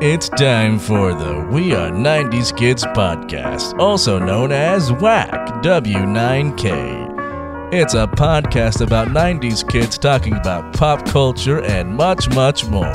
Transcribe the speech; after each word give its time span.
It's 0.00 0.28
time 0.28 0.78
for 0.78 1.12
the 1.12 1.44
We 1.50 1.74
Are 1.74 1.90
90s 1.90 2.56
Kids 2.56 2.84
podcast, 2.84 3.76
also 3.80 4.20
known 4.20 4.52
as 4.52 4.92
WAC 4.92 5.60
W9K. 5.64 7.72
It's 7.74 7.94
a 7.94 8.06
podcast 8.06 8.80
about 8.80 9.08
90s 9.08 9.68
kids 9.68 9.98
talking 9.98 10.34
about 10.34 10.72
pop 10.76 11.04
culture 11.04 11.64
and 11.64 11.96
much, 11.96 12.28
much 12.30 12.64
more. 12.66 12.92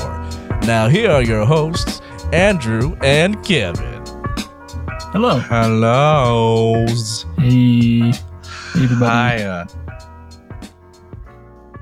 Now, 0.62 0.88
here 0.88 1.10
are 1.10 1.22
your 1.22 1.44
hosts, 1.44 2.00
Andrew 2.32 2.96
and 3.02 3.44
Kevin. 3.44 4.02
Hello. 5.12 5.40
Hellos. 5.40 7.26
Hey. 7.36 8.12
Hey, 8.12 8.14
everybody. 8.76 9.04
Hi. 9.04 9.42
Uh, 9.44 9.66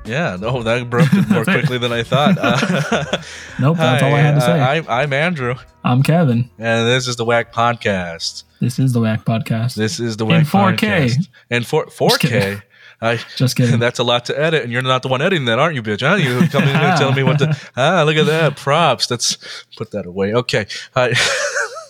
Uh, 0.04 0.08
yeah, 0.08 0.36
no, 0.40 0.62
that 0.62 0.88
broke 0.90 1.12
more 1.30 1.44
quickly 1.54 1.78
than 1.78 1.92
I 1.92 2.02
thought. 2.02 2.36
Uh, 2.38 3.22
Nope, 3.60 3.76
that's 3.76 4.02
all 4.02 4.14
I 4.14 4.18
had 4.20 4.34
to 4.34 4.40
say. 4.40 4.58
uh, 4.58 4.66
I'm, 4.66 4.86
I'm 4.88 5.12
Andrew, 5.12 5.54
I'm 5.84 6.02
Kevin. 6.02 6.50
and 6.58 6.88
this 6.88 7.06
is 7.06 7.16
the 7.16 7.24
WAC 7.24 7.52
podcast. 7.52 8.44
This 8.60 8.78
is 8.78 8.92
the 8.92 9.00
Whack 9.00 9.24
Podcast. 9.24 9.74
This 9.74 9.98
is 9.98 10.16
the 10.16 10.24
In 10.26 10.44
WAC 10.44 10.76
4K. 10.76 10.76
podcast. 10.78 11.28
And 11.50 11.66
for 11.66 11.86
Just 11.86 12.20
kidding. 12.20 12.58
4K. 12.58 12.62
I, 13.00 13.20
Just 13.36 13.56
kidding. 13.56 13.80
that's 13.80 13.98
a 13.98 14.04
lot 14.04 14.24
to 14.26 14.38
edit, 14.40 14.62
and 14.62 14.72
you're 14.72 14.82
not 14.82 15.02
the 15.02 15.08
one 15.08 15.20
editing 15.20 15.46
that, 15.46 15.58
aren't 15.58 15.74
you, 15.74 15.82
bitch? 15.82 16.00
Huh? 16.08 16.14
You 16.14 16.48
come 16.48 16.62
in 16.62 16.68
and 16.68 16.96
telling 16.96 17.16
me 17.16 17.24
what 17.24 17.40
to. 17.40 17.56
Ah, 17.76 18.04
look 18.06 18.16
at 18.16 18.26
that 18.26 18.56
props. 18.56 19.10
Let's 19.10 19.36
put 19.76 19.90
that 19.90 20.06
away. 20.06 20.32
Okay, 20.34 20.66
Hi. 20.94 21.08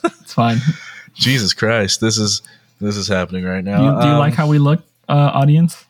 It's 0.04 0.32
fine. 0.32 0.58
Jesus 1.14 1.52
Christ, 1.52 2.00
this 2.00 2.16
is 2.16 2.40
this 2.80 2.96
is 2.96 3.06
happening 3.06 3.44
right 3.44 3.62
Do 3.62 3.70
now. 3.70 3.76
you, 3.96 4.00
do 4.02 4.06
you 4.08 4.12
Um, 4.14 4.18
like 4.18 4.32
how 4.34 4.48
we 4.48 4.58
look, 4.58 4.82
uh, 5.10 5.12
audience? 5.34 5.84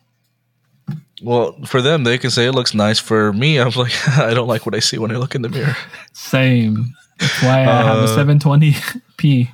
Well, 1.22 1.56
for 1.66 1.80
them, 1.82 2.04
they 2.04 2.18
can 2.18 2.30
say 2.30 2.46
it 2.46 2.52
looks 2.52 2.74
nice. 2.74 2.98
For 2.98 3.32
me, 3.32 3.58
I'm 3.58 3.70
like, 3.76 3.92
I 4.18 4.34
don't 4.34 4.48
like 4.48 4.66
what 4.66 4.74
I 4.74 4.80
see 4.80 4.98
when 4.98 5.10
I 5.10 5.16
look 5.16 5.34
in 5.34 5.42
the 5.42 5.48
mirror. 5.48 5.76
Same. 6.12 6.92
That's 7.18 7.42
why 7.42 7.60
I 7.60 7.82
have 7.82 7.98
a 7.98 8.12
Uh, 8.12 8.24
720p 8.24 9.48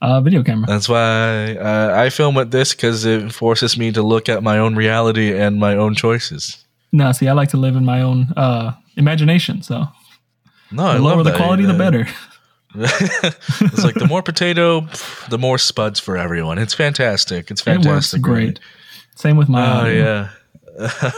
uh, 0.00 0.20
video 0.20 0.42
camera. 0.42 0.66
That's 0.66 0.88
why 0.88 1.54
uh, 1.56 1.92
I 1.94 2.10
film 2.10 2.34
with 2.34 2.50
this 2.50 2.74
because 2.74 3.04
it 3.04 3.32
forces 3.32 3.76
me 3.76 3.92
to 3.92 4.02
look 4.02 4.28
at 4.28 4.42
my 4.42 4.58
own 4.58 4.74
reality 4.76 5.36
and 5.38 5.58
my 5.58 5.76
own 5.76 5.94
choices. 5.94 6.64
No, 6.92 7.12
see, 7.12 7.28
I 7.28 7.32
like 7.32 7.50
to 7.50 7.56
live 7.56 7.76
in 7.76 7.84
my 7.84 8.00
own 8.02 8.32
uh, 8.36 8.72
imagination. 8.96 9.62
So 9.62 9.86
No, 10.70 10.86
I 10.86 10.94
the 10.94 11.00
love 11.02 11.14
lower 11.16 11.22
the 11.24 11.30
that. 11.32 11.36
quality, 11.36 11.66
the 11.66 11.74
better. 11.74 12.06
it's 12.76 13.84
like 13.84 13.94
the 13.94 14.06
more 14.08 14.22
potato, 14.22 14.86
the 15.28 15.38
more 15.38 15.58
spuds 15.58 16.00
for 16.00 16.16
everyone. 16.16 16.58
It's 16.58 16.74
fantastic. 16.74 17.50
It's 17.50 17.60
It 17.60 17.64
fantastic. 17.64 18.18
works 18.22 18.22
great. 18.22 18.60
Same 19.16 19.36
with 19.36 19.48
my 19.48 19.60
Oh 19.66 19.80
audio. 19.82 19.92
yeah. 20.04 20.28
Uh, 20.78 21.10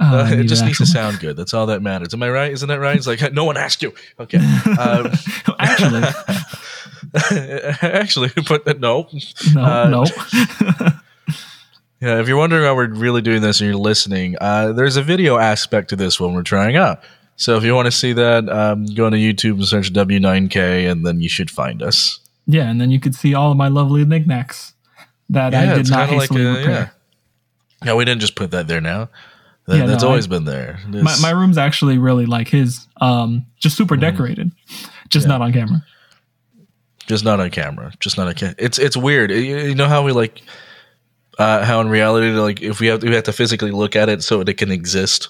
I 0.00 0.32
it 0.40 0.44
just 0.44 0.64
needs 0.64 0.78
to 0.78 0.86
sound 0.86 1.20
good. 1.20 1.36
That's 1.36 1.54
all 1.54 1.66
that 1.66 1.80
matters. 1.82 2.12
Am 2.14 2.22
I 2.22 2.28
right? 2.30 2.50
Isn't 2.52 2.68
that 2.68 2.80
right? 2.80 2.96
It's 2.96 3.06
like 3.06 3.32
no 3.32 3.44
one 3.44 3.56
asked 3.56 3.82
you. 3.82 3.92
Okay. 4.18 4.38
Um, 4.78 5.12
Actually, 5.60 6.02
actually, 7.82 8.30
but 8.48 8.80
no. 8.80 9.08
no, 9.54 9.62
Uh, 9.62 9.88
no. 9.88 10.04
Yeah, 12.00 12.20
if 12.20 12.28
you're 12.28 12.36
wondering 12.36 12.64
how 12.64 12.74
we're 12.74 12.88
really 12.92 13.22
doing 13.22 13.40
this 13.40 13.60
and 13.60 13.68
you're 13.68 13.78
listening, 13.78 14.36
uh, 14.40 14.72
there's 14.72 14.96
a 14.96 15.02
video 15.02 15.38
aspect 15.38 15.88
to 15.90 15.96
this 15.96 16.20
one 16.20 16.34
we're 16.34 16.42
trying 16.42 16.76
out. 16.76 17.00
So 17.36 17.56
if 17.56 17.64
you 17.64 17.74
want 17.74 17.86
to 17.86 17.92
see 17.92 18.12
that, 18.12 18.48
um, 18.48 18.84
go 18.86 19.08
to 19.08 19.16
YouTube 19.16 19.54
and 19.54 19.64
search 19.66 19.92
W9K, 19.92 20.90
and 20.90 21.06
then 21.06 21.20
you 21.20 21.28
should 21.28 21.50
find 21.50 21.82
us. 21.82 22.18
yeah, 22.46 22.68
and 22.68 22.78
then 22.80 22.90
you 22.90 23.00
could 23.00 23.14
see 23.14 23.32
all 23.34 23.52
of 23.52 23.56
my 23.56 23.68
lovely 23.68 24.04
knickknacks 24.04 24.74
that 25.30 25.54
I 25.54 25.74
did 25.74 25.88
not 25.88 26.08
hastily 26.10 26.46
uh, 26.46 26.56
repair. 26.56 26.70
yeah. 26.70 26.88
Yeah, 27.84 27.94
we 27.94 28.04
didn't 28.04 28.20
just 28.20 28.34
put 28.36 28.50
that 28.52 28.66
there 28.68 28.80
now. 28.80 29.08
That, 29.66 29.78
Yeah, 29.78 29.86
that's 29.86 30.02
no, 30.02 30.10
always 30.10 30.26
I- 30.26 30.30
been 30.30 30.44
there. 30.44 30.78
my, 30.88 31.16
my 31.22 31.30
room's 31.30 31.56
actually 31.58 31.98
really 31.98 32.26
like 32.26 32.48
his 32.48 32.86
um 33.00 33.46
just 33.58 33.76
super 33.76 33.96
decorated 33.96 34.50
just 35.08 35.24
Mm-hmm. 35.26 35.32
Yeah. 35.32 35.38
not 35.38 35.44
on 35.44 35.52
camera 35.52 35.84
just 37.06 37.22
not 37.24 37.38
on 37.38 37.50
camera. 37.50 37.92
Just 38.00 38.16
not 38.16 38.28
on 38.28 38.34
camera. 38.34 38.54
It's 38.58 38.78
it's 38.78 38.96
weird. 38.96 39.30
You, 39.30 39.36
you 39.38 39.74
know 39.74 39.88
how 39.88 40.02
we 40.04 40.12
like 40.12 40.40
uh, 41.38 41.62
how 41.62 41.80
in 41.82 41.90
reality, 41.90 42.28
like 42.30 42.62
if 42.62 42.80
we 42.80 42.86
have 42.86 43.02
we 43.02 43.14
have 43.14 43.24
to 43.24 43.32
physically 43.32 43.72
look 43.72 43.94
at 43.94 44.08
it 44.08 44.22
so 44.22 44.40
it 44.40 44.56
can 44.56 44.70
exist. 44.70 45.28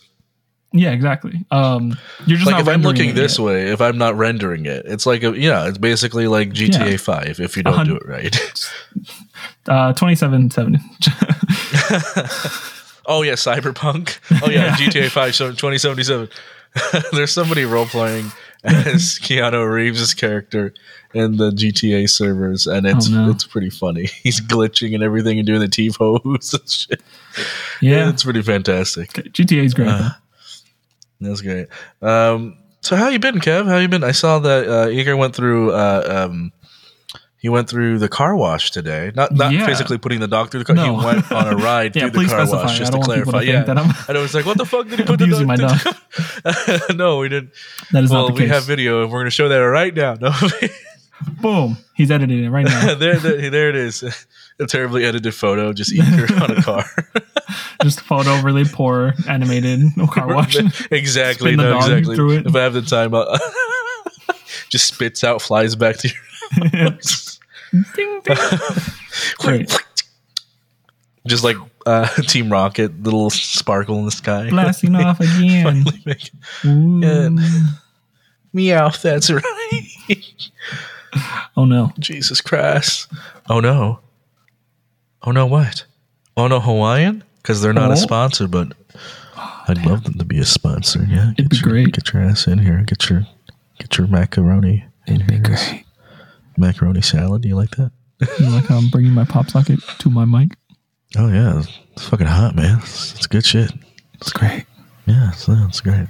yeah 0.72 0.91
exactly 0.93 1.34
um 1.50 1.97
you're 2.26 2.37
just 2.38 2.50
like 2.50 2.60
if 2.60 2.69
I'm 2.69 2.82
looking 2.82 3.14
this 3.16 3.38
yet. 3.38 3.44
way, 3.44 3.69
if 3.72 3.81
I'm 3.81 3.98
not 3.98 4.16
rendering 4.16 4.66
it, 4.66 4.84
it's 4.87 5.04
like 5.04 5.25
a 5.25 5.37
yeah, 5.37 5.66
it's 5.66 5.78
basically 5.78 6.28
like 6.28 6.50
GTA 6.50 6.91
Yeah. 6.93 6.97
Five 6.97 7.41
if 7.41 7.56
you 7.56 7.64
don't 7.64 7.87
do 7.87 7.97
it 7.97 8.06
right. 8.06 8.34
uh 9.69 9.93
2770 9.94 10.78
oh 13.06 13.22
yeah, 13.22 13.33
Cyberpunk. 13.34 14.19
Oh 14.43 14.50
yeah, 14.50 14.67
Yeah. 14.67 14.77
GTA 14.77 15.11
Five, 15.11 15.34
so 15.34 15.49
2077. 15.50 16.28
There's 17.12 17.33
somebody 17.33 17.65
role 17.65 17.87
playing 17.87 18.33
as 18.65 19.19
Keanu 19.22 19.71
Reeves' 19.71 20.12
character 20.15 20.75
in 21.12 21.37
the 21.37 21.50
GTA 21.50 22.11
servers, 22.11 22.67
and 22.67 22.87
it's 22.87 23.09
Oh, 23.09 23.27
no. 23.27 23.31
it's 23.31 23.44
pretty 23.47 23.71
funny. 23.71 24.06
He's 24.06 24.41
glitching 24.41 24.94
and 24.94 25.03
everything 25.03 25.39
and 25.39 25.47
doing 25.47 25.61
the 25.61 25.69
T 25.69 25.91
pose 25.91 26.53
and 26.55 26.69
shit. 26.69 27.00
yeah 27.81 28.09
it's 28.09 28.25
pretty 28.25 28.43
fantastic. 28.43 29.11
gta 29.12 29.65
is 29.65 29.75
great 29.75 29.89
Uh. 29.89 30.11
That's 31.21 31.41
great. 31.43 31.69
Um, 32.03 32.59
so 32.81 32.97
how 32.97 33.09
you 33.09 33.19
been, 33.19 33.39
Kev? 33.41 33.67
How 33.67 33.78
you 33.78 33.89
been? 33.89 34.05
I 34.05 34.12
saw 34.12 34.41
that 34.41 34.69
uh, 34.69 34.89
Igor 34.91 35.17
went 35.17 35.34
through. 35.34 35.71
Uh, 35.73 36.27
um, 36.28 36.53
he 37.44 37.50
went 37.50 37.69
through 37.69 37.99
the 37.99 38.09
car 38.09 38.34
wash 38.34 38.71
today. 38.71 39.12
Not 39.15 39.31
not 39.31 39.53
Yeah. 39.53 39.66
physically 39.66 39.99
putting 39.99 40.19
the 40.21 40.27
dog 40.27 40.50
through 40.50 40.60
the 40.60 40.65
car. 40.65 40.77
No. 40.77 40.99
He 40.99 41.05
went 41.05 41.31
on 41.31 41.47
a 41.47 41.55
ride 41.55 41.94
yeah 41.94 42.09
through 42.09 42.22
the 42.22 42.28
car 42.31 42.47
specify 42.47 42.62
wash 42.62 42.78
just 42.78 42.91
to 42.93 42.97
don't 42.99 43.06
want 43.06 43.19
people 43.19 43.32
clarify. 43.32 43.53
to 43.53 43.53
Yeah, 43.53 43.94
and 44.09 44.16
I 44.16 44.21
was 44.22 44.32
like, 44.32 44.47
"What 44.47 44.56
the 44.56 44.65
fuck 44.65 44.88
did 44.88 45.00
he 45.00 45.05
put 45.05 45.19
the 45.19 45.27
dog 45.27 45.47
my 45.47 45.56
dog 46.88 46.97
no, 46.97 47.19
we 47.19 47.28
didn't. 47.28 47.50
that 47.93 48.03
is 48.05 48.09
well, 48.10 48.28
not 48.28 48.34
the 48.34 48.41
case. 48.41 48.49
we 48.49 48.49
have 48.49 48.65
video, 48.65 49.03
and 49.03 49.12
we're 49.12 49.19
going 49.19 49.27
to 49.27 49.31
show 49.31 49.50
that 49.50 49.59
right 49.59 49.94
now. 49.94 50.15
No, 50.22 50.32
boom 51.43 51.77
he's 51.94 52.10
editing 52.10 52.44
it 52.44 52.49
right 52.49 52.65
now 52.65 52.94
there, 52.94 53.16
there, 53.19 53.50
there 53.50 53.69
it 53.69 53.76
is. 53.76 54.03
A 54.59 54.66
terribly 54.66 55.05
edited 55.05 55.34
photo, 55.34 55.72
just 55.75 55.93
Igor 55.93 56.26
on 56.43 56.50
a 56.50 56.62
car. 56.62 56.84
just 57.82 58.00
photo 58.00 58.41
really 58.41 58.65
poor 58.65 59.12
animated 59.28 59.81
no 59.99 60.06
car 60.06 60.26
wash 60.34 60.56
exactly. 60.91 61.53
Spin 61.53 61.56
No, 61.69 61.76
exactly. 61.76 62.37
If 62.38 62.56
I 62.56 62.62
have 62.62 62.72
the 62.72 62.81
time, 62.82 63.15
I'll 63.15 63.37
just 64.71 64.87
spits 64.94 65.22
out, 65.25 65.43
flies 65.43 65.76
back 65.76 65.97
to 65.99 66.09
your 66.09 66.16
ding, 67.94 68.21
ding. 68.25 69.66
Just 71.27 71.43
like 71.44 71.56
uh, 71.87 72.06
Team 72.28 72.50
Rocket, 72.53 73.03
little 73.03 73.31
sparkle 73.31 73.99
in 73.99 74.05
the 74.05 74.10
sky. 74.10 74.50
blasting 74.50 74.94
off 74.94 75.21
again 75.21 75.84
Meow, 78.53 78.91
that's 78.91 79.31
right. 79.31 79.43
oh 81.56 81.65
no 81.65 81.93
Jesus 81.99 82.41
Christ. 82.41 83.09
Oh 83.49 83.61
no. 83.61 84.00
Oh 85.22 85.31
no, 85.32 85.47
what? 85.47 85.84
Oh 86.37 86.47
no, 86.47 86.61
Hawaiian? 86.61 87.25
Because 87.38 87.62
they're 87.62 87.72
not 87.72 87.91
Oh. 87.91 87.94
a 87.94 87.97
sponsor, 87.97 88.47
but 88.47 88.72
I'd 89.66 89.84
love 89.87 90.05
them 90.05 90.15
to 90.19 90.25
be 90.25 90.38
a 90.38 90.44
sponsor. 90.44 91.06
Yeah, 91.09 91.32
It'd 91.38 91.49
be 91.50 91.56
your, 91.56 91.62
great. 91.69 91.93
Get 91.93 92.12
your 92.12 92.22
ass 92.22 92.47
in 92.47 92.59
here. 92.59 92.82
Get 92.87 93.09
your 93.09 93.26
get 93.78 93.97
your 93.99 94.06
macaroni. 94.06 94.84
in 95.06 95.21
here. 95.21 95.41
Macaroni 96.64 97.02
salad. 97.02 97.42
Do 97.42 97.48
you 97.48 97.56
like 97.56 97.70
that? 97.76 97.92
You 98.41 98.48
like 98.50 98.66
how 98.66 98.78
I'm 98.78 98.88
bringing 98.88 99.12
my 99.12 99.25
pop 99.25 99.50
socket 99.50 99.80
to 99.98 100.08
my 100.08 100.25
mic? 100.25 100.56
Oh 101.16 101.28
yeah, 101.28 101.62
it's 101.92 102.08
fucking 102.08 102.26
hot, 102.26 102.54
man. 102.56 102.78
It's, 102.80 103.14
it's 103.14 103.26
good 103.26 103.44
shit. 103.44 103.70
It's 104.14 104.32
great. 104.32 104.64
Yeah, 105.06 105.28
it's, 105.30 105.47
it's 105.48 105.80
great. 105.82 106.06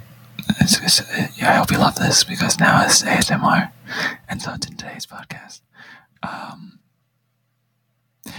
It's, 0.61 0.79
it's, 0.79 1.37
yeah, 1.37 1.51
I 1.51 1.55
hope 1.57 1.71
you 1.71 1.77
love 1.77 1.95
this 1.95 2.23
because 2.23 2.57
now 2.59 2.83
it's 2.85 3.03
ASMR. 3.03 3.71
And 4.29 4.41
so 4.41 4.53
it's 4.53 4.67
in 4.67 4.77
today's 4.77 5.05
podcast. 5.05 5.59
Um, 6.23 6.79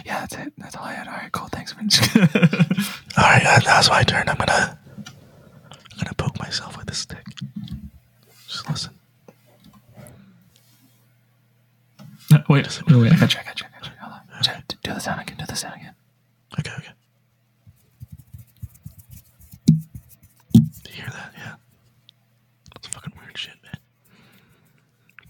yeah, 0.05 0.21
that's 0.21 0.35
it. 0.37 0.53
That's 0.57 0.75
all 0.77 0.85
I 0.85 0.95
had. 0.95 1.07
All 1.09 1.15
right, 1.15 1.31
cool. 1.33 1.49
Thanks 1.49 1.73
for 1.73 1.81
All 1.81 3.25
right, 3.31 3.43
that- 3.43 3.65
that's 3.65 3.91
my 3.91 4.03
turn. 4.03 4.29
I'm 4.29 4.37
gonna, 4.37 4.79
I'm 5.07 5.99
gonna 5.99 6.15
poke 6.17 6.39
myself 6.39 6.79
with 6.79 6.91
a 6.91 6.95
stick. 6.95 7.25
Just 8.49 8.69
listen. 8.71 8.93
Wait, 12.49 12.83
wait, 12.89 12.97
wait. 12.97 13.13
I 13.13 13.17
got 13.19 13.35
you. 13.35 13.41
I 13.41 13.45
got 13.45 13.61
you. 13.61 13.67
I 13.67 13.79
got 13.81 13.87
you. 13.87 13.93
Hold 14.01 14.13
on. 14.15 14.43
Check- 14.43 14.65
Do 14.83 14.93
the 14.95 15.01
sound 15.01 15.21
again. 15.21 15.37
Do 15.39 15.47
the 15.47 15.55
sound 15.57 15.75
again. 15.81 15.95
Okay, 16.59 16.71
okay. 16.79 16.93
Do 20.53 20.91
you 20.91 20.95
hear 20.95 21.11
that? 21.11 21.33
Yeah. 21.37 21.55
That's 22.75 22.87
fucking 22.89 23.13
weird 23.21 23.37
shit, 23.39 23.55
man. 23.63 23.77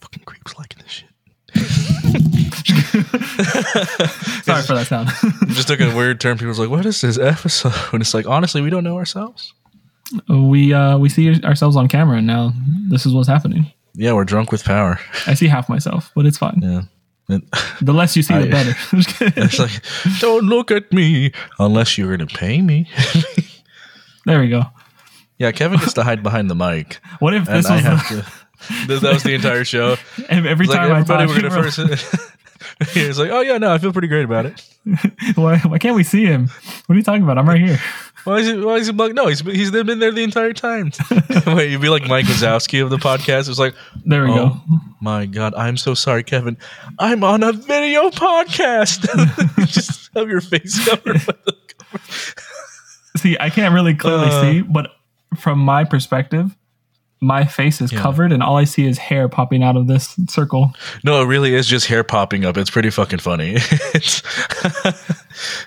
Fucking 0.01 0.25
creeps 0.25 0.57
liking 0.59 0.83
this 0.83 0.93
shit. 0.93 1.09
Sorry 4.45 4.63
for 4.63 4.75
that 4.75 4.87
sound. 4.89 5.09
Just 5.55 5.69
took 5.69 5.81
a 5.81 5.95
weird 5.95 6.21
turn. 6.21 6.39
People's 6.39 6.59
like, 6.59 6.71
"What 6.71 6.87
is 6.87 7.01
this 7.01 7.19
episode?" 7.19 7.73
And 7.93 8.01
it's 8.03 8.15
like, 8.15 8.27
honestly, 8.27 8.61
we 8.63 8.71
don't 8.71 8.85
know 8.85 8.97
ourselves. 8.97 9.53
we 10.29 10.73
uh 10.73 10.99
we 10.99 11.09
see 11.09 11.41
ourselves 11.43 11.77
on 11.77 11.89
camera, 11.89 12.19
and 12.19 12.27
now 12.27 12.53
this 12.89 13.07
is 13.07 13.13
what's 13.15 13.29
happening. 13.29 13.67
Yeah, 13.97 14.13
we're 14.13 14.25
drunk 14.25 14.53
with 14.53 14.65
power. 14.65 15.01
I 15.27 15.35
see 15.35 15.49
half 15.49 15.69
myself, 15.69 16.13
but 16.15 16.27
it's 16.27 16.39
fine. 16.39 16.61
Yeah. 16.63 16.83
And 17.29 17.43
The 17.81 17.93
less 17.93 18.15
you 18.17 18.23
see, 18.23 18.39
the 18.39 18.49
better. 18.49 18.75
it's 19.37 19.59
like, 19.59 19.83
don't 20.21 20.45
look 20.45 20.71
at 20.71 20.93
me 20.93 21.33
unless 21.59 21.99
you're 21.99 22.17
gonna 22.17 22.27
pay 22.29 22.63
me. 22.63 22.89
there 24.27 24.41
we 24.41 24.49
go. 24.49 24.63
yeah, 25.39 25.51
Kevin 25.53 25.79
gets 25.79 25.95
to 25.95 26.03
hide 26.05 26.23
behind 26.23 26.49
the 26.51 26.55
mic, 26.55 27.01
What 27.19 27.35
if 27.35 27.47
this 27.47 27.69
was 27.69 27.83
the, 27.83 28.25
to. 28.89 29.01
that 29.01 29.13
was 29.15 29.23
the 29.23 29.35
entire 29.35 29.65
show. 29.65 29.97
And 30.29 30.47
every 30.47 30.67
It's 30.67 30.75
like 30.75 30.81
time 30.89 30.93
I 30.93 31.01
everybody, 31.01 31.49
talk, 31.49 31.53
first. 31.75 32.31
He 32.93 33.07
was 33.07 33.19
like, 33.19 33.31
"Oh 33.31 33.41
yeah, 33.41 33.59
no, 33.59 33.73
I 33.73 33.79
feel 33.79 33.93
pretty 33.93 34.09
great 34.09 34.25
about 34.25 34.47
it." 34.47 34.63
why, 35.35 35.59
why 35.59 35.79
can't 35.79 35.95
we 35.97 36.03
see 36.03 36.25
him? 36.25 36.49
What 36.87 36.95
are 36.95 36.99
you 36.99 37.03
talking 37.03 37.23
about? 37.23 37.39
I'm 37.39 37.49
right 37.49 37.61
here. 37.61 37.79
Why 38.27 38.39
is 38.39 38.47
he? 38.49 38.57
Why 38.59 38.75
is 38.77 38.87
he? 38.89 38.93
Like, 38.93 39.15
no, 39.15 39.29
he's 39.29 39.41
he's 39.41 39.71
been 39.71 40.01
there 40.01 40.11
the 40.11 40.25
entire 40.25 40.53
time. 40.53 40.91
Wait, 41.47 41.71
you'd 41.71 41.81
be 41.81 41.89
like 41.89 42.07
Mike 42.09 42.25
Wazowski 42.27 42.83
of 42.83 42.91
the 42.91 42.97
podcast. 42.97 43.49
It's 43.49 43.59
like, 43.59 43.75
There 44.05 44.25
we 44.25 44.31
oh 44.33 44.49
go. 44.49 44.61
my 45.01 45.27
god, 45.27 45.55
I'm 45.55 45.77
so 45.77 45.95
sorry, 45.95 46.25
Kevin. 46.25 46.57
I'm 46.99 47.23
on 47.23 47.43
a 47.45 47.53
video 47.53 48.11
podcast. 48.11 49.07
Just 49.69 50.11
have 50.17 50.29
your 50.29 50.41
face 50.41 50.85
covered. 50.89 51.25
by 51.25 51.35
the 51.45 51.57
See, 53.17 53.37
I 53.39 53.49
can't 53.49 53.73
really 53.75 53.95
clearly 53.95 54.27
Uh. 54.29 54.41
see, 54.43 54.63
but 54.63 54.91
from 55.39 55.59
my 55.61 55.85
perspective, 55.85 56.57
my 57.21 57.45
face 57.45 57.81
is 57.81 57.93
Yeah. 57.93 58.03
covered, 58.03 58.33
and 58.33 58.43
all 58.43 58.57
I 58.57 58.65
see 58.65 58.85
is 58.87 58.99
hair 58.99 59.29
popping 59.29 59.63
out 59.63 59.77
of 59.77 59.87
this 59.87 60.15
circle. 60.29 60.73
No, 61.05 61.23
it 61.23 61.27
really 61.27 61.55
is 61.55 61.67
just 61.67 61.87
hair 61.87 62.03
popping 62.05 62.45
up. 62.45 62.57
It's 62.57 62.71
pretty 62.71 62.91
fucking 62.91 63.21
funny. 63.21 63.57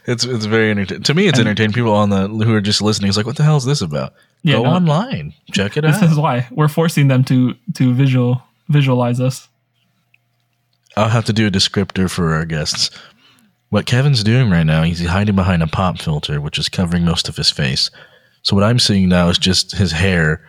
it's 0.05 0.25
it's 0.25 0.45
very 0.45 0.71
entertaining. 0.71 1.03
To 1.03 1.13
me, 1.13 1.27
it's 1.27 1.39
entertaining. 1.39 1.73
People 1.73 1.93
on 1.93 2.09
the 2.09 2.27
who 2.27 2.53
are 2.53 2.61
just 2.61 2.81
listening, 2.81 3.09
it's 3.09 3.17
like, 3.17 3.25
what 3.25 3.37
the 3.37 3.43
hell 3.43 3.57
is 3.57 3.65
this 3.65 3.81
about? 3.81 4.13
Yeah, 4.43 4.55
Go 4.55 4.63
no. 4.63 4.69
online, 4.71 5.33
check 5.51 5.75
it 5.77 5.81
This 5.81 5.95
out. 5.97 6.01
This 6.01 6.11
is 6.11 6.17
why 6.17 6.47
we're 6.51 6.67
forcing 6.67 7.07
them 7.07 7.23
to 7.25 7.55
to 7.75 7.93
visual 7.93 8.41
visualize 8.69 9.19
us. 9.19 9.47
I'll 10.97 11.09
have 11.09 11.25
to 11.25 11.33
do 11.33 11.47
a 11.47 11.51
descriptor 11.51 12.09
for 12.09 12.33
our 12.33 12.45
guests. 12.45 12.89
What 13.69 13.85
Kevin's 13.85 14.23
doing 14.23 14.49
right 14.49 14.65
now, 14.65 14.81
he's 14.83 15.05
hiding 15.05 15.35
behind 15.35 15.61
a 15.61 15.67
pop 15.67 15.99
filter, 15.99 16.41
which 16.41 16.57
is 16.57 16.69
covering 16.69 17.05
most 17.05 17.29
of 17.29 17.35
his 17.37 17.51
face. 17.51 17.91
So 18.41 18.55
what 18.55 18.63
I'm 18.65 18.79
seeing 18.79 19.09
now 19.09 19.29
is 19.29 19.37
just 19.37 19.73
his 19.73 19.91
hair, 19.91 20.43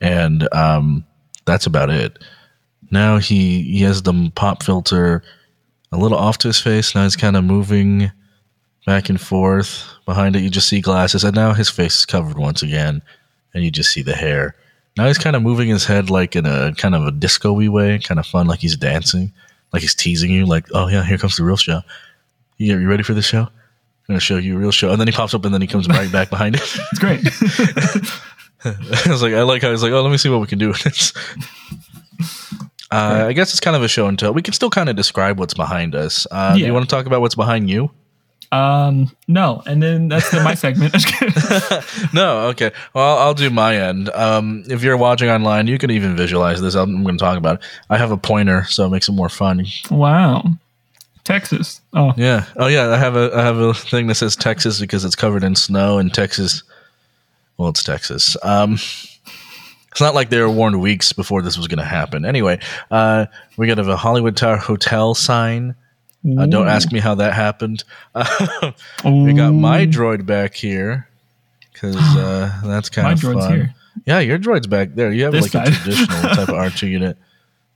and 0.00 0.52
um, 0.52 1.04
that's 1.44 1.66
about 1.66 1.90
it. 1.90 2.18
Now 2.90 3.18
he 3.18 3.62
he 3.62 3.82
has 3.82 4.02
the 4.02 4.32
pop 4.34 4.62
filter 4.62 5.22
a 5.92 5.96
little 5.96 6.18
off 6.18 6.38
to 6.38 6.48
his 6.48 6.60
face. 6.60 6.94
Now 6.94 7.04
he's 7.04 7.16
kind 7.16 7.36
of 7.36 7.44
moving 7.44 8.10
back 8.88 9.10
and 9.10 9.20
forth. 9.20 9.84
Behind 10.06 10.34
it, 10.34 10.40
you 10.40 10.48
just 10.48 10.66
see 10.66 10.80
glasses, 10.80 11.22
and 11.22 11.36
now 11.36 11.52
his 11.52 11.68
face 11.68 11.98
is 11.98 12.06
covered 12.06 12.38
once 12.38 12.62
again, 12.62 13.02
and 13.52 13.62
you 13.62 13.70
just 13.70 13.92
see 13.92 14.00
the 14.00 14.14
hair. 14.14 14.54
Now 14.96 15.06
he's 15.06 15.18
kind 15.18 15.36
of 15.36 15.42
moving 15.42 15.68
his 15.68 15.84
head 15.84 16.08
like 16.08 16.34
in 16.34 16.46
a 16.46 16.72
kind 16.74 16.94
of 16.94 17.06
a 17.06 17.12
disco-y 17.12 17.68
way, 17.68 17.98
kind 17.98 18.18
of 18.18 18.24
fun, 18.24 18.46
like 18.46 18.60
he's 18.60 18.78
dancing, 18.78 19.30
like 19.74 19.82
he's 19.82 19.94
teasing 19.94 20.30
you, 20.30 20.46
like, 20.46 20.64
oh 20.72 20.88
yeah, 20.88 21.04
here 21.04 21.18
comes 21.18 21.36
the 21.36 21.44
real 21.44 21.58
show. 21.58 21.82
You, 22.56 22.78
you 22.78 22.88
ready 22.88 23.02
for 23.02 23.12
the 23.12 23.20
show? 23.20 23.42
I'm 23.42 23.50
gonna 24.08 24.20
show 24.20 24.38
you 24.38 24.56
a 24.56 24.58
real 24.58 24.72
show, 24.72 24.90
and 24.90 24.98
then 24.98 25.06
he 25.06 25.12
pops 25.12 25.34
up, 25.34 25.44
and 25.44 25.52
then 25.52 25.60
he 25.60 25.66
comes 25.66 25.86
right 25.86 26.10
back 26.10 26.30
behind 26.30 26.54
it. 26.56 26.62
It's 26.90 26.98
great. 26.98 27.20
I 29.06 29.10
was 29.10 29.22
like, 29.22 29.34
I 29.34 29.42
like 29.42 29.60
how 29.60 29.70
he's 29.70 29.82
like, 29.82 29.92
oh, 29.92 30.00
let 30.00 30.10
me 30.10 30.16
see 30.16 30.30
what 30.30 30.40
we 30.40 30.46
can 30.46 30.58
do 30.58 30.68
with 30.68 30.82
this. 30.82 31.12
Uh, 32.90 33.26
I 33.28 33.34
guess 33.34 33.50
it's 33.50 33.60
kind 33.60 33.76
of 33.76 33.82
a 33.82 33.88
show 33.88 34.06
and 34.06 34.18
tell. 34.18 34.32
We 34.32 34.40
can 34.40 34.54
still 34.54 34.70
kind 34.70 34.88
of 34.88 34.96
describe 34.96 35.38
what's 35.38 35.52
behind 35.52 35.94
us. 35.94 36.26
Uh, 36.30 36.54
Do 36.54 36.60
you 36.60 36.72
want 36.72 36.88
to 36.88 36.96
talk 36.96 37.04
about 37.04 37.20
what's 37.20 37.34
behind 37.34 37.68
you? 37.68 37.90
Um, 38.50 39.10
no, 39.26 39.62
and 39.66 39.82
then 39.82 40.08
that's 40.08 40.30
the, 40.30 40.42
my 40.42 40.54
segment. 40.54 40.94
no, 42.14 42.48
okay. 42.48 42.70
Well, 42.94 43.18
I'll 43.18 43.34
do 43.34 43.50
my 43.50 43.76
end. 43.76 44.08
Um, 44.10 44.64
if 44.68 44.82
you're 44.82 44.96
watching 44.96 45.28
online, 45.28 45.66
you 45.66 45.78
can 45.78 45.90
even 45.90 46.16
visualize 46.16 46.60
this. 46.60 46.74
I'm, 46.74 47.02
going 47.02 47.18
to 47.18 47.22
talk 47.22 47.36
about 47.36 47.60
it. 47.60 47.66
I 47.90 47.98
have 47.98 48.10
a 48.10 48.16
pointer, 48.16 48.64
so 48.64 48.86
it 48.86 48.90
makes 48.90 49.08
it 49.08 49.12
more 49.12 49.28
fun. 49.28 49.66
wow, 49.90 50.44
Texas. 51.24 51.80
Oh, 51.92 52.14
Yeah. 52.16 52.46
Oh, 52.56 52.68
yeah. 52.68 52.88
I 52.88 52.96
have 52.96 53.16
a 53.16 53.30
I 53.34 53.42
have 53.42 53.58
a 53.58 53.74
thing 53.74 54.06
that 54.06 54.14
says 54.14 54.34
Texas 54.34 54.80
because 54.80 55.04
it's 55.04 55.16
covered 55.16 55.44
in 55.44 55.54
snow, 55.54 55.98
and 55.98 56.12
Texas. 56.12 56.62
Well, 57.58 57.68
it's 57.68 57.82
Texas. 57.82 58.36
Um, 58.42 58.78
it's 59.90 60.00
not 60.00 60.14
like 60.14 60.30
they 60.30 60.40
were 60.40 60.50
warned 60.50 60.80
weeks 60.80 61.12
before 61.12 61.42
this 61.42 61.58
was 61.58 61.66
going 61.66 61.80
to 61.80 61.84
happen. 61.84 62.24
Anyway, 62.24 62.60
uh, 62.90 63.26
we 63.56 63.66
got 63.66 63.78
a 63.78 63.96
Hollywood 63.96 64.36
Tower 64.36 64.56
Hotel 64.56 65.14
sign. 65.14 65.74
Uh, 66.26 66.46
don't 66.46 66.68
ask 66.68 66.90
me 66.92 66.98
how 66.98 67.14
that 67.14 67.32
happened. 67.32 67.84
we 69.04 69.32
got 69.32 69.52
my 69.52 69.86
droid 69.86 70.26
back 70.26 70.54
here 70.54 71.08
because 71.72 71.96
uh, 72.16 72.60
that's 72.64 72.88
kind 72.90 73.06
My 73.06 73.12
of 73.12 73.18
droid's 73.20 73.46
fun. 73.46 73.54
here. 73.54 73.74
Yeah, 74.04 74.18
your 74.20 74.38
droid's 74.38 74.66
back 74.66 74.94
there. 74.94 75.12
You 75.12 75.24
have 75.24 75.32
This 75.32 75.54
like 75.54 75.68
a 75.68 75.70
traditional 75.74 76.22
type 76.22 76.48
of 76.48 76.54
R2 76.54 76.88
unit. 76.88 77.16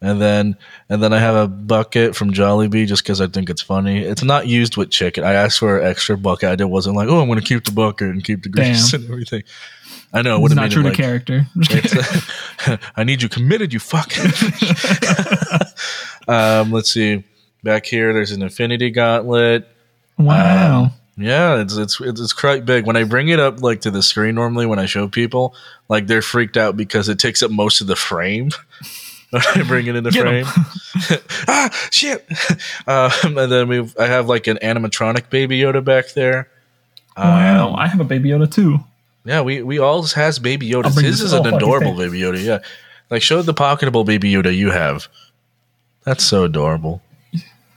And 0.00 0.21
then 0.21 0.56
and 0.89 1.00
then 1.00 1.12
I 1.12 1.19
have 1.21 1.37
a 1.37 1.47
bucket 1.47 2.17
from 2.17 2.33
Jollibee 2.33 2.89
just 2.89 3.05
because 3.05 3.21
I 3.21 3.29
think 3.29 3.49
it's 3.49 3.62
funny. 3.62 4.00
It's 4.03 4.25
not 4.25 4.49
used 4.49 4.77
with 4.77 4.91
chicken. 4.91 5.23
I 5.23 5.35
asked 5.35 5.61
for 5.61 5.79
an 5.79 5.87
extra 5.87 6.19
bucket. 6.19 6.49
I 6.49 6.56
did 6.56 6.65
wasn't 6.65 6.97
like, 6.97 7.09
oh, 7.09 7.21
I'm 7.21 7.29
going 7.29 7.38
to 7.38 7.45
keep 7.45 7.65
the 7.65 7.71
bucket 7.71 8.09
and 8.09 8.25
keep 8.25 8.43
the 8.43 8.49
grease 8.49 8.91
Damn. 8.91 9.00
and 9.03 9.11
everything. 9.11 9.45
I 10.12 10.23
know 10.23 10.33
it 10.33 10.35
it's 10.38 10.43
would 10.43 10.50
have 10.50 10.56
not 10.56 10.71
true 10.73 10.81
it 10.81 10.85
to 10.85 10.88
like, 10.88 10.99
character. 10.99 11.47
it's, 11.56 12.83
I 12.97 13.05
need 13.05 13.23
you 13.23 13.29
committed, 13.29 13.73
you 13.73 13.79
fuck. 13.79 14.12
um, 16.29 16.73
let's 16.73 16.93
see. 16.93 17.23
Back 17.62 17.87
here, 17.87 18.12
there's 18.12 18.32
an 18.32 18.43
Infinity 18.43 18.91
Gauntlet. 18.91 19.69
wow. 20.19 20.91
Yeah, 21.19 21.61
it's 21.61 21.76
it's 21.76 22.00
it's, 22.00 22.20
it's 22.20 22.32
quite 22.32 22.64
big. 22.64 22.87
When 22.87 22.97
I 22.97 23.05
bring 23.05 23.29
it 23.29 23.38
up 23.38 23.61
like 23.62 23.82
to 23.82 23.91
the 23.91 24.03
screen 24.03 24.35
normally, 24.35 24.64
when 24.64 24.79
I 24.79 24.87
show 24.87 25.09
people, 25.09 25.55
like 25.88 26.06
they're 26.06 26.23
freaked 26.23 26.56
out 26.56 26.75
because 26.75 27.11
it 27.11 27.19
takes 27.19 27.43
up 27.43 27.50
most 27.50 27.82
of 27.82 27.87
the 27.87 27.97
frame. 27.97 28.49
when 29.31 29.43
I 29.55 29.62
bring 29.62 29.87
it 29.87 29.94
in 29.94 30.05
the 30.05 30.11
Get 30.11 30.23
frame, 30.23 30.47
ah, 31.49 31.88
shit. 31.91 32.26
Um, 32.87 33.37
and 33.38 33.53
then 33.53 33.69
we, 33.69 33.81
I 34.00 34.06
have 34.06 34.26
like 34.26 34.47
an 34.47 34.56
animatronic 34.62 35.29
Baby 35.29 35.61
Yoda 35.61 35.85
back 35.85 36.12
there. 36.14 36.49
wow. 37.17 37.69
Um, 37.69 37.76
I 37.76 37.88
have 37.88 38.00
a 38.00 38.05
Baby 38.05 38.31
Yoda 38.31 38.50
too. 38.50 38.79
yeah, 39.26 39.43
we 39.43 39.62
we 39.62 39.79
all 39.79 40.03
has 40.05 40.38
Baby 40.38 40.70
Yoda. 40.70 40.87
His 40.87 40.94
this- 40.94 41.20
is 41.20 41.32
an 41.35 41.47
adorable. 41.47 41.94
Baby 41.94 42.20
Yoda. 42.20 42.43
Yeah, 42.43 42.61
like 43.11 43.20
show 43.20 43.43
the 43.43 43.55
pocketable 43.55 44.06
Baby 44.06 44.32
Yoda 44.32 44.56
you 44.56 44.70
have. 44.70 45.09
That's 46.05 46.25
so 46.25 46.44
adorable. 46.44 47.03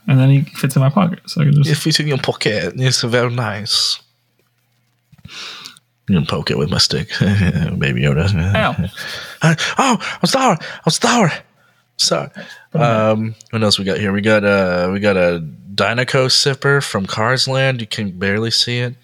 And 0.08 0.18
then 0.20 0.30
he 0.30 0.42
fits 0.42 0.76
in 0.76 0.80
my 0.80 0.88
pocket. 0.90 1.20
So 1.26 1.40
I 1.40 1.44
can 1.44 1.54
just 1.54 1.70
If 1.70 1.86
it's 1.86 1.98
in 2.00 2.06
your 2.06 2.18
pocket, 2.18 2.74
it's 2.76 3.02
very 3.02 3.30
nice. 3.34 3.98
You 6.08 6.14
can 6.16 6.26
poke 6.26 6.50
it 6.52 6.58
with 6.58 6.70
my 6.70 6.78
stick, 6.78 7.08
Baby 7.20 8.02
Yoda. 8.02 8.32
Ow. 8.54 8.76
Uh, 9.42 9.54
oh, 9.76 9.98
I'm 10.22 10.26
sorry. 10.26 10.56
I'm 10.86 10.90
sorry. 10.90 11.30
Sorry. 11.98 12.30
Um, 12.72 13.34
what 13.50 13.62
else 13.62 13.78
we 13.78 13.84
got 13.84 13.98
here? 13.98 14.12
We 14.12 14.20
got 14.22 14.44
uh, 14.44 14.88
we 14.92 14.98
got 15.00 15.16
a 15.16 15.44
Dinoco 15.74 16.26
sipper 16.28 16.82
from 16.82 17.06
Cars 17.06 17.46
Land. 17.46 17.80
You 17.82 17.86
can 17.86 18.12
barely 18.18 18.50
see 18.50 18.78
it. 18.78 18.94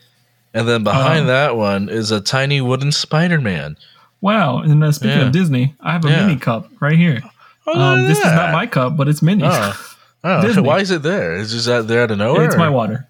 And 0.55 0.67
then 0.69 0.85
behind 0.85 1.25
Oh. 1.25 1.27
that 1.29 1.57
one 1.57 1.89
is 1.91 2.11
a 2.11 2.21
tiny 2.21 2.61
wooden 2.61 2.93
Spider 2.93 3.41
Man. 3.41 3.77
Wow. 4.21 4.59
And 4.61 4.83
uh, 4.83 4.91
speaking 4.93 5.19
Yeah. 5.19 5.27
of 5.27 5.33
Disney, 5.33 5.75
I 5.81 5.93
have 5.93 6.05
a 6.05 6.09
Yeah. 6.11 6.27
mini 6.27 6.39
cup 6.39 6.69
right 6.81 6.97
here. 6.97 7.23
Oh, 7.67 7.79
Um, 7.79 8.07
this 8.07 8.19
is 8.19 8.25
not 8.25 8.53
my 8.53 8.67
cup, 8.67 8.97
but 8.97 9.07
it's 9.09 9.21
Minnie's. 9.23 9.49
Oh, 9.53 9.92
oh 10.25 10.43
Disney. 10.47 10.63
why 10.63 10.81
is 10.81 10.91
it 10.91 11.03
there? 11.03 11.37
Is 11.37 11.53
just 11.53 11.67
that 11.67 11.89
there 11.89 12.03
out 12.03 12.11
of 12.11 12.19
nowhere? 12.19 12.47
it's 12.47 12.57
my 12.57 12.69
water. 12.71 13.09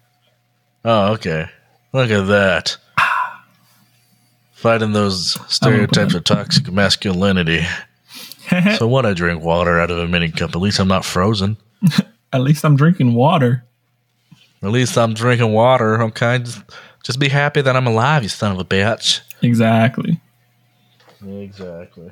Oh, 0.85 1.13
okay. 1.13 1.47
Look 1.93 2.09
at 2.11 2.27
that. 2.27 2.77
Fighting 4.53 4.93
those 4.93 5.37
stereotypes 5.53 6.13
of 6.13 6.23
toxic 6.23 6.71
masculinity. 6.71 7.65
So 8.77 8.87
what? 8.87 9.05
I 9.05 9.13
drink 9.13 9.41
water 9.41 9.79
out 9.79 9.89
of 9.89 9.97
a 9.97 10.07
mini 10.07 10.29
cup. 10.29 10.51
At 10.51 10.57
least 10.61 10.77
I'm 10.79 10.87
not 10.89 11.05
frozen. 11.05 11.57
At 12.33 12.41
least 12.41 12.63
I'm 12.63 12.75
drinking 12.75 13.15
water. 13.15 13.63
At 14.61 14.69
least 14.69 14.95
I'm 14.97 15.13
drinking 15.15 15.53
water. 15.53 16.03
Okay, 16.03 16.39
just, 16.39 16.61
just 17.03 17.19
be 17.19 17.29
happy 17.29 17.61
that 17.61 17.75
I'm 17.75 17.87
alive, 17.87 18.21
you 18.21 18.29
son 18.29 18.51
of 18.51 18.59
a 18.59 18.65
bitch. 18.65 19.21
Exactly. 19.41 20.19
Exactly. 21.25 22.09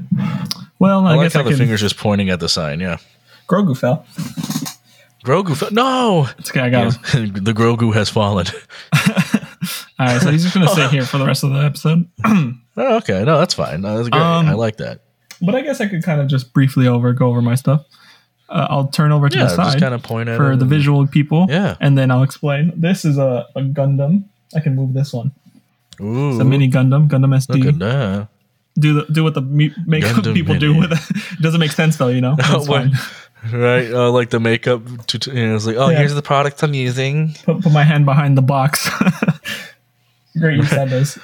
Well, 0.79 1.05
I, 1.05 1.13
I, 1.13 1.15
like 1.17 1.25
guess 1.25 1.33
how 1.33 1.41
I 1.41 1.43
the 1.43 1.49
can. 1.49 1.59
finger's 1.59 1.81
just 1.81 1.97
pointing 1.97 2.29
at 2.31 2.39
the 2.39 2.49
sign. 2.49 2.79
Yeah. 2.79 2.97
Grogu 3.47 3.77
fell. 3.77 4.05
Grogu. 5.25 5.55
Fe- 5.55 5.73
no. 5.73 6.27
It's 6.39 6.49
okay. 6.49 6.61
I 6.61 6.69
got 6.69 6.93
him. 7.13 7.33
the 7.43 7.53
Grogu 7.53 7.93
has 7.93 8.09
fallen. 8.09 8.47
All 9.99 10.05
right. 10.07 10.21
So 10.21 10.31
he's 10.31 10.43
just 10.43 10.53
gonna 10.55 10.67
sit 10.69 10.89
here 10.91 11.05
for 11.05 11.17
the 11.17 11.25
rest 11.25 11.43
of 11.43 11.51
the 11.51 11.59
episode. 11.59 12.07
Oh, 12.77 12.95
okay. 12.97 13.25
No, 13.25 13.37
that's 13.37 13.53
fine. 13.53 13.81
No, 13.81 13.97
that's 13.97 14.07
great. 14.07 14.21
Um, 14.21 14.47
I 14.47 14.53
like 14.53 14.77
that. 14.77 15.01
but 15.41 15.55
I 15.55 15.61
guess 15.61 15.81
I 15.81 15.87
could 15.87 16.03
kind 16.03 16.21
of 16.21 16.27
just 16.29 16.53
briefly 16.53 16.87
over 16.87 17.11
go 17.11 17.27
over 17.27 17.41
my 17.41 17.53
stuff. 17.55 17.85
Uh, 18.47 18.65
I'll 18.69 18.87
turn 18.87 19.11
over 19.11 19.27
to 19.27 19.37
Yeah, 19.37 19.43
the 19.43 19.55
just 19.57 19.71
side 19.73 19.81
kind 19.81 19.93
of 19.93 20.01
point 20.01 20.29
at 20.29 20.37
for 20.37 20.55
the 20.55 20.61
and- 20.61 20.69
visual 20.69 21.05
people. 21.05 21.47
Yeah. 21.49 21.75
And 21.81 21.97
then 21.97 22.09
I'll 22.11 22.23
explain. 22.23 22.71
This 22.79 23.03
is 23.03 23.17
a, 23.17 23.45
a 23.57 23.61
Gundam. 23.61 24.23
I 24.55 24.61
can 24.61 24.73
move 24.77 24.93
this 24.93 25.11
one. 25.11 25.33
Ooh, 25.99 26.29
It's 26.31 26.39
a 26.39 26.45
mini 26.45 26.69
Gundam, 26.71 27.09
Gundam 27.09 27.35
SD. 27.35 27.57
Look 27.57 27.73
at 27.73 27.79
that. 27.79 28.27
do 28.75 28.93
the 28.93 29.05
do 29.11 29.25
what 29.25 29.33
the 29.33 29.41
makeup 29.41 30.15
Gundam 30.15 30.33
people 30.33 30.57
do 30.57 30.69
Mini. 30.73 30.79
with 30.87 30.93
it. 30.93 31.33
It 31.33 31.41
doesn't 31.41 31.59
make 31.59 31.73
sense 31.73 31.97
though, 31.97 32.07
you 32.07 32.21
know. 32.21 32.37
What? 32.37 32.65
fine. 32.67 32.93
Right, 33.51 33.91
uh, 33.91 34.11
like 34.11 34.29
the 34.29 34.39
makeup. 34.39 34.81
tut- 35.07 35.27
You 35.27 35.47
know, 35.47 35.55
it's 35.55 35.65
like, 35.65 35.75
oh, 35.77 35.89
Yeah. 35.89 35.97
here's 35.99 36.13
the 36.13 36.21
product 36.21 36.61
I'm 36.63 36.73
using. 36.75 37.33
Put, 37.45 37.61
put 37.63 37.71
my 37.71 37.83
hand 37.83 38.05
behind 38.05 38.37
the 38.37 38.41
box. 38.43 38.87
Great 40.39 40.57
you 40.57 40.63
said 40.63 40.89
this. 40.89 41.17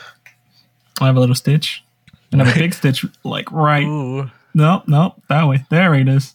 I 1.00 1.05
have 1.05 1.15
a 1.15 1.19
little 1.19 1.36
stitch. 1.36 1.83
And 2.31 2.41
I 2.41 2.45
have 2.45 2.55
a 2.57 2.59
big 2.59 2.74
stitch 2.74 3.05
like 3.24 3.51
right. 3.51 3.86
Ooh, 3.86 4.29
No, 4.53 4.83
no, 4.88 5.15
that 5.29 5.47
way. 5.47 5.65
There 5.69 5.93
it 5.93 6.07
is. 6.09 6.33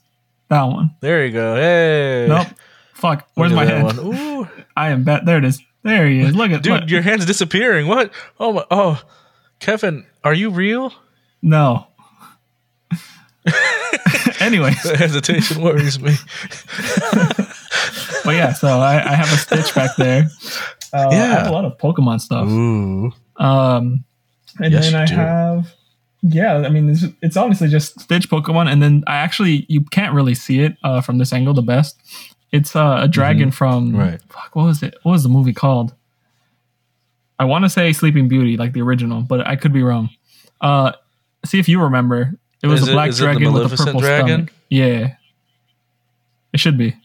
That 0.48 0.62
one. 0.64 0.92
there 1.00 1.26
you 1.26 1.32
go. 1.32 1.54
Hey, 1.56 2.26
Nope. 2.28 2.46
Fuck. 2.94 3.26
Where's 3.34 3.52
my 3.52 3.64
hand? 3.66 3.84
one. 3.84 3.98
Ooh, 3.98 4.48
I 4.76 4.90
am 4.90 5.02
bet. 5.04 5.26
There 5.26 5.38
it 5.38 5.44
is. 5.44 5.60
There 5.82 6.06
he 6.06 6.20
is. 6.20 6.34
Look 6.36 6.52
at 6.52 6.62
dude, 6.62 6.80
look. 6.82 6.90
your 6.90 7.02
hand's 7.02 7.26
disappearing. 7.26 7.88
What? 7.88 8.12
Oh 8.38 8.52
my. 8.52 8.64
Oh, 8.70 9.02
Kevin, 9.58 10.06
are 10.22 10.32
you 10.34 10.50
real? 10.50 10.92
No. 11.42 11.88
Anyways, 14.42 14.82
The 14.82 14.96
hesitation 14.96 15.62
worries 15.62 16.00
me. 16.00 16.14
but 18.24 18.32
yeah, 18.34 18.52
so 18.52 18.68
I, 18.80 18.94
I 19.02 19.14
have 19.14 19.32
a 19.32 19.36
Stitch 19.36 19.74
back 19.74 19.96
there. 19.96 20.28
Uh, 20.92 21.08
I 21.08 21.14
Yeah. 21.14 21.26
have 21.38 21.46
a 21.48 21.52
lot 21.52 21.64
of 21.64 21.78
Pokemon 21.78 22.20
stuff. 22.20 22.48
Ooh. 22.48 23.12
Um, 23.36 24.04
and 24.60 24.72
Yes, 24.72 24.90
then 24.90 24.94
I 24.94 25.06
do. 25.06 25.14
have, 25.14 25.74
yeah, 26.22 26.56
I 26.58 26.68
mean, 26.68 26.88
it's, 26.90 27.04
it's 27.22 27.36
honestly 27.36 27.68
just 27.68 27.98
Stitch 28.00 28.28
Pokemon. 28.28 28.70
And 28.70 28.82
then 28.82 29.02
I 29.06 29.16
actually, 29.16 29.64
you 29.68 29.82
can't 29.84 30.14
really 30.14 30.34
see 30.34 30.60
it 30.60 30.76
uh, 30.84 31.00
from 31.00 31.18
this 31.18 31.32
angle 31.32 31.54
the 31.54 31.62
best. 31.62 31.98
It's 32.52 32.76
uh, 32.76 32.98
a 33.02 33.08
dragon 33.08 33.50
from, 33.50 33.88
Mm-hmm. 33.92 33.98
Right. 33.98 34.20
fuck, 34.28 34.54
what 34.54 34.66
was 34.66 34.82
it? 34.82 34.94
What 35.02 35.12
was 35.12 35.22
the 35.22 35.28
movie 35.30 35.54
called? 35.54 35.94
I 37.38 37.44
want 37.44 37.64
to 37.64 37.70
say 37.70 37.92
Sleeping 37.92 38.28
Beauty, 38.28 38.56
like 38.56 38.72
the 38.72 38.82
original, 38.82 39.22
but 39.22 39.46
I 39.46 39.56
could 39.56 39.72
be 39.72 39.82
wrong. 39.82 40.10
Uh, 40.60 40.92
see 41.44 41.58
if 41.58 41.68
you 41.68 41.80
remember. 41.82 42.38
It 42.62 42.68
was 42.68 42.82
Is 42.82 42.88
a 42.88 42.92
black 42.92 43.10
it 43.10 43.12
the 43.14 43.18
dragon 43.24 43.52
with 43.52 43.72
a 43.72 43.76
purple 43.76 44.00
dragon? 44.00 44.26
stomach. 44.46 44.52
Yeah. 44.68 45.16
It 46.52 46.60
should 46.60 46.78
be. 46.78 46.96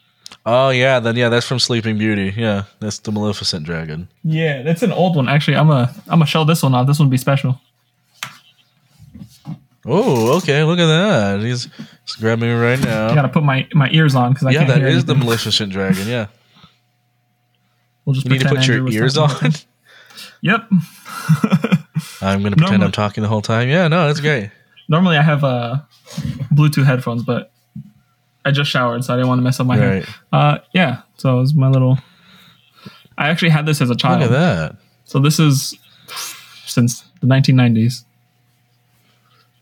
Oh 0.46 0.70
yeah, 0.70 1.00
then 1.00 1.16
yeah, 1.16 1.30
that's 1.30 1.46
from 1.48 1.60
Sleeping 1.60 1.98
Beauty. 1.98 2.34
Yeah, 2.36 2.64
that's 2.80 3.00
the 3.00 3.12
Maleficent 3.12 3.66
dragon. 3.66 4.08
Yeah, 4.24 4.62
that's 4.62 4.82
an 4.84 4.92
old 4.92 5.16
one. 5.16 5.28
Actually, 5.28 5.58
I'm 5.58 5.70
a 5.70 5.94
I'm 6.08 6.20
gonna 6.20 6.26
show 6.26 6.44
this 6.46 6.64
one 6.64 6.74
off. 6.74 6.86
This 6.88 7.00
one 7.00 7.08
will 7.08 7.12
be 7.12 7.18
special. 7.18 7.60
Oh, 9.86 10.36
okay. 10.38 10.64
Look 10.64 10.80
at 10.80 10.86
that. 10.88 11.40
He's, 11.42 11.70
he's 12.06 12.16
grabbing 12.20 12.50
me 12.50 12.54
right 12.56 12.80
now. 12.80 13.08
I 13.10 13.16
gotta 13.16 13.30
put 13.30 13.44
my, 13.44 13.68
my 13.74 13.90
ears 13.92 14.16
on 14.16 14.34
because 14.34 14.48
I 14.48 14.52
yeah, 14.52 14.58
can't 14.60 14.70
that 14.70 14.78
hear 14.80 14.88
is 14.88 15.06
the 15.06 15.14
anything. 15.14 15.28
Maleficent 15.28 15.72
dragon. 15.72 16.08
Yeah, 16.08 16.28
We'll 18.06 18.14
just 18.14 18.26
you 18.26 18.32
need 18.34 18.42
to 18.42 18.50
put 18.50 18.68
your 18.68 18.76
Andrew 18.78 18.84
was 18.86 18.96
ears 18.96 19.18
on. 19.18 19.32
Yep. 20.42 20.70
I'm 22.22 22.44
gonna 22.44 22.56
pretend 22.56 22.58
Normally- 22.58 22.86
I'm 22.86 22.92
talking 22.92 23.22
the 23.24 23.28
whole 23.28 23.42
time. 23.42 23.70
Yeah, 23.70 23.88
no, 23.88 24.06
that's 24.08 24.20
great. 24.20 24.52
Normally 24.90 25.18
I 25.18 25.22
have 25.22 25.44
uh, 25.44 25.78
Bluetooth 26.54 26.86
headphones, 26.86 27.24
but 27.24 27.52
I 28.46 28.52
just 28.52 28.70
showered, 28.72 29.04
so 29.04 29.14
I 29.14 29.18
didn't 29.18 29.28
want 29.28 29.40
to 29.40 29.44
mess 29.44 29.60
up 29.60 29.68
my 29.68 29.78
Right. 29.78 30.06
hair. 30.06 30.16
Uh, 30.32 30.58
yeah. 30.74 31.02
So 31.18 31.38
it 31.38 31.42
was 31.42 31.56
my 31.56 31.68
little. 31.68 31.98
I 33.18 33.30
actually 33.30 33.50
had 33.50 33.66
this 33.66 33.82
as 33.82 33.90
a 33.90 33.96
child. 33.96 34.22
Look 34.22 34.32
at 34.32 34.34
that. 34.34 34.76
So 35.06 35.20
this 35.20 35.40
is 35.40 35.76
since 36.66 37.02
the 37.22 37.28
1990s. 37.28 38.04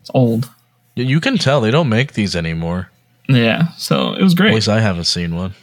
It's 0.00 0.10
old. 0.14 0.50
You 0.94 1.20
can 1.20 1.36
tell 1.38 1.60
they 1.60 1.70
don't 1.70 1.88
make 1.88 2.12
these 2.12 2.36
anymore. 2.36 2.90
Yeah. 3.28 3.68
So 3.76 4.12
it 4.14 4.22
was 4.22 4.34
great. 4.34 4.50
At 4.50 4.54
least 4.54 4.68
I 4.68 4.80
haven't 4.80 5.04
seen 5.04 5.34
one. 5.34 5.54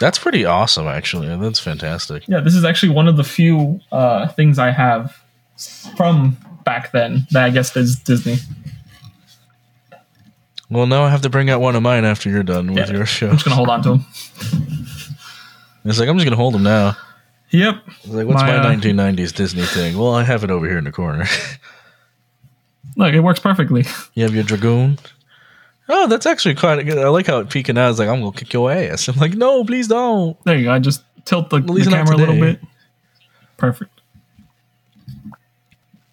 That's 0.00 0.18
pretty 0.18 0.44
awesome, 0.44 0.86
actually. 0.86 1.34
That's 1.36 1.58
fantastic. 1.60 2.26
Yeah, 2.28 2.40
this 2.40 2.54
is 2.54 2.64
actually 2.64 2.92
one 2.92 3.08
of 3.08 3.16
the 3.16 3.24
few 3.24 3.80
uh, 3.92 4.28
things 4.28 4.58
I 4.58 4.70
have 4.70 5.16
from 5.96 6.36
back 6.64 6.92
then 6.92 7.26
that 7.32 7.44
I 7.44 7.50
guess 7.50 7.74
is 7.76 7.96
Disney. 7.96 8.36
Well, 10.70 10.86
now 10.86 11.02
I 11.02 11.10
have 11.10 11.22
to 11.22 11.28
bring 11.30 11.50
out 11.50 11.60
one 11.60 11.74
of 11.76 11.82
mine 11.82 12.04
after 12.04 12.30
you're 12.30 12.42
done 12.44 12.68
with 12.72 12.88
Yeah. 12.88 12.96
your 12.96 13.06
show. 13.06 13.28
I'm 13.28 13.32
just 13.34 13.44
gonna 13.44 13.56
hold 13.56 13.68
on 13.68 13.82
to 13.82 13.88
them. 13.90 14.06
It's 15.82 15.98
like 15.98 16.10
I'm 16.10 16.16
just 16.18 16.26
gonna 16.26 16.36
hold 16.36 16.52
them 16.52 16.62
now. 16.62 16.94
Yep. 17.52 17.76
It's 17.88 18.06
like, 18.08 18.26
what's 18.26 18.42
My, 18.42 18.48
my, 18.48 18.56
uh, 18.58 18.74
1990s 18.74 19.34
Disney 19.34 19.62
thing? 19.62 19.96
Well, 19.96 20.14
I 20.14 20.22
have 20.24 20.44
it 20.44 20.50
over 20.50 20.68
here 20.68 20.76
in 20.76 20.84
the 20.84 20.92
corner. 20.92 21.24
Look, 22.96 23.14
it 23.14 23.20
works 23.20 23.40
perfectly. 23.40 23.86
you 24.14 24.22
have 24.24 24.34
your 24.34 24.44
dragoon. 24.44 24.98
Oh, 25.88 26.06
that's 26.06 26.26
actually 26.26 26.54
quite 26.54 26.84
good. 26.84 26.98
I 26.98 27.08
like 27.08 27.26
how 27.26 27.38
it 27.38 27.48
peeking 27.48 27.78
out. 27.78 27.88
It's 27.90 27.98
like 27.98 28.08
I'm 28.10 28.20
gonna 28.20 28.32
kick 28.32 28.52
your 28.52 28.70
ass. 28.70 29.08
I'm 29.08 29.16
like, 29.16 29.34
no, 29.34 29.64
please 29.64 29.88
don't. 29.88 30.36
There 30.44 30.56
you 30.56 30.64
go. 30.64 30.72
I 30.72 30.78
just 30.80 31.02
tilt 31.24 31.48
the, 31.48 31.60
the 31.60 31.86
camera 31.88 32.14
a 32.14 32.18
little 32.18 32.38
bit. 32.38 32.60
Perfect. 33.56 34.02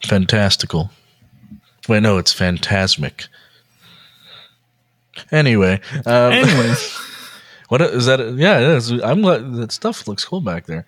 Fantastical. 0.03 0.91
Wait, 1.89 2.01
no, 2.03 2.17
it's 2.17 2.33
Fantasmic. 2.33 3.27
Anyway, 5.31 5.79
um, 6.05 6.33
Anyways, 6.33 6.93
what 7.69 7.81
is 7.81 8.05
that? 8.05 8.19
Yeah, 8.37 8.59
it 8.59 8.67
is. 8.77 8.91
I'm 8.91 9.21
glad 9.21 9.53
that 9.55 9.71
stuff 9.71 10.07
looks 10.07 10.23
cool 10.25 10.41
back 10.41 10.65
there. 10.65 10.85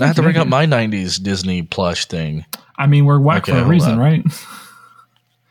I 0.00 0.06
have 0.06 0.16
to 0.16 0.22
bring 0.22 0.36
up 0.36 0.48
my 0.48 0.66
'90s 0.66 1.22
Disney 1.22 1.62
plush 1.62 2.06
thing. 2.06 2.44
I 2.76 2.86
mean 2.86 3.04
we're 3.04 3.18
whack 3.20 3.48
Okay, 3.48 3.52
for 3.52 3.58
a 3.64 3.68
reason, 3.68 3.92
on. 3.92 3.98
right? 3.98 4.24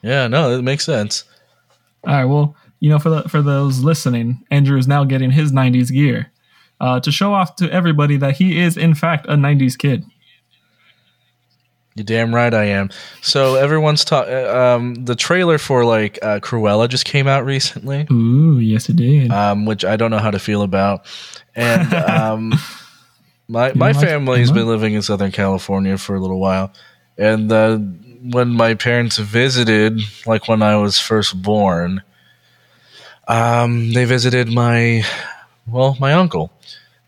Yeah, 0.02 0.28
no, 0.28 0.52
it 0.58 0.64
makes 0.64 0.84
sense. 0.86 1.24
All 2.06 2.14
right. 2.14 2.26
Well, 2.26 2.56
you 2.80 2.90
know, 2.90 3.00
for 3.00 3.10
the 3.10 3.30
for 3.30 3.42
those 3.42 3.80
listening, 3.80 4.44
Andrew 4.50 4.78
is 4.78 4.88
now 4.88 5.04
getting 5.04 5.32
his 5.32 5.52
'90s 5.52 5.92
gear 5.92 6.32
uh, 6.80 7.00
to 7.02 7.12
show 7.12 7.34
off 7.34 7.56
to 7.58 7.72
everybody 7.72 8.18
that 8.18 8.38
he 8.38 8.60
is 8.60 8.76
in 8.78 8.96
fact 8.96 9.26
a 9.28 9.34
'90s 9.36 9.78
kid. 9.78 10.04
You 12.02 12.06
damn 12.06 12.34
right 12.34 12.52
I 12.52 12.64
am. 12.64 12.90
So 13.22 13.54
everyone's 13.54 14.04
talking. 14.04 14.34
Um, 14.34 14.96
the 15.06 15.16
trailer 15.16 15.60
for 15.60 15.86
like 15.86 16.18
uh, 16.24 16.40
Cruella 16.40 16.90
just 16.90 17.06
came 17.06 17.28
out 17.28 17.46
recently. 17.46 18.08
Ooh, 18.10 18.58
yes, 18.58 18.90
it 18.90 18.96
did. 18.96 19.30
um, 19.30 19.66
which 19.66 19.86
I 19.86 19.98
don't 19.98 20.10
know 20.10 20.18
how 20.18 20.32
to 20.32 20.40
feel 20.40 20.64
about. 20.64 21.06
And 21.56 21.94
um, 22.10 22.54
my 23.48 23.72
my 23.74 23.94
family's 23.94 24.52
been 24.52 24.66
living 24.66 24.96
in 24.96 25.04
Southern 25.04 25.32
California 25.32 25.96
for 25.96 26.16
a 26.16 26.20
little 26.20 26.40
while, 26.40 26.74
and 27.20 27.52
uh, 27.52 27.78
when 27.78 28.50
my 28.50 28.74
parents 28.74 29.20
visited, 29.20 30.02
like 30.26 30.48
when 30.48 30.64
I 30.64 30.78
was 30.78 30.98
first 30.98 31.40
born, 31.40 32.02
um, 33.28 33.94
they 33.94 34.06
visited 34.06 34.52
my 34.52 35.04
well 35.68 35.96
my 36.00 36.14
uncle, 36.14 36.52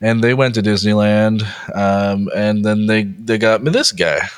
and 0.02 0.24
they 0.24 0.36
went 0.36 0.54
to 0.54 0.62
Disneyland, 0.62 1.42
um, 1.76 2.30
and 2.36 2.64
then 2.64 2.86
they 2.86 3.06
they 3.06 3.40
got 3.40 3.64
me 3.64 3.72
this 3.72 3.92
guy. 3.92 4.30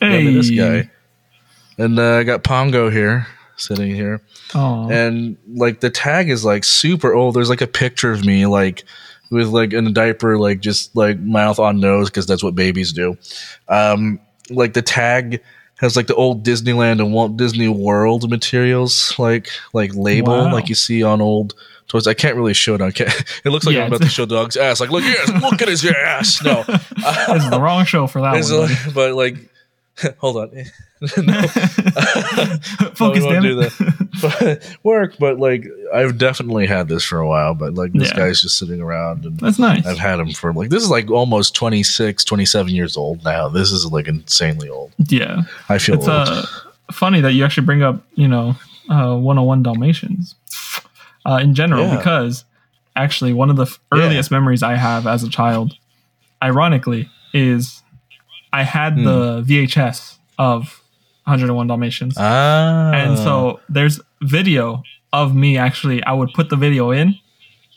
Me 0.00 0.34
this 0.34 0.50
guy. 0.50 0.90
And 1.78 1.98
uh, 1.98 2.16
I 2.16 2.22
got 2.24 2.42
Pongo 2.42 2.90
here, 2.90 3.26
sitting 3.56 3.94
here 3.94 4.20
Oh, 4.54 4.90
and 4.90 5.36
like 5.48 5.80
the 5.80 5.90
tag 5.90 6.28
is 6.30 6.44
like 6.44 6.64
super 6.64 7.12
old. 7.14 7.34
There's 7.36 7.50
like 7.50 7.60
a 7.60 7.66
picture 7.66 8.10
of 8.10 8.24
me 8.24 8.46
like 8.46 8.84
with 9.30 9.48
like 9.48 9.72
in 9.72 9.86
a 9.86 9.92
diaper, 9.92 10.38
like 10.38 10.60
just 10.60 10.96
like 10.96 11.18
mouth 11.18 11.58
on 11.58 11.80
nose 11.80 12.08
because 12.10 12.26
that's 12.26 12.42
what 12.42 12.54
babies 12.54 12.92
do. 12.92 13.16
Um, 13.68 14.18
like 14.50 14.72
the 14.72 14.82
tag 14.82 15.42
has 15.80 15.94
like 15.96 16.06
the 16.08 16.14
old 16.14 16.44
Disneyland 16.44 17.00
and 17.00 17.12
Walt 17.12 17.36
Disney 17.36 17.68
World 17.68 18.28
materials, 18.30 19.16
like 19.18 19.48
like 19.72 19.94
label, 19.94 20.32
Wow. 20.32 20.52
like 20.52 20.68
you 20.68 20.74
see 20.74 21.02
on 21.04 21.20
old 21.20 21.54
toys. 21.88 22.06
I 22.06 22.14
can't 22.14 22.34
really 22.36 22.54
show 22.54 22.74
it. 22.74 22.80
I 22.80 22.90
can't. 22.90 23.12
It 23.44 23.50
looks 23.50 23.66
like 23.66 23.76
Yeah, 23.76 23.82
I'm 23.82 23.88
about 23.92 24.00
to 24.02 24.08
show 24.08 24.24
dog's 24.26 24.56
ass. 24.56 24.80
Like 24.80 24.90
look, 24.90 25.04
yes, 25.04 25.28
look 25.42 25.60
at 25.62 25.68
his 25.68 25.84
ass. 25.84 26.42
No, 26.42 26.62
this 26.66 27.44
is 27.44 27.50
the 27.50 27.60
wrong 27.60 27.84
show 27.84 28.06
for 28.08 28.20
that 28.22 28.32
one. 28.32 28.60
like- 28.60 28.94
but 28.94 29.14
like, 29.14 29.36
hold 30.18 30.36
on. 30.36 30.50
no. 31.18 31.42
Focus, 32.94 33.24
damn 33.24 33.42
do 33.42 33.68
but 34.20 34.78
work, 34.82 35.14
but 35.18 35.38
like 35.38 35.64
I've 35.94 36.18
definitely 36.18 36.66
had 36.66 36.88
this 36.88 37.04
for 37.04 37.18
a 37.20 37.28
while, 37.28 37.54
but 37.54 37.74
like 37.74 37.92
this 37.92 38.10
Yeah. 38.10 38.16
guy's 38.16 38.40
just 38.42 38.58
sitting 38.58 38.80
around 38.80 39.24
and 39.24 39.38
That's 39.38 39.58
nice. 39.58 39.86
I've 39.86 39.98
had 39.98 40.18
him 40.20 40.30
for 40.32 40.52
like 40.52 40.70
this 40.70 40.82
is 40.82 40.90
like 40.90 41.10
almost 41.10 41.54
26, 41.54 42.24
27 42.24 42.72
years 42.74 42.96
old 42.96 43.22
now. 43.24 43.48
This 43.48 43.70
is 43.70 43.86
like 43.86 44.08
insanely 44.08 44.68
old. 44.68 44.92
Yeah, 44.98 45.42
I 45.68 45.78
feel 45.78 45.94
it's 45.96 46.08
uh, 46.08 46.44
funny 46.90 47.20
that 47.20 47.32
you 47.32 47.44
actually 47.44 47.66
bring 47.66 47.82
up, 47.82 48.02
you 48.14 48.28
know, 48.28 48.56
uh, 48.90 49.14
101 49.16 49.62
Dalmatians 49.62 50.34
uh, 51.26 51.38
in 51.42 51.54
general 51.54 51.86
Yeah. 51.86 51.96
because 51.96 52.44
actually 52.96 53.32
one 53.32 53.50
of 53.50 53.56
the 53.56 53.62
f- 53.66 53.78
earliest 53.92 54.30
memories 54.30 54.62
I 54.62 54.74
have 54.74 55.06
as 55.06 55.22
a 55.22 55.28
child, 55.30 55.74
ironically, 56.42 57.08
is 57.32 57.82
I 58.52 58.62
had 58.62 58.94
Hmm. 58.94 59.04
the 59.04 59.42
VHS 59.46 60.18
of 60.38 60.80
101 61.24 61.66
Dalmatians. 61.66 62.14
ah. 62.18 62.90
and 62.92 63.18
so 63.18 63.60
there's 63.68 64.00
video 64.22 64.82
of 65.12 65.34
me 65.34 65.56
actually 65.56 66.02
i 66.04 66.12
would 66.12 66.30
put 66.34 66.48
the 66.50 66.56
video 66.56 66.90
in 66.90 67.14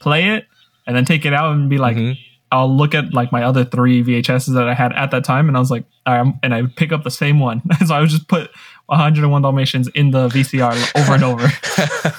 play 0.01 0.29
it 0.35 0.45
and 0.85 0.95
then 0.95 1.05
take 1.05 1.25
it 1.25 1.33
out 1.33 1.53
and 1.53 1.69
be 1.69 1.77
like 1.77 1.95
Mhm. 1.97 2.17
i'll 2.51 2.73
look 2.75 2.93
at 2.95 3.13
like 3.13 3.31
my 3.31 3.43
other 3.43 3.63
three 3.63 4.03
vhs's 4.03 4.47
that 4.53 4.67
i 4.67 4.73
had 4.73 4.91
at 4.93 5.11
that 5.11 5.23
time 5.23 5.47
and 5.47 5.55
i 5.55 5.59
was 5.59 5.71
like 5.71 5.85
all 6.05 6.13
right, 6.13 6.19
I'm- 6.19 6.39
and 6.43 6.53
i 6.53 6.61
would 6.61 6.75
pick 6.75 6.91
up 6.91 7.03
the 7.03 7.11
same 7.11 7.39
one 7.39 7.61
so 7.85 7.93
i 7.95 7.99
would 8.01 8.09
just 8.09 8.27
put 8.27 8.51
101 8.87 9.41
dalmatians 9.41 9.87
in 9.89 10.11
the 10.11 10.27
vcr 10.29 10.73
over 10.99 11.13
and 11.13 11.23
over 11.23 11.45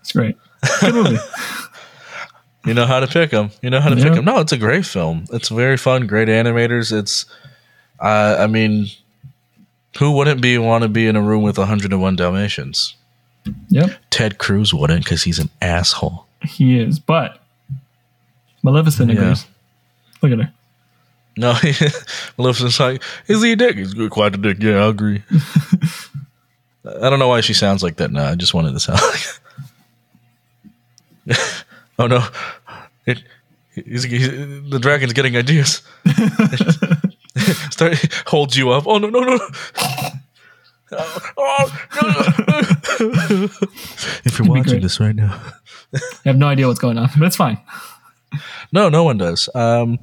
it's 0.00 0.12
great 0.12 0.36
good 0.80 0.94
movie 0.94 1.16
you 2.64 2.74
know 2.74 2.86
how 2.86 3.00
to 3.00 3.06
pick 3.06 3.30
them. 3.30 3.50
You 3.62 3.70
know 3.70 3.80
how 3.80 3.88
to 3.90 3.96
pick 3.96 4.14
them. 4.14 4.24
No, 4.24 4.38
it's 4.40 4.52
a 4.52 4.56
great 4.58 4.84
film. 4.86 5.24
It's 5.32 5.48
very 5.48 5.76
fun. 5.76 6.06
Great 6.06 6.28
animators. 6.28 6.92
It's, 6.96 7.24
uh, 8.00 8.36
I 8.38 8.46
mean, 8.46 8.86
who 9.98 10.12
wouldn't 10.12 10.40
be 10.42 10.58
want 10.58 10.82
to 10.82 10.88
be 10.88 11.06
in 11.06 11.16
a 11.16 11.22
room 11.22 11.42
with 11.42 11.58
101 11.58 12.16
Dalmatians? 12.16 12.94
yep 13.70 13.90
Ted 14.10 14.36
Cruz 14.38 14.74
wouldn't 14.74 15.04
because 15.04 15.22
he's 15.22 15.38
an 15.38 15.48
asshole. 15.62 16.26
he 16.42 16.78
is 16.78 16.98
but 16.98 17.40
maleficent 18.62 19.10
Yeah. 19.10 19.20
agrees 19.20 19.46
look 20.22 20.32
at 20.32 20.38
her 20.38 20.52
No, 21.38 21.54
Maleficent's 22.38 22.78
like, 22.78 23.02
is 23.26 23.42
he 23.42 23.52
a 23.52 23.56
dick? 23.56 23.76
He's 23.76 23.94
quite 24.10 24.34
a 24.34 24.38
dick. 24.38 24.58
Yeah, 24.60 24.84
I 24.84 24.88
agree. 24.88 25.22
I 26.84 27.08
don't 27.08 27.18
know 27.20 27.28
why 27.28 27.40
she 27.40 27.54
sounds 27.54 27.82
like 27.82 27.96
that 27.96 28.10
now. 28.10 28.26
I 28.28 28.34
just 28.34 28.52
wanted 28.54 28.72
to 28.72 28.80
sound 28.80 29.00
like. 31.26 31.38
Oh 31.98 32.06
no, 32.06 32.26
it, 33.06 33.22
he's, 33.74 34.04
he's, 34.04 34.28
the 34.28 34.78
dragon's 34.80 35.12
getting 35.12 35.36
ideas. 35.36 35.82
Start 37.70 37.96
holds 38.26 38.56
you 38.56 38.70
up. 38.70 38.84
Oh 38.86 38.98
no 38.98 39.08
no 39.10 39.20
no! 39.20 39.38
if 44.24 44.38
you're 44.38 44.44
be 44.44 44.50
watching 44.50 44.80
this 44.80 45.00
right 45.00 45.14
now. 45.14 45.40
I 45.94 46.00
have 46.24 46.36
no 46.36 46.48
idea 46.48 46.66
what's 46.66 46.80
going 46.80 46.98
on, 46.98 47.08
but 47.18 47.26
it's 47.26 47.36
fine. 47.36 47.58
No, 48.72 48.88
no 48.88 49.04
one 49.04 49.18
does. 49.18 49.48
Um, 49.54 49.98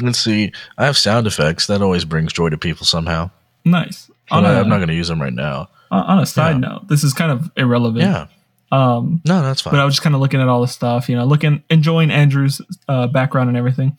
let's 0.00 0.18
see. 0.18 0.52
I 0.78 0.86
have 0.86 0.96
sound 0.96 1.26
effects. 1.26 1.66
That 1.66 1.82
always 1.82 2.04
brings 2.04 2.32
joy 2.32 2.48
to 2.48 2.58
people 2.58 2.84
somehow. 2.86 3.30
Nice. 3.64 4.10
But 4.28 4.36
On 4.36 4.46
I, 4.46 4.54
a, 4.54 4.60
I'm 4.60 4.68
not 4.68 4.78
going 4.78 4.88
to 4.88 4.94
use 4.94 5.08
them 5.08 5.20
right 5.20 5.32
now. 5.32 5.68
on 5.90 6.02
on 6.04 6.18
a 6.20 6.26
side 6.26 6.52
Yeah. 6.54 6.58
note, 6.68 6.88
this 6.88 7.04
is 7.04 7.12
kind 7.12 7.30
of 7.30 7.50
irrelevant. 7.56 8.02
Yeah. 8.02 8.26
Um, 8.72 9.20
No, 9.26 9.42
that's 9.42 9.60
fine. 9.60 9.72
but 9.72 9.80
I 9.80 9.84
was 9.84 9.94
just 9.94 10.02
kind 10.02 10.14
of 10.14 10.20
looking 10.22 10.40
at 10.40 10.48
all 10.48 10.62
the 10.62 10.66
stuff, 10.66 11.08
you 11.08 11.14
know, 11.14 11.26
looking, 11.26 11.62
enjoying 11.68 12.10
Andrew's 12.10 12.60
uh, 12.88 13.06
background 13.06 13.48
and 13.48 13.56
everything. 13.56 13.96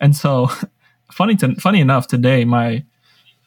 And 0.00 0.16
so, 0.16 0.50
funny 1.12 1.36
to 1.36 1.54
funny 1.56 1.80
enough, 1.80 2.08
today 2.08 2.44
my 2.44 2.84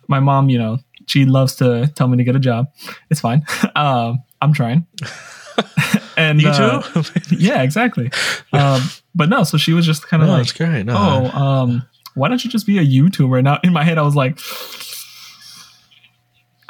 my 0.08 0.20
mom, 0.20 0.50
you 0.50 0.58
know, 0.58 0.78
she 1.08 1.26
loves 1.26 1.56
to 1.56 1.92
tell 1.96 2.08
me 2.08 2.18
to 2.18 2.24
get 2.24 2.36
a 2.36 2.40
job. 2.40 2.72
It's 3.10 3.20
fine. 3.20 3.44
um, 3.76 4.24
I'm 4.42 4.54
trying. 4.54 4.86
and 6.18 6.42
you 6.42 6.50
uh, 6.50 6.82
too? 6.82 7.36
yeah, 7.36 7.64
exactly. 7.64 8.12
Um, 8.54 8.82
but 9.16 9.30
no, 9.30 9.44
so 9.44 9.58
she 9.58 9.74
was 9.74 9.86
just 9.86 10.08
kind 10.08 10.22
of 10.22 10.28
no, 10.28 10.34
like, 10.36 10.44
that's 10.46 10.58
great. 10.58 10.86
No, 10.86 10.96
oh, 10.96 11.38
um, 11.38 11.84
why 12.14 12.28
don't 12.28 12.44
you 12.44 12.52
just 12.52 12.68
be 12.68 12.78
a 12.78 12.86
YouTuber? 12.86 13.44
Now, 13.44 13.60
in 13.64 13.74
my 13.74 13.84
head, 13.84 13.98
I 13.98 14.04
was 14.04 14.16
like, 14.16 14.40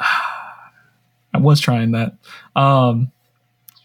I 0.00 1.38
was 1.38 1.60
trying 1.60 1.92
that. 1.92 2.14
Um, 2.56 3.12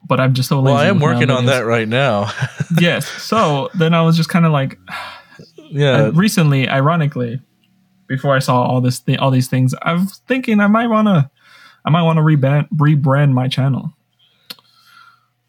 but 0.05 0.19
I'm 0.19 0.33
just 0.33 0.49
so 0.49 0.59
lazy. 0.59 0.73
well, 0.73 0.81
I 0.81 0.87
am 0.87 0.99
working 0.99 1.29
on 1.29 1.45
that 1.45 1.61
right 1.61 1.87
now. 1.87 2.31
yes. 2.79 3.07
So 3.07 3.69
then 3.73 3.93
I 3.93 4.01
was 4.01 4.17
just 4.17 4.29
kind 4.29 4.45
of 4.45 4.51
like, 4.51 4.77
yeah. 5.71 6.11
recently, 6.13 6.67
ironically, 6.67 7.41
before 8.07 8.35
I 8.35 8.39
saw 8.39 8.63
all 8.63 8.81
this, 8.81 8.99
th- 8.99 9.19
all 9.19 9.31
these 9.31 9.47
things, 9.47 9.73
I 9.81 9.93
was 9.93 10.21
thinking 10.27 10.59
I 10.59 10.67
might 10.67 10.87
want 10.87 11.07
to, 11.07 11.29
I 11.85 11.89
might 11.89 12.03
want 12.03 12.17
to 12.17 12.23
rebrand, 12.23 12.67
rebrand 12.69 13.31
my 13.31 13.47
channel. 13.47 13.93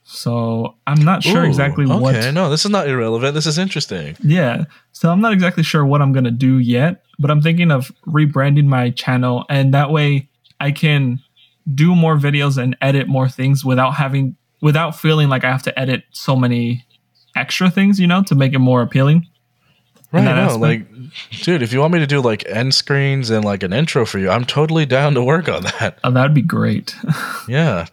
So 0.04 0.76
I'm 0.86 1.02
not 1.02 1.22
sure 1.22 1.42
Ooh, 1.42 1.46
exactly 1.46 1.84
okay, 1.86 1.98
what. 1.98 2.14
Okay, 2.14 2.30
no, 2.30 2.48
this 2.48 2.64
is 2.64 2.70
not 2.70 2.88
irrelevant. 2.88 3.34
This 3.34 3.46
is 3.46 3.58
interesting. 3.58 4.16
Yeah. 4.20 4.64
So 4.92 5.10
I'm 5.10 5.20
not 5.20 5.32
exactly 5.32 5.62
sure 5.62 5.84
what 5.84 6.00
I'm 6.00 6.12
going 6.12 6.24
to 6.24 6.30
do 6.30 6.58
yet, 6.58 7.02
but 7.18 7.30
I'm 7.30 7.42
thinking 7.42 7.70
of 7.72 7.90
rebranding 8.06 8.66
my 8.66 8.90
channel 8.90 9.44
and 9.48 9.74
that 9.74 9.90
way 9.90 10.28
I 10.60 10.70
can 10.70 11.20
do 11.72 11.96
more 11.96 12.16
videos 12.16 12.62
and 12.62 12.76
edit 12.80 13.08
more 13.08 13.28
things 13.28 13.64
without 13.64 13.92
having 13.92 14.36
without 14.64 14.96
feeling 14.96 15.28
like 15.28 15.44
I 15.44 15.50
have 15.52 15.62
to 15.64 15.78
edit 15.78 16.02
so 16.10 16.34
many 16.34 16.84
extra 17.36 17.70
things, 17.70 18.00
you 18.00 18.06
know, 18.06 18.22
to 18.24 18.34
make 18.34 18.52
it 18.54 18.58
more 18.58 18.80
appealing. 18.82 19.26
Right, 20.10 20.24
no, 20.24 20.30
aspect. 20.30 20.60
like, 20.60 20.86
dude, 21.42 21.60
if 21.62 21.72
you 21.72 21.80
want 21.80 21.92
me 21.92 21.98
to 21.98 22.06
do 22.06 22.20
like 22.20 22.44
end 22.48 22.72
screens 22.74 23.30
and 23.30 23.44
like 23.44 23.62
an 23.62 23.72
intro 23.72 24.06
for 24.06 24.18
you, 24.18 24.30
I'm 24.30 24.44
totally 24.44 24.86
down 24.86 25.14
to 25.14 25.22
work 25.22 25.48
on 25.48 25.64
that. 25.64 25.98
Uh, 26.02 26.10
that 26.10 26.22
would 26.22 26.34
be 26.34 26.42
great. 26.42 26.94
Yeah, 27.48 27.86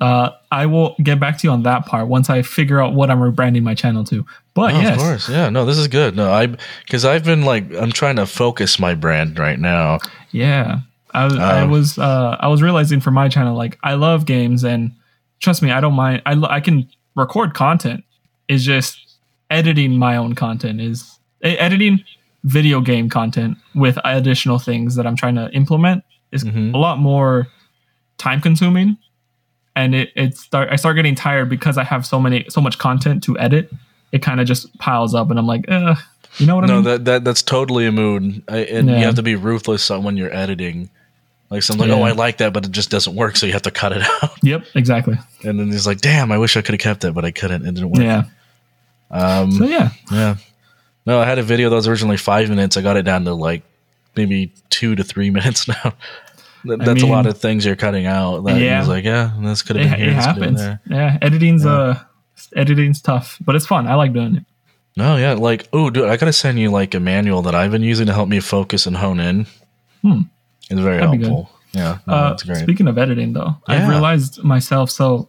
Uh, 0.00 0.30
I 0.50 0.66
will 0.66 0.96
get 1.02 1.18
back 1.20 1.38
to 1.38 1.46
you 1.46 1.52
on 1.52 1.62
that 1.62 1.86
part 1.86 2.08
once 2.08 2.28
I 2.30 2.42
figure 2.42 2.80
out 2.82 2.92
what 2.94 3.10
I'm 3.10 3.20
rebranding 3.20 3.62
my 3.62 3.74
channel 3.74 4.04
to. 4.04 4.26
But 4.54 4.74
Oh, 4.74 4.80
yes, 4.80 4.96
of 4.96 5.02
course. 5.02 5.28
Yeah, 5.28 5.48
no, 5.50 5.64
this 5.64 5.78
is 5.78 5.88
good. 5.88 6.14
No, 6.16 6.30
I 6.32 6.46
because 6.84 7.04
I've 7.04 7.24
been 7.24 7.42
like 7.42 7.72
I'm 7.74 7.92
trying 7.92 8.16
to 8.16 8.26
focus 8.26 8.78
my 8.78 8.94
brand 8.94 9.38
right 9.38 9.58
now. 9.58 9.98
Yeah. 10.32 10.80
I 11.14 11.24
was, 11.24 11.36
I 11.38 11.60
Um, 11.62 11.70
was, 11.70 11.96
uh, 11.98 12.36
I 12.40 12.48
was 12.48 12.60
realizing 12.60 13.00
for 13.00 13.10
my 13.10 13.28
channel, 13.30 13.56
like 13.56 13.78
I 13.82 13.94
love 13.94 14.26
games 14.26 14.64
and 14.64 14.92
trust 15.40 15.62
me, 15.62 15.70
I 15.70 15.80
don't 15.80 15.94
mind. 15.94 16.22
I, 16.26 16.32
I 16.48 16.60
can 16.60 16.88
record 17.14 17.54
content. 17.54 18.04
Is 18.48 18.64
just 18.64 18.96
editing 19.50 19.96
my 19.98 20.16
own 20.16 20.34
content 20.36 20.80
is 20.80 21.18
editing 21.42 22.04
video 22.44 22.80
game 22.80 23.08
content 23.08 23.58
with 23.74 23.98
additional 24.04 24.58
things 24.60 24.94
that 24.96 25.06
I'm 25.06 25.16
trying 25.16 25.34
to 25.34 25.50
implement 25.52 26.04
is 26.32 26.44
Mhm. 26.44 26.72
a 26.74 26.78
lot 26.78 26.98
more 26.98 27.48
time 28.18 28.40
consuming. 28.40 28.96
And 29.74 29.94
it, 29.94 30.10
it 30.16 30.36
start, 30.38 30.68
I 30.70 30.76
start 30.76 30.94
getting 30.96 31.14
tired 31.16 31.48
because 31.48 31.76
I 31.76 31.84
have 31.84 32.06
so 32.06 32.20
many, 32.20 32.46
so 32.48 32.60
much 32.60 32.78
content 32.78 33.22
to 33.24 33.38
edit. 33.38 33.70
It 34.12 34.22
kind 34.22 34.40
of 34.40 34.46
just 34.46 34.76
piles 34.78 35.12
up 35.14 35.28
and 35.30 35.38
I'm 35.38 35.46
like, 35.46 35.64
uh, 35.68 35.96
you 36.38 36.46
know 36.46 36.54
what 36.54 36.64
I 36.64 36.68
No, 36.68 36.74
mean? 36.76 36.84
that 36.84 37.04
that 37.06 37.24
that's 37.24 37.42
totally 37.42 37.86
a 37.86 37.92
mood, 37.92 38.42
I, 38.48 38.58
and 38.58 38.88
Yeah. 38.88 38.98
you 38.98 39.04
have 39.06 39.16
to 39.16 39.22
be 39.22 39.34
ruthless 39.34 39.90
on 39.90 40.02
when 40.04 40.16
you're 40.16 40.32
editing. 40.34 40.88
Like 41.50 41.62
something, 41.62 41.88
like, 41.88 41.96
Yeah. 41.96 42.02
oh, 42.02 42.06
I 42.06 42.12
like 42.12 42.38
that, 42.38 42.52
but 42.52 42.64
it 42.66 42.72
just 42.72 42.90
doesn't 42.90 43.14
work, 43.14 43.36
so 43.36 43.46
you 43.46 43.52
have 43.52 43.62
to 43.62 43.70
cut 43.70 43.92
it 43.92 44.02
out. 44.22 44.32
yep, 44.42 44.64
exactly. 44.74 45.16
And 45.44 45.58
then 45.60 45.70
he's 45.70 45.86
like, 45.86 46.00
damn, 46.00 46.32
I 46.32 46.38
wish 46.38 46.56
I 46.56 46.62
could 46.62 46.72
have 46.74 46.80
kept 46.80 47.04
it, 47.04 47.14
but 47.14 47.24
I 47.24 47.30
couldn't. 47.30 47.62
It 47.66 47.74
didn't 47.74 47.90
work. 47.90 48.02
Yeah. 48.02 48.24
Um, 49.10 49.52
So 49.52 49.64
yeah, 49.64 49.90
Yeah. 50.10 50.36
No, 51.06 51.20
I 51.20 51.24
had 51.24 51.38
a 51.38 51.42
video 51.44 51.70
that 51.70 51.76
was 51.76 51.86
originally 51.86 52.16
five 52.16 52.48
minutes. 52.48 52.76
I 52.76 52.82
got 52.82 52.96
it 52.96 53.02
down 53.04 53.24
to 53.26 53.34
like 53.34 53.62
maybe 54.16 54.52
two 54.70 54.96
to 54.96 55.04
three 55.04 55.30
minutes 55.38 55.68
now. 55.68 55.94
That, 56.64 56.80
I 56.80 56.84
that's 56.84 57.02
a 57.04 57.06
lot 57.06 57.26
of 57.26 57.38
things 57.38 57.64
you're 57.64 57.76
cutting 57.76 58.06
out. 58.06 58.40
That 58.44 58.60
Yeah. 58.60 58.82
Like, 58.84 59.04
yeah, 59.04 59.30
this 59.40 59.62
could 59.62 59.76
have 59.76 59.88
been 59.90 60.00
here. 60.00 60.10
it 60.10 60.14
this 60.16 60.24
could 60.26 60.34
have 60.34 60.40
been 60.40 60.56
happens. 60.56 60.80
there. 60.88 60.98
Yeah, 60.98 61.18
editing's 61.22 61.64
uh 61.64 62.00
editing's 62.56 63.00
tough, 63.00 63.38
but 63.44 63.54
it's 63.54 63.66
fun. 63.66 63.86
I 63.86 63.94
like 63.94 64.12
doing 64.12 64.34
it. 64.36 64.44
No, 64.96 65.16
yeah, 65.16 65.34
like, 65.34 65.68
oh, 65.72 65.90
dude, 65.90 66.08
I 66.08 66.16
gotta 66.16 66.32
send 66.32 66.58
you 66.58 66.70
like 66.70 66.94
a 66.94 67.00
manual 67.00 67.42
that 67.42 67.54
I've 67.54 67.70
been 67.70 67.82
using 67.82 68.06
to 68.06 68.12
help 68.14 68.28
me 68.28 68.40
focus 68.40 68.86
and 68.86 68.96
hone 68.96 69.20
in. 69.20 69.46
Hmm. 70.02 70.20
It's 70.70 70.80
very 70.80 70.98
That'd 70.98 71.22
helpful. 71.22 71.50
Yeah, 71.72 71.98
no, 72.06 72.14
Uh, 72.14 72.28
that's 72.30 72.42
great. 72.42 72.58
speaking 72.58 72.88
of 72.88 72.96
editing, 72.98 73.32
though, 73.34 73.56
I've 73.68 73.88
realized 73.88 74.42
myself. 74.42 74.90
So 74.90 75.28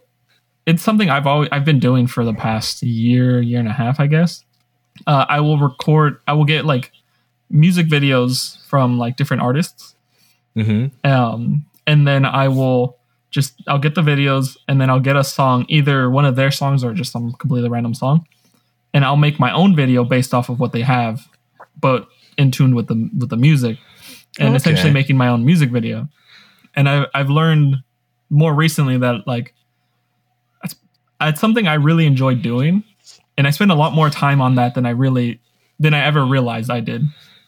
it's 0.66 0.82
something 0.82 1.10
I've 1.10 1.26
always 1.26 1.48
I've 1.52 1.64
been 1.64 1.78
doing 1.78 2.06
for 2.06 2.24
the 2.24 2.34
past 2.34 2.82
year, 2.82 3.40
year 3.40 3.58
and 3.58 3.68
a 3.68 3.72
half, 3.72 4.00
I 4.00 4.06
guess. 4.06 4.44
Uh, 5.06 5.26
I 5.28 5.40
will 5.40 5.58
record. 5.58 6.20
I 6.26 6.32
will 6.32 6.44
get 6.44 6.64
like 6.64 6.90
music 7.50 7.86
videos 7.86 8.58
from 8.66 8.98
like 8.98 9.16
different 9.16 9.42
artists, 9.42 9.94
hmm 10.54 10.86
um, 11.04 11.64
and 11.86 12.06
then 12.06 12.24
I 12.24 12.48
will 12.48 12.96
just 13.30 13.54
I'll 13.66 13.78
get 13.78 13.94
the 13.94 14.02
videos, 14.02 14.56
and 14.66 14.80
then 14.80 14.90
I'll 14.90 15.00
get 15.00 15.16
a 15.16 15.24
song, 15.24 15.64
either 15.68 16.10
one 16.10 16.24
of 16.24 16.34
their 16.36 16.50
songs 16.50 16.82
or 16.82 16.92
just 16.94 17.12
some 17.12 17.32
completely 17.34 17.68
random 17.68 17.94
song, 17.94 18.26
and 18.92 19.04
I'll 19.04 19.16
make 19.16 19.38
my 19.38 19.52
own 19.52 19.76
video 19.76 20.02
based 20.04 20.34
off 20.34 20.48
of 20.48 20.58
what 20.58 20.72
they 20.72 20.82
have, 20.82 21.28
but 21.80 22.08
in 22.36 22.50
tune 22.50 22.74
with 22.74 22.88
the 22.88 23.08
with 23.18 23.28
the 23.30 23.36
music, 23.36 23.78
and 24.38 24.48
Okay. 24.48 24.56
essentially 24.56 24.92
making 24.92 25.16
my 25.16 25.28
own 25.28 25.44
music 25.44 25.70
video. 25.70 26.08
And 26.74 26.88
I 26.88 27.06
I've 27.14 27.30
learned 27.30 27.76
more 28.30 28.54
recently 28.54 28.98
that 28.98 29.26
like 29.26 29.54
it's, 30.62 30.74
it's 31.20 31.40
something 31.40 31.66
I 31.66 31.74
really 31.74 32.06
enjoy 32.06 32.34
doing, 32.34 32.84
and 33.36 33.46
I 33.46 33.50
spend 33.50 33.70
a 33.72 33.74
lot 33.74 33.94
more 33.94 34.10
time 34.10 34.40
on 34.40 34.54
that 34.56 34.74
than 34.74 34.86
I 34.86 34.90
really 34.90 35.40
than 35.80 35.94
I 35.94 36.04
ever 36.04 36.24
realized 36.24 36.70
I 36.70 36.80
did, 36.80 37.02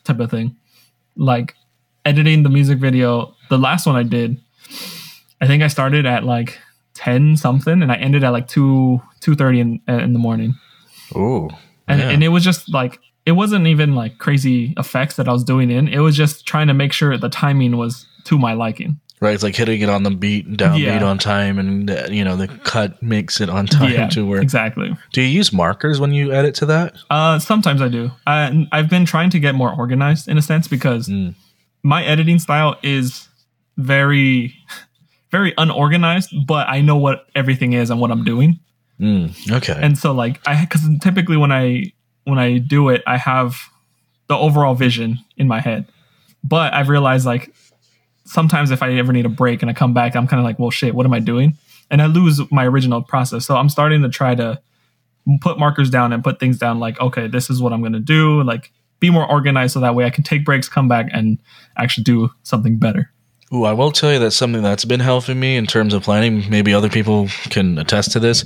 type 0.04 0.20
of 0.20 0.30
thing. 0.30 0.56
Like 1.16 1.54
editing 2.04 2.42
the 2.44 2.48
music 2.48 2.78
video, 2.78 3.34
the 3.50 3.58
last 3.58 3.86
one 3.86 3.96
I 3.96 4.02
did, 4.04 4.40
I 5.40 5.46
think 5.46 5.62
I 5.62 5.68
started 5.68 6.06
at 6.06 6.24
like 6.24 6.58
ten 6.94 7.36
something, 7.36 7.82
and 7.82 7.92
I 7.92 7.96
ended 7.96 8.24
at 8.24 8.30
like 8.30 8.48
two 8.48 9.00
two 9.20 9.34
thirty 9.34 9.60
in 9.60 9.80
in 9.86 10.12
the 10.12 10.18
morning, 10.18 10.54
Ooh, 11.14 11.50
and 11.86 12.00
yeah. 12.00 12.08
and 12.10 12.24
it 12.24 12.28
was 12.28 12.42
just 12.42 12.72
like 12.72 12.98
it 13.30 13.34
wasn't 13.42 13.66
even 13.74 13.94
like 14.02 14.18
crazy 14.18 14.74
effects 14.76 15.14
that 15.16 15.26
I 15.28 15.32
was 15.32 15.44
doing 15.44 15.70
in. 15.70 15.86
It 15.88 16.00
was 16.06 16.14
just 16.16 16.46
trying 16.52 16.68
to 16.68 16.74
make 16.74 16.92
sure 16.92 17.16
the 17.16 17.28
timing 17.44 17.76
was 17.76 17.92
to 18.28 18.34
my 18.46 18.52
liking. 18.64 18.92
right. 19.22 19.34
It's 19.34 19.42
like 19.48 19.54
hitting 19.62 19.80
it 19.82 19.90
on 19.96 20.02
the 20.02 20.10
beat, 20.24 20.46
and 20.46 20.56
downbeat 20.58 20.80
Yeah. 21.00 21.04
on 21.12 21.18
time, 21.18 21.58
and 21.62 21.90
uh, 21.90 22.06
you 22.10 22.24
know 22.26 22.36
the 22.42 22.48
cut 22.72 22.90
makes 23.02 23.40
it 23.40 23.48
on 23.48 23.66
time 23.78 23.92
yeah, 23.92 24.08
to 24.14 24.20
where. 24.30 24.40
exactly. 24.40 24.88
Do 25.12 25.20
you 25.22 25.28
use 25.40 25.52
markers 25.52 25.96
when 26.02 26.12
you 26.18 26.32
edit 26.32 26.54
to 26.60 26.66
that? 26.74 26.88
Uh, 27.16 27.38
sometimes 27.38 27.80
I 27.82 27.88
do. 27.88 28.10
I, 28.26 28.66
I've 28.72 28.88
been 28.90 29.04
trying 29.06 29.30
to 29.30 29.38
get 29.46 29.54
more 29.54 29.72
organized 29.82 30.26
in 30.28 30.36
a 30.38 30.42
sense 30.42 30.66
because 30.68 31.08
Mm. 31.08 31.34
my 31.82 32.00
editing 32.12 32.38
style 32.46 32.72
is 32.82 33.28
very, 33.76 34.54
very 35.30 35.52
unorganized. 35.58 36.30
But 36.46 36.68
I 36.68 36.80
know 36.80 36.96
what 36.96 37.26
everything 37.34 37.72
is 37.74 37.90
and 37.90 38.00
what 38.00 38.10
I'm 38.10 38.24
doing, 38.24 38.58
Mm, 39.00 39.32
okay. 39.58 39.78
and 39.80 39.96
so 39.96 40.12
like 40.12 40.40
I 40.46 40.60
because 40.64 40.82
typically 41.00 41.36
when 41.38 41.52
I 41.52 41.92
when 42.30 42.38
I 42.38 42.58
do 42.58 42.88
it, 42.88 43.02
I 43.06 43.18
have 43.18 43.68
the 44.28 44.36
overall 44.36 44.74
vision 44.74 45.18
in 45.36 45.48
my 45.48 45.60
head. 45.60 45.86
But 46.42 46.72
I've 46.72 46.88
realized 46.88 47.26
like 47.26 47.54
sometimes 48.24 48.70
if 48.70 48.82
I 48.82 48.92
ever 48.94 49.12
need 49.12 49.26
a 49.26 49.30
break 49.30 49.62
and 49.62 49.70
I 49.70 49.74
come 49.74 49.92
back, 49.92 50.14
I'm 50.14 50.26
kind 50.26 50.40
of 50.40 50.44
like, 50.44 50.58
well, 50.58 50.70
shit, 50.70 50.94
what 50.94 51.04
am 51.04 51.12
I 51.12 51.20
doing? 51.20 51.58
And 51.90 52.00
I 52.00 52.06
lose 52.06 52.40
my 52.50 52.66
original 52.66 53.02
process. 53.02 53.44
So 53.44 53.56
I'm 53.56 53.68
starting 53.68 54.02
to 54.02 54.08
try 54.08 54.34
to 54.36 54.60
put 55.40 55.58
markers 55.58 55.90
down 55.90 56.12
and 56.12 56.22
put 56.22 56.38
things 56.38 56.58
down 56.58 56.78
like, 56.78 57.00
okay, 57.00 57.26
this 57.26 57.50
is 57.50 57.60
what 57.60 57.72
I'm 57.72 57.80
going 57.80 57.92
to 57.92 58.00
do. 58.00 58.42
Like, 58.42 58.72
be 59.00 59.10
more 59.10 59.28
organized 59.28 59.74
so 59.74 59.80
that 59.80 59.94
way 59.94 60.04
I 60.04 60.10
can 60.10 60.22
take 60.24 60.44
breaks, 60.44 60.68
come 60.68 60.88
back, 60.88 61.08
and 61.12 61.38
actually 61.76 62.04
do 62.04 62.30
something 62.42 62.78
better. 62.78 63.10
Ooh, 63.52 63.64
I 63.64 63.72
will 63.72 63.90
tell 63.90 64.12
you 64.12 64.18
that's 64.20 64.36
something 64.36 64.62
that's 64.62 64.84
been 64.84 65.00
helping 65.00 65.40
me 65.40 65.56
in 65.56 65.66
terms 65.66 65.92
of 65.92 66.02
planning. 66.04 66.48
Maybe 66.48 66.72
other 66.72 66.88
people 66.88 67.28
can 67.50 67.78
attest 67.78 68.12
to 68.12 68.20
this. 68.20 68.44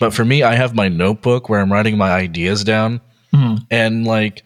But 0.00 0.12
for 0.12 0.24
me, 0.24 0.42
I 0.42 0.54
have 0.56 0.74
my 0.74 0.88
notebook 0.88 1.48
where 1.48 1.60
I'm 1.60 1.72
writing 1.72 1.96
my 1.96 2.10
ideas 2.10 2.64
down. 2.64 3.00
Mhm. 3.32 3.64
And 3.70 4.04
like, 4.04 4.42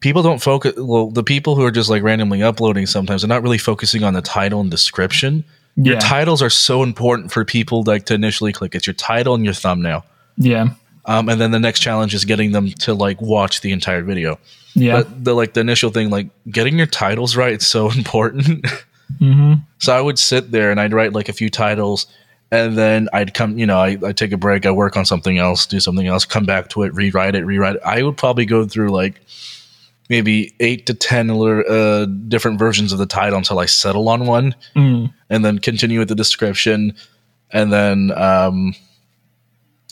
people 0.00 0.22
don't 0.22 0.40
focus. 0.40 0.74
Well, 0.76 1.10
the 1.10 1.24
people 1.24 1.56
who 1.56 1.64
are 1.64 1.72
just 1.72 1.90
like 1.90 2.02
randomly 2.04 2.40
uploading 2.42 2.86
sometimes, 2.86 3.22
they're 3.22 3.28
not 3.28 3.42
really 3.42 3.58
focusing 3.58 4.04
on 4.04 4.14
the 4.14 4.22
title 4.22 4.60
and 4.60 4.70
description. 4.70 5.44
Your 5.76 5.98
titles 5.98 6.42
are 6.42 6.50
so 6.50 6.82
important 6.82 7.32
for 7.32 7.44
people 7.44 7.82
like 7.84 8.04
to 8.06 8.14
initially 8.14 8.52
click. 8.52 8.74
It's 8.74 8.86
your 8.86 8.94
title 8.94 9.34
and 9.34 9.44
your 9.44 9.54
thumbnail. 9.54 10.04
Yeah. 10.36 10.68
Um, 11.06 11.28
and 11.28 11.40
then 11.40 11.50
the 11.50 11.58
next 11.58 11.80
challenge 11.80 12.14
is 12.14 12.24
getting 12.24 12.52
them 12.52 12.70
to 12.80 12.94
like 12.94 13.20
watch 13.20 13.60
the 13.62 13.72
entire 13.72 14.02
video. 14.02 14.38
Yeah. 14.74 14.98
But 15.02 15.24
the 15.24 15.34
like 15.34 15.54
the 15.54 15.60
initial 15.60 15.90
thing, 15.90 16.10
like 16.10 16.28
getting 16.48 16.76
your 16.78 16.86
titles 16.86 17.36
right, 17.36 17.52
it's 17.54 17.66
so 17.66 17.90
important. 17.96 18.66
Mm-hmm. 19.20 19.54
So 19.78 19.96
I 19.96 20.00
would 20.00 20.18
sit 20.18 20.50
there 20.52 20.70
and 20.70 20.80
I'd 20.80 20.92
write 20.92 21.12
like 21.12 21.28
a 21.28 21.32
few 21.32 21.50
titles, 21.50 22.06
and 22.50 22.76
then 22.76 23.08
I'd 23.12 23.34
come, 23.34 23.58
you 23.58 23.66
know, 23.66 23.78
I 23.78 23.98
I 24.04 24.12
take 24.12 24.32
a 24.32 24.36
break, 24.36 24.66
I 24.66 24.70
work 24.70 24.96
on 24.96 25.04
something 25.04 25.38
else, 25.38 25.66
do 25.66 25.80
something 25.80 26.06
else, 26.06 26.24
come 26.24 26.44
back 26.44 26.68
to 26.70 26.82
it, 26.82 26.94
rewrite 26.94 27.34
it, 27.34 27.44
rewrite 27.44 27.76
it. 27.76 27.82
I 27.84 28.02
would 28.02 28.16
probably 28.16 28.44
go 28.46 28.66
through 28.66 28.90
like 28.90 29.20
maybe 30.10 30.54
eight 30.60 30.86
to 30.86 30.94
ten 30.94 31.30
uh, 31.30 32.06
different 32.28 32.58
versions 32.58 32.92
of 32.92 32.98
the 32.98 33.06
title 33.06 33.38
until 33.38 33.58
I 33.58 33.66
settle 33.66 34.08
on 34.08 34.26
one, 34.26 34.54
Mm. 34.76 35.12
and 35.30 35.44
then 35.44 35.58
continue 35.58 35.98
with 35.98 36.08
the 36.08 36.14
description, 36.14 36.94
and 37.50 37.72
then 37.72 38.12
um, 38.16 38.74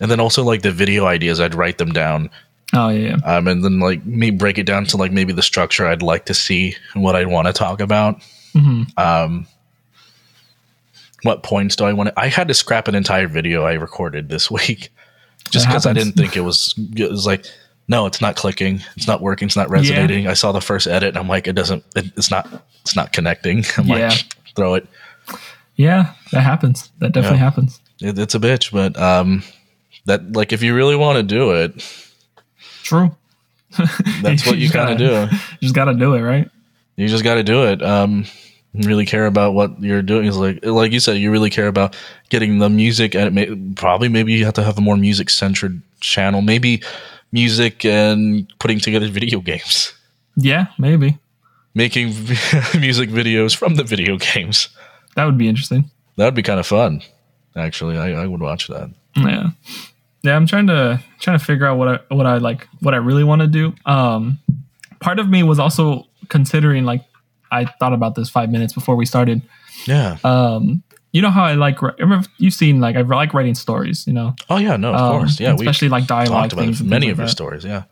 and 0.00 0.11
then 0.11 0.20
also 0.20 0.42
like 0.44 0.62
the 0.62 0.72
video 0.72 1.06
ideas, 1.06 1.40
I'd 1.40 1.54
write 1.54 1.78
them 1.78 1.92
down, 1.92 2.30
Oh 2.74 2.88
yeah. 2.90 3.16
yeah. 3.18 3.37
um, 3.37 3.48
and 3.48 3.64
then 3.64 3.80
like 3.80 4.04
me 4.04 4.30
break 4.30 4.59
it 4.59 4.64
down 4.66 4.85
to 4.87 4.96
like 4.96 5.12
maybe 5.12 5.33
the 5.33 5.42
structure 5.42 5.87
I'd 5.87 6.02
like 6.02 6.26
to 6.26 6.35
see 6.35 6.74
and 6.94 7.02
what 7.02 7.16
I'd 7.16 7.26
want 7.28 7.46
to 7.46 7.52
talk 7.52 7.80
about. 7.80 8.22
Hmm 8.52 8.82
Um, 8.96 9.46
what 11.22 11.42
points 11.42 11.76
do 11.76 11.84
I 11.84 11.92
want 11.92 12.08
to? 12.08 12.18
I 12.18 12.28
had 12.28 12.48
to 12.48 12.54
scrap 12.54 12.88
an 12.88 12.94
entire 12.94 13.28
video 13.28 13.64
I 13.64 13.74
recorded 13.74 14.28
this 14.28 14.50
week 14.50 14.90
just 15.50 15.66
because 15.66 15.84
I 15.86 15.92
didn't 15.92 16.12
think 16.12 16.36
it 16.36 16.40
was. 16.40 16.74
It 16.96 17.10
was 17.10 17.26
like, 17.26 17.44
no, 17.88 18.06
it's 18.06 18.20
not 18.20 18.36
clicking. 18.36 18.80
It's 18.96 19.06
not 19.06 19.20
working. 19.20 19.46
It's 19.46 19.56
not 19.56 19.68
resonating. 19.68 20.26
I 20.26 20.32
saw 20.34 20.52
the 20.52 20.60
first 20.60 20.86
edit 20.86 21.10
and 21.10 21.18
I'm 21.18 21.28
like, 21.28 21.46
it 21.46 21.54
doesn't. 21.54 21.84
It, 21.96 22.06
it's 22.16 22.30
not. 22.30 22.48
It's 22.82 22.96
not 22.96 23.12
connecting. 23.12 23.64
I'm 23.76 23.86
Yeah. 23.86 24.08
like, 24.08 24.24
throw 24.56 24.74
it. 24.74 24.86
Yeah, 25.76 26.14
that 26.32 26.40
happens. 26.42 26.90
That 27.00 27.12
definitely 27.12 27.38
Yeah. 27.38 27.44
happens. 27.44 27.80
it. 28.00 28.18
It's 28.18 28.34
a 28.34 28.38
bitch, 28.40 28.72
but 28.72 28.98
um, 29.00 29.42
that 30.06 30.32
like 30.32 30.52
if 30.52 30.62
you 30.62 30.74
really 30.74 30.96
want 30.96 31.16
to 31.16 31.22
do 31.22 31.52
it, 31.52 31.84
True. 32.82 33.14
that's 34.22 34.46
what 34.46 34.56
you 34.56 34.62
just 34.68 34.72
kind 34.74 34.90
of 34.90 34.98
gotta- 34.98 35.30
do. 35.30 35.36
You 35.60 35.66
just 35.66 35.74
gotta 35.74 35.94
do 35.94 36.14
it, 36.14 36.22
right? 36.22 36.50
You 37.00 37.08
just 37.08 37.24
got 37.24 37.34
to 37.36 37.42
do 37.42 37.64
it. 37.64 37.82
Um, 37.82 38.26
really 38.74 39.06
care 39.06 39.26
about 39.26 39.54
what 39.54 39.80
you're 39.82 40.02
doing. 40.02 40.26
Is 40.26 40.36
like 40.36 40.64
like 40.64 40.92
you 40.92 41.00
said, 41.00 41.16
you 41.16 41.30
really 41.30 41.50
care 41.50 41.66
about 41.66 41.96
getting 42.28 42.58
the 42.58 42.68
music, 42.68 43.14
and 43.14 43.24
it 43.26 43.32
may, 43.32 43.72
probably 43.74 44.08
maybe 44.08 44.32
you 44.32 44.44
have 44.44 44.54
to 44.54 44.62
have 44.62 44.78
a 44.78 44.80
more 44.82 44.96
music 44.96 45.30
centered 45.30 45.80
channel. 46.00 46.42
Maybe 46.42 46.82
music 47.32 47.84
and 47.84 48.52
putting 48.58 48.78
together 48.80 49.08
video 49.08 49.40
games, 49.40 49.92
Yeah, 50.36 50.66
maybe. 50.78 51.18
making 51.74 52.08
music 52.78 53.08
videos 53.10 53.56
from 53.56 53.76
the 53.76 53.84
video 53.84 54.16
games. 54.18 54.68
That 55.16 55.24
would 55.24 55.38
be 55.38 55.48
interesting. 55.48 55.90
That 56.16 56.24
would 56.26 56.34
be 56.34 56.42
kind 56.42 56.60
of 56.60 56.66
fun. 56.66 57.02
Actually, 57.56 57.96
I, 57.98 58.22
I 58.22 58.26
would 58.26 58.40
watch 58.40 58.68
that. 58.68 58.90
Yeah. 59.16 59.50
Yeah, 60.22 60.36
I'm 60.36 60.46
trying 60.46 60.66
to 60.66 61.00
trying 61.18 61.38
to 61.38 61.44
figure 61.44 61.66
out 61.66 61.78
what 61.78 61.88
I 61.88 62.14
what 62.14 62.26
I 62.26 62.36
like 62.36 62.68
what 62.80 62.92
I 62.92 62.98
really 62.98 63.24
want 63.24 63.40
to 63.40 63.46
do. 63.48 63.72
Um 63.86 64.38
part 65.00 65.18
of 65.18 65.28
me 65.30 65.42
was 65.42 65.58
also 65.58 66.06
considering 66.30 66.84
like 66.84 67.04
I 67.52 67.64
thought 67.66 67.92
about 67.92 68.14
this 68.14 68.30
5 68.30 68.48
minutes 68.50 68.72
before 68.72 68.96
we 68.96 69.04
started. 69.04 69.42
Yeah. 69.86 70.16
Um 70.24 70.82
you 71.12 71.20
know 71.20 71.30
how 71.30 71.42
I 71.44 71.54
like 71.54 71.82
remember 71.82 72.26
you've 72.38 72.54
seen 72.54 72.80
like 72.80 72.96
I 72.96 73.00
like 73.02 73.34
writing 73.34 73.54
stories, 73.56 74.06
you 74.06 74.12
know. 74.12 74.34
oh 74.48 74.58
yeah. 74.58 74.76
No, 74.76 74.94
of 74.94 75.00
Um, 75.00 75.18
course. 75.18 75.40
Yeah, 75.40 75.54
we 75.54 75.66
especially 75.66 75.88
like 75.88 76.06
dialogue 76.06 76.52
things 76.52 76.82
many 76.82 77.10
of 77.10 77.18
your 77.18 77.26
that. 77.26 77.32
stories. 77.32 77.64
Yeah. 77.64 77.82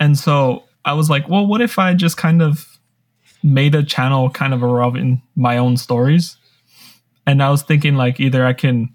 And 0.00 0.16
so 0.16 0.62
I 0.84 0.92
was 0.94 1.10
like, 1.10 1.28
well, 1.28 1.46
what 1.46 1.60
if 1.60 1.78
I 1.78 1.94
just 1.94 2.16
kind 2.16 2.40
of 2.42 2.78
made 3.42 3.74
a 3.74 3.82
channel 3.82 4.30
kind 4.30 4.54
of 4.54 4.62
around 4.62 5.20
my 5.34 5.58
own 5.58 5.76
stories? 5.76 6.36
And 7.26 7.42
I 7.42 7.50
was 7.50 7.62
thinking 7.62 7.96
like 7.96 8.20
either 8.20 8.46
I 8.46 8.52
can 8.52 8.90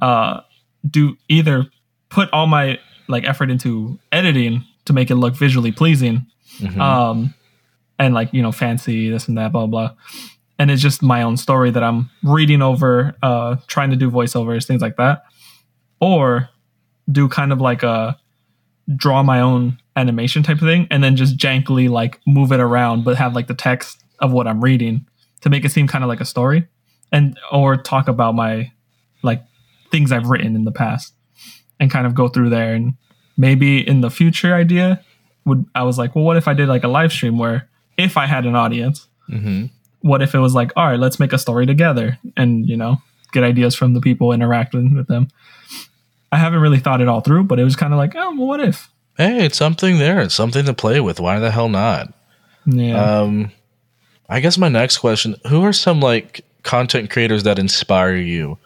uh 0.00 0.40
do 0.88 1.16
either 1.28 1.66
put 2.08 2.30
all 2.32 2.46
my 2.46 2.78
like 3.08 3.24
effort 3.24 3.50
into 3.50 3.98
editing 4.10 4.64
to 4.86 4.92
make 4.92 5.10
it 5.10 5.16
look 5.16 5.34
visually 5.36 5.72
pleasing. 5.72 6.26
Mhm. 6.60 6.80
Um 6.80 7.34
and 7.98 8.14
like, 8.14 8.32
you 8.32 8.42
know, 8.42 8.52
fancy, 8.52 9.10
this 9.10 9.28
and 9.28 9.38
that, 9.38 9.52
blah 9.52 9.66
blah. 9.66 9.92
And 10.58 10.70
it's 10.70 10.82
just 10.82 11.02
my 11.02 11.22
own 11.22 11.36
story 11.36 11.70
that 11.70 11.82
I'm 11.82 12.10
reading 12.22 12.62
over, 12.62 13.14
uh, 13.22 13.56
trying 13.66 13.90
to 13.90 13.96
do 13.96 14.10
voiceovers, 14.10 14.66
things 14.66 14.80
like 14.80 14.96
that. 14.96 15.24
Or 16.00 16.48
do 17.10 17.28
kind 17.28 17.52
of 17.52 17.60
like 17.60 17.82
a 17.82 18.18
draw 18.94 19.22
my 19.22 19.40
own 19.40 19.78
animation 19.96 20.42
type 20.42 20.56
of 20.56 20.62
thing 20.62 20.86
and 20.90 21.02
then 21.02 21.16
just 21.16 21.36
jankily 21.36 21.88
like 21.88 22.20
move 22.26 22.52
it 22.52 22.60
around 22.60 23.04
but 23.04 23.16
have 23.16 23.34
like 23.34 23.46
the 23.46 23.54
text 23.54 24.04
of 24.20 24.32
what 24.32 24.46
I'm 24.46 24.62
reading 24.62 25.06
to 25.40 25.50
make 25.50 25.64
it 25.64 25.72
seem 25.72 25.88
kind 25.88 26.04
of 26.04 26.08
like 26.08 26.20
a 26.20 26.24
story 26.24 26.68
and 27.10 27.38
or 27.50 27.76
talk 27.76 28.06
about 28.06 28.34
my 28.34 28.72
like 29.22 29.42
things 29.90 30.12
I've 30.12 30.28
written 30.28 30.54
in 30.54 30.64
the 30.64 30.72
past 30.72 31.14
and 31.80 31.90
kind 31.90 32.06
of 32.06 32.14
go 32.14 32.28
through 32.28 32.50
there 32.50 32.74
and 32.74 32.94
maybe 33.36 33.86
in 33.86 34.02
the 34.02 34.10
future 34.10 34.54
idea 34.54 35.02
would 35.44 35.64
I 35.74 35.82
was 35.82 35.98
like 35.98 36.14
well 36.14 36.24
what 36.24 36.36
if 36.36 36.46
I 36.46 36.54
did 36.54 36.68
like 36.68 36.84
a 36.84 36.88
live 36.88 37.12
stream 37.12 37.38
where 37.38 37.68
if 37.98 38.16
I 38.16 38.26
had 38.26 38.44
an 38.46 38.54
audience 38.56 39.06
Mhm. 39.30 39.70
what 40.00 40.22
if 40.22 40.34
it 40.34 40.38
was 40.38 40.54
like 40.54 40.72
all 40.76 40.86
right 40.86 40.98
let's 41.00 41.18
make 41.18 41.32
a 41.32 41.38
story 41.38 41.66
together 41.66 42.18
and 42.36 42.68
you 42.68 42.76
know 42.76 43.02
get 43.32 43.42
ideas 43.44 43.74
from 43.74 43.92
the 43.94 44.00
people 44.00 44.32
interacting 44.32 44.94
with 44.94 45.08
them 45.08 45.28
I 46.32 46.36
haven't 46.38 46.60
really 46.60 46.78
thought 46.78 47.00
it 47.00 47.08
all 47.08 47.20
through 47.20 47.44
but 47.44 47.58
it 47.58 47.64
was 47.64 47.76
kind 47.76 47.92
of 47.92 47.98
like 47.98 48.14
oh 48.16 48.34
well 48.36 48.46
what 48.46 48.60
if 48.60 48.88
Hey, 49.18 49.46
it's 49.46 49.56
something 49.56 49.96
there. 49.98 50.20
It's 50.20 50.34
something 50.34 50.66
to 50.66 50.74
play 50.74 51.00
with. 51.00 51.18
Why 51.20 51.38
the 51.38 51.50
hell 51.50 51.70
not? 51.70 52.12
yeah 52.66 53.20
Um, 53.22 53.50
I 54.28 54.40
guess 54.40 54.58
my 54.58 54.68
next 54.68 54.98
question: 54.98 55.36
Who 55.48 55.64
are 55.64 55.72
some 55.72 56.00
like 56.00 56.44
content 56.64 57.08
creators 57.10 57.44
that 57.44 57.58
inspire 57.58 58.16
you, 58.16 58.58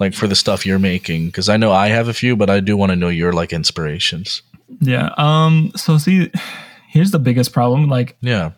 like 0.00 0.12
for 0.12 0.26
the 0.26 0.34
stuff 0.34 0.66
you're 0.66 0.80
making? 0.80 1.26
Because 1.26 1.48
I 1.48 1.56
know 1.56 1.70
I 1.70 1.86
have 1.90 2.08
a 2.08 2.12
few, 2.14 2.34
but 2.34 2.50
I 2.50 2.58
do 2.58 2.76
want 2.76 2.90
to 2.90 2.96
know 2.96 3.10
your 3.10 3.32
like 3.32 3.52
inspirations. 3.52 4.42
Yeah. 4.80 5.10
Um. 5.18 5.70
So 5.76 5.98
see, 5.98 6.32
here's 6.88 7.12
the 7.12 7.20
biggest 7.20 7.52
problem. 7.52 7.86
Like 7.88 8.16
Yeah. 8.20 8.50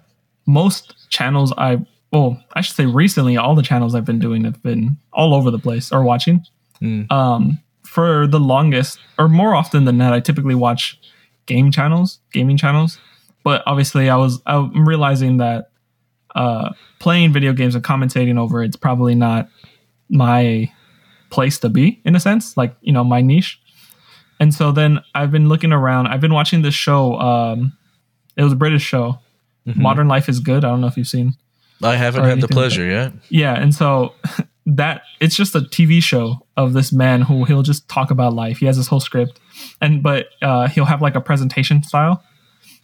Most 0.46 0.94
channels, 1.10 1.52
I 1.56 1.84
well, 2.12 2.40
I 2.54 2.60
should 2.60 2.76
say 2.76 2.86
recently, 2.86 3.36
all 3.36 3.54
the 3.54 3.62
channels 3.62 3.94
I've 3.94 4.04
been 4.04 4.20
doing 4.20 4.44
have 4.44 4.62
been 4.62 4.96
all 5.12 5.34
over 5.34 5.50
the 5.50 5.58
place 5.58 5.92
or 5.92 6.04
watching. 6.04 6.44
Mm. 6.80 7.10
Um. 7.10 7.60
For 7.84 8.26
the 8.26 8.40
longest, 8.40 8.98
or 9.20 9.28
more 9.28 9.54
often 9.54 9.84
than 9.84 9.98
that, 9.98 10.12
I 10.12 10.18
typically 10.18 10.56
watch 10.56 10.98
game 11.46 11.70
channels, 11.70 12.18
gaming 12.32 12.56
channels. 12.56 12.98
But 13.44 13.62
obviously, 13.66 14.10
I 14.10 14.16
was 14.16 14.40
I'm 14.46 14.88
realizing 14.88 15.36
that 15.36 15.70
uh, 16.34 16.72
playing 16.98 17.32
video 17.32 17.52
games 17.52 17.74
and 17.74 17.84
commentating 17.84 18.38
over 18.38 18.62
it's 18.62 18.76
probably 18.76 19.14
not 19.14 19.48
my 20.08 20.72
place 21.30 21.58
to 21.60 21.68
be 21.68 22.00
in 22.04 22.16
a 22.16 22.20
sense, 22.20 22.56
like 22.56 22.74
you 22.80 22.92
know 22.92 23.04
my 23.04 23.20
niche. 23.20 23.60
And 24.40 24.52
so 24.52 24.72
then 24.72 25.00
I've 25.14 25.30
been 25.30 25.48
looking 25.48 25.72
around. 25.72 26.08
I've 26.08 26.20
been 26.20 26.34
watching 26.34 26.62
this 26.62 26.74
show. 26.74 27.14
Um, 27.20 27.76
it 28.36 28.42
was 28.42 28.52
a 28.52 28.56
British 28.56 28.82
show, 28.82 29.20
Mhm. 29.66 29.76
Modern 29.76 30.08
Life 30.08 30.28
is 30.28 30.40
Good. 30.40 30.64
I 30.64 30.68
don't 30.68 30.80
know 30.80 30.86
if 30.86 30.96
you've 30.96 31.08
seen. 31.08 31.34
I 31.82 31.96
haven't 31.96 32.24
had 32.24 32.40
the 32.40 32.48
pleasure 32.48 32.84
yet. 32.84 33.12
Yeah, 33.28 33.54
and 33.54 33.74
so 33.74 34.14
that 34.66 35.02
it's 35.20 35.36
just 35.36 35.54
a 35.54 35.60
TV 35.60 36.02
show 36.02 36.46
of 36.56 36.72
this 36.72 36.92
man 36.92 37.22
who 37.22 37.44
he'll 37.44 37.62
just 37.62 37.88
talk 37.88 38.10
about 38.10 38.32
life. 38.32 38.58
He 38.58 38.66
has 38.66 38.76
his 38.76 38.88
whole 38.88 39.00
script, 39.00 39.40
and 39.80 40.02
but 40.02 40.26
uh, 40.42 40.68
he'll 40.68 40.84
have 40.86 41.02
like 41.02 41.14
a 41.14 41.20
presentation 41.20 41.82
style, 41.82 42.22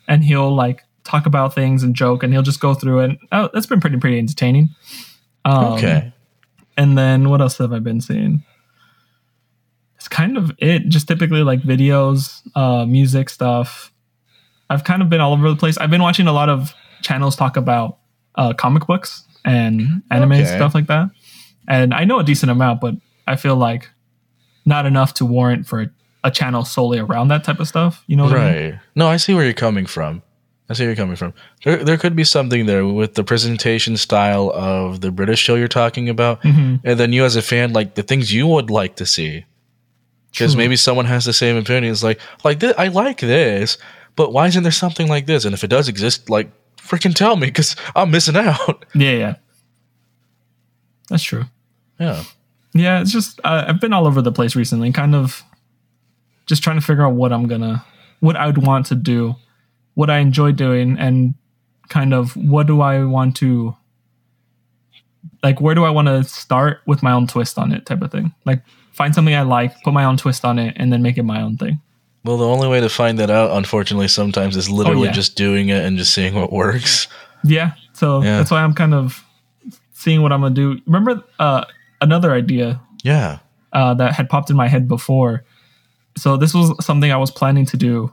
and 0.09 0.25
he'll 0.25 0.55
like 0.55 0.83
talk 1.05 1.27
about 1.27 1.55
things 1.55 1.83
and 1.83 1.95
joke, 1.95 2.23
and 2.23 2.33
he'll 2.33 2.43
just 2.43 2.61
go 2.61 2.75
through 2.75 3.01
it. 3.01 3.19
Oh, 3.33 3.49
that's 3.53 3.67
been 3.67 3.81
pretty 3.81 3.97
pretty 3.99 4.19
entertaining. 4.19 4.71
Um, 5.45 5.65
okay. 5.75 6.13
and 6.77 6.99
then 6.99 7.31
what 7.31 7.41
else 7.41 7.57
have 7.59 7.73
I 7.73 7.79
been 7.79 8.01
seeing? 8.01 8.45
It's 9.97 10.09
kind 10.09 10.37
of 10.37 10.53
it. 10.59 10.89
Just 10.89 11.09
typically 11.09 11.43
like 11.43 11.63
videos, 11.63 12.43
uh, 12.55 12.85
music 12.87 13.31
stuff. 13.31 13.93
I've 14.71 14.85
kind 14.85 15.03
of 15.03 15.11
been 15.11 15.21
all 15.21 15.33
over 15.35 15.51
the 15.51 15.57
place. 15.57 15.77
I've 15.77 15.91
been 15.91 16.01
watching 16.03 16.27
a 16.27 16.33
lot 16.33 16.49
of 16.49 16.73
channels 17.03 17.37
talk 17.37 17.57
about 17.59 17.99
uh, 18.37 18.53
comic 18.55 18.87
books 18.87 19.25
and 19.45 20.03
anime 20.11 20.33
and 20.33 20.43
Okay. 20.47 20.57
stuff 20.57 20.75
like 20.75 20.87
that. 20.87 21.11
And 21.69 21.93
I 21.93 22.05
know 22.05 22.19
a 22.21 22.25
decent 22.25 22.51
amount, 22.51 22.81
but 22.81 22.95
I 23.27 23.37
feel 23.37 23.57
like 23.57 23.91
not 24.65 24.87
enough 24.87 25.15
to 25.15 25.27
warrant 25.27 25.67
for 25.67 25.93
a 26.23 26.31
channel 26.31 26.65
solely 26.65 26.99
around 26.99 27.29
that 27.29 27.45
type 27.45 27.61
of 27.61 27.67
stuff. 27.69 28.05
You 28.07 28.17
know 28.17 28.25
what 28.25 28.37
I 28.39 28.53
mean? 28.55 28.71
Right. 28.73 28.81
No, 28.95 29.09
I 29.09 29.17
see 29.17 29.35
where 29.35 29.45
you're 29.45 29.53
coming 29.55 29.87
from. 29.87 30.23
I 30.69 30.75
see 30.75 30.85
where 30.85 30.91
you're 30.91 30.97
coming 30.97 31.17
from. 31.17 31.35
There, 31.65 31.83
there 31.83 31.97
could 31.97 32.15
be 32.15 32.23
something 32.23 32.67
there 32.67 32.87
with 32.87 33.15
the 33.15 33.25
presentation 33.25 33.97
style 33.97 34.53
of 34.55 35.01
the 35.01 35.11
British 35.11 35.41
show 35.41 35.57
you're 35.57 35.67
talking 35.67 36.09
about, 36.09 36.43
Mhm. 36.43 36.81
and 36.85 37.01
then 37.01 37.13
you 37.13 37.25
as 37.25 37.35
a 37.35 37.43
fan, 37.43 37.73
like 37.73 37.97
the 37.97 38.05
things 38.05 38.33
you 38.33 38.47
would 38.47 38.71
like 38.71 38.95
to 38.97 39.07
see. 39.07 39.45
Because 40.31 40.55
maybe 40.55 40.77
someone 40.77 41.07
has 41.07 41.25
the 41.25 41.33
same 41.33 41.57
opinion. 41.57 41.91
It's 41.91 42.05
like, 42.05 42.21
like 42.45 42.61
this, 42.61 42.73
I 42.79 42.87
like 42.87 43.19
this, 43.19 43.79
but 44.17 44.33
why 44.33 44.47
isn't 44.47 44.63
there 44.63 44.73
something 44.73 45.09
like 45.09 45.27
this? 45.27 45.45
And 45.45 45.55
if 45.55 45.65
it 45.65 45.69
does 45.69 45.89
exist, 45.89 46.31
like 46.31 46.51
freaking 46.77 47.15
tell 47.15 47.37
me, 47.37 47.47
because 47.47 47.77
I'm 47.95 48.11
missing 48.11 48.37
out. 48.37 48.85
Yeah, 48.95 49.13
yeah. 49.13 49.35
That's 51.09 51.23
true. 51.23 51.45
Yeah. 51.99 52.23
Yeah, 52.73 53.01
it's 53.01 53.13
just 53.13 53.41
uh, 53.43 53.65
I've 53.67 53.81
been 53.81 53.93
all 53.93 54.07
over 54.07 54.23
the 54.23 54.33
place 54.33 54.55
recently, 54.55 54.93
kind 54.93 55.15
of 55.15 55.43
just 56.47 56.63
trying 56.63 56.77
to 56.79 56.85
figure 56.85 57.05
out 57.05 57.15
what 57.15 57.33
I'm 57.33 57.47
gonna, 57.49 57.85
what 58.21 58.37
I 58.37 58.47
would 58.47 58.65
want 58.65 58.87
to 58.87 58.95
do, 58.95 59.35
what 59.95 60.09
I 60.09 60.19
enjoy 60.19 60.53
doing, 60.53 60.97
and 60.99 61.35
kind 61.89 62.15
of 62.15 62.37
what 62.37 62.69
do 62.69 62.81
I 62.81 63.03
want 63.05 63.37
to, 63.39 63.77
like, 65.43 65.61
where 65.61 65.75
do 65.75 65.85
I 65.85 65.91
want 65.91 66.07
to 66.07 66.23
start 66.25 66.81
with 66.87 67.03
my 67.03 67.11
own 67.11 67.27
twist 67.27 67.59
on 67.59 67.73
it, 67.73 67.87
type 67.87 68.03
of 68.03 68.13
thing. 68.13 68.33
Like, 68.45 68.63
find 68.93 69.15
something 69.15 69.35
I 69.35 69.43
like, 69.43 69.83
put 69.83 69.93
my 69.93 70.05
own 70.05 70.17
twist 70.17 70.45
on 70.45 70.59
it, 70.61 70.75
and 70.77 70.93
then 70.93 71.03
make 71.03 71.19
it 71.19 71.25
my 71.25 71.43
own 71.43 71.57
thing. 71.57 71.81
Well, 72.25 72.37
the 72.37 72.47
only 72.47 72.69
way 72.69 72.81
to 72.81 72.89
find 72.89 73.19
that 73.19 73.31
out, 73.31 73.57
unfortunately, 73.57 74.09
sometimes 74.09 74.57
is 74.57 74.69
literally 74.71 75.03
Oh, 75.03 75.05
yeah. 75.05 75.13
just 75.13 75.37
doing 75.37 75.71
it 75.71 75.85
and 75.85 75.97
just 75.97 76.13
seeing 76.13 76.35
what 76.35 76.53
works. 76.53 77.09
Yeah, 77.43 77.73
so 77.95 78.23
Yeah. 78.23 78.37
that's 78.39 78.51
why 78.51 78.63
I'm 78.63 78.75
kind 78.75 78.93
of 78.95 79.25
seeing 79.95 80.21
what 80.23 80.31
I'm 80.33 80.43
gonna 80.43 80.55
do. 80.55 80.79
Remember 80.87 81.23
uh, 81.39 81.65
another 82.01 82.33
idea 82.33 82.81
Yeah. 83.03 83.39
uh, 83.73 83.95
that 83.95 84.13
had 84.15 84.29
popped 84.29 84.51
in 84.51 84.57
my 84.57 84.69
head 84.69 84.87
before. 84.89 85.45
So 86.19 86.37
this 86.37 86.53
was 86.53 86.73
something 86.85 87.11
I 87.11 87.17
was 87.17 87.31
planning 87.31 87.65
to 87.67 87.77
do 87.79 88.13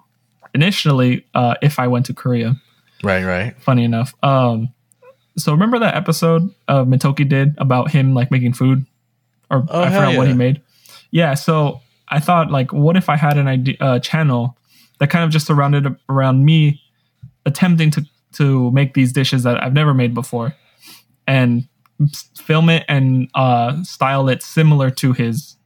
initially 0.54 1.26
uh, 1.34 1.56
if 1.62 1.80
I 1.80 1.88
went 1.88 2.06
to 2.06 2.14
Korea. 2.14 2.56
Right, 3.04 3.24
right. 3.26 3.56
Funny 3.62 3.84
enough. 3.84 4.14
Um, 4.24 4.70
so 5.38 5.52
remember 5.52 5.80
that 5.80 5.96
episode 5.96 6.50
of 6.68 6.88
Mitoki 6.88 7.28
did 7.28 7.54
about 7.58 7.92
him 7.92 8.14
like 8.14 8.32
making 8.32 8.54
food, 8.54 8.86
or 9.52 9.66
Oh, 9.70 9.82
I 9.84 9.90
forgot 9.90 10.16
what 10.16 10.28
he 10.28 10.34
made. 10.34 10.62
Yeah. 11.12 11.34
So 11.36 11.82
I 12.10 12.20
thought 12.20 12.52
like, 12.52 12.72
what 12.72 12.96
if 12.98 13.10
I 13.10 13.16
had 13.16 13.38
an 13.38 13.48
idea 13.48 13.76
uh, 13.80 14.00
channel 14.00 14.58
that 15.00 15.10
kind 15.10 15.24
of 15.24 15.30
just 15.30 15.48
surrounded 15.48 15.96
around 16.10 16.46
me 16.46 16.82
attempting 17.46 17.92
to 17.92 18.06
to 18.34 18.72
make 18.72 18.94
these 18.94 19.14
dishes 19.14 19.44
that 19.44 19.62
I've 19.64 19.74
never 19.74 19.94
made 19.94 20.14
before, 20.14 20.56
and 21.26 21.68
film 22.38 22.70
it 22.70 22.86
and 22.88 23.30
uh, 23.34 23.84
style 23.84 24.30
it 24.30 24.44
similar 24.44 24.90
to 24.92 25.14
his 25.14 25.58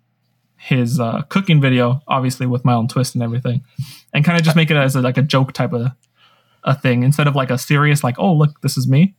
his 0.58 1.00
uh, 1.00 1.24
cooking 1.24 1.60
video, 1.60 2.02
obviously 2.08 2.46
with 2.46 2.64
my 2.64 2.74
own 2.74 2.88
twist 2.88 3.16
and 3.16 3.24
everything, 3.24 3.64
and 4.14 4.24
kind 4.24 4.38
of 4.38 4.44
just 4.44 4.56
make 4.56 4.70
it 4.70 4.78
as 4.78 4.96
a, 4.96 5.02
like 5.02 5.18
a 5.18 5.24
joke 5.24 5.54
type 5.54 5.74
of 5.74 5.92
a 6.64 6.76
thing 6.76 7.02
instead 7.02 7.26
of 7.28 7.36
like 7.36 7.50
a 7.50 7.58
serious 7.58 8.04
like 8.04 8.20
oh 8.20 8.34
look 8.34 8.62
this 8.62 8.78
is 8.78 8.88
me, 8.88 9.16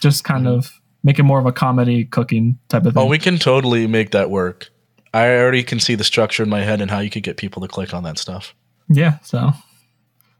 just 0.00 0.24
kind 0.24 0.46
of 0.46 0.80
make 1.02 1.18
it 1.18 1.22
more 1.22 1.38
of 1.38 1.46
a 1.46 1.52
comedy 1.52 2.04
cooking 2.04 2.58
type 2.68 2.84
of 2.84 2.94
thing. 2.94 3.02
Oh, 3.02 3.06
we 3.06 3.18
can 3.18 3.38
totally 3.38 3.86
make 3.86 4.10
that 4.10 4.28
work. 4.28 4.70
I 5.16 5.36
already 5.36 5.62
can 5.62 5.80
see 5.80 5.94
the 5.94 6.04
structure 6.04 6.42
in 6.42 6.48
my 6.48 6.60
head 6.62 6.80
and 6.80 6.90
how 6.90 6.98
you 7.00 7.10
could 7.10 7.22
get 7.22 7.36
people 7.36 7.62
to 7.62 7.68
click 7.68 7.94
on 7.94 8.02
that 8.02 8.18
stuff. 8.18 8.54
yeah, 8.88 9.18
so 9.20 9.52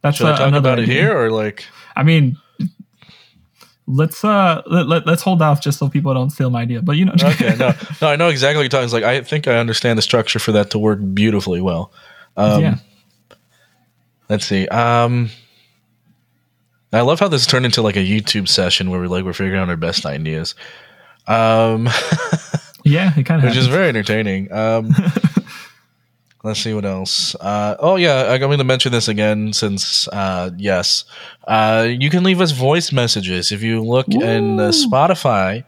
that's 0.03 0.19
Should 0.19 0.27
I 0.27 0.33
uh, 0.33 0.37
talk 0.37 0.55
about 0.55 0.79
it 0.79 0.89
here 0.89 1.17
or 1.17 1.31
like? 1.31 1.65
I 1.95 2.03
mean. 2.03 2.37
Let's 3.89 4.25
uh 4.25 4.63
let, 4.67 4.89
let, 4.89 5.07
let's 5.07 5.23
hold 5.23 5.41
off 5.41 5.63
just 5.63 5.79
so 5.79 5.89
people 5.89 6.13
don't 6.13 6.31
steal 6.31 6.51
my 6.51 6.63
idea. 6.63 6.83
But 6.83 6.97
you 6.97 7.05
know, 7.05 7.15
Okay, 7.23 7.55
no, 7.57 7.73
no, 8.03 8.09
I 8.09 8.17
know 8.17 8.29
exactly 8.31 8.57
what 8.57 8.63
you're 8.63 8.69
talking. 8.69 8.83
It's 8.83 8.93
like 8.93 9.05
I 9.05 9.23
think 9.23 9.47
I 9.47 9.59
understand 9.59 9.97
the 9.97 10.03
structure 10.03 10.41
for 10.41 10.51
that 10.51 10.71
to 10.71 10.79
work 10.81 10.99
beautifully 11.15 11.61
well. 11.61 11.93
Um, 12.37 12.63
yeah, 12.63 12.77
Let's 14.29 14.45
see. 14.45 14.67
Um, 14.69 15.31
I 16.93 17.03
love 17.03 17.21
how 17.21 17.29
this 17.29 17.47
turned 17.47 17.65
into 17.65 17.83
like 17.83 17.97
a 17.97 18.01
YouTube 18.01 18.49
session 18.49 18.91
where 18.91 19.01
we 19.01 19.07
like 19.07 19.25
we're 19.25 19.33
figuring 19.33 19.61
out 19.61 19.69
our 19.69 19.77
best 19.77 20.05
ideas. 20.05 20.55
Um, 21.27 21.89
yeah, 22.87 23.13
it 23.17 23.25
kind 23.25 23.43
of 23.43 23.49
which 23.49 23.59
is 23.59 23.67
very 23.67 23.89
entertaining. 23.89 24.51
Um, 24.53 24.91
let's 26.43 26.61
see 26.61 26.73
what 26.75 26.85
else. 26.85 27.35
Uh, 27.37 27.77
oh 27.81 27.97
yeah, 27.97 28.31
I'm 28.33 28.41
going 28.41 28.59
to 28.59 28.65
mention 28.65 28.93
this 28.93 29.09
again 29.09 29.53
since 29.53 30.07
uh, 30.09 30.51
yes, 30.57 31.05
uh, 31.49 31.87
you 31.89 32.11
can 32.11 32.23
leave 32.23 32.41
us 32.41 32.53
voice 32.53 32.93
messages 32.93 33.53
if 33.53 33.63
you 33.63 33.83
look 33.83 34.09
in 34.09 34.61
uh, 34.61 34.71
Spotify 34.71 35.65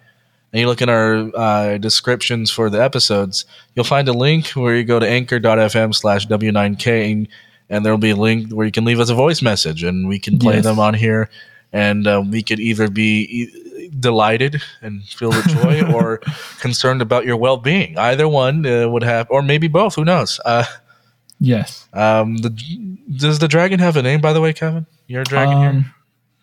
and 0.53 0.61
you 0.61 0.67
look 0.67 0.81
in 0.81 0.89
our 0.89 1.31
uh, 1.37 1.79
descriptions 1.79 2.51
for 2.51 2.71
the 2.71 2.83
episodes. 2.83 3.45
You'll 3.75 3.85
find 3.85 4.09
a 4.09 4.13
link 4.13 4.49
where 4.51 4.77
you 4.77 4.85
go 4.85 4.99
to 4.99 5.07
anchor.fm 5.09 5.95
slash 5.95 6.27
w9k 6.27 7.13
and, 7.13 7.29
and 7.69 7.85
there 7.85 7.93
will 7.93 7.99
be 7.99 8.11
a 8.11 8.17
link 8.17 8.53
where 8.53 8.65
you 8.65 8.73
can 8.73 8.85
leave 8.85 9.01
us 9.01 9.11
a 9.11 9.15
voice 9.15 9.43
message 9.43 9.83
and 9.83 10.09
we 10.09 10.19
can 10.19 10.39
play 10.39 10.55
Yes. 10.57 10.65
them 10.65 10.79
on 10.79 10.95
here 10.95 11.29
and 11.73 12.07
uh, 12.07 12.23
we 12.31 12.43
could 12.43 12.61
either 12.61 12.89
be 12.89 13.51
delighted 13.99 14.63
and 14.83 15.03
filled 15.05 15.37
with 15.37 15.47
joy 15.49 15.83
or 15.95 16.19
concerned 16.61 17.03
about 17.03 17.25
your 17.25 17.37
well-being 17.37 17.97
either 17.99 18.29
one 18.29 18.65
uh, 18.67 18.89
would 18.89 19.03
have 19.03 19.27
or 19.31 19.43
maybe 19.43 19.69
both 19.69 19.95
who 19.95 20.05
knows 20.05 20.41
uh, 20.45 20.65
yes. 21.41 21.89
um, 21.93 22.37
the, 22.39 22.51
does 23.17 23.39
the 23.39 23.49
dragon 23.49 23.79
have 23.79 23.97
a 23.97 24.03
name 24.03 24.21
by 24.21 24.33
the 24.33 24.41
way 24.41 24.53
kevin 24.53 24.87
you're 25.07 25.23
a 25.23 25.25
dragon 25.25 25.59
here 25.61 25.71
Um, 25.71 25.95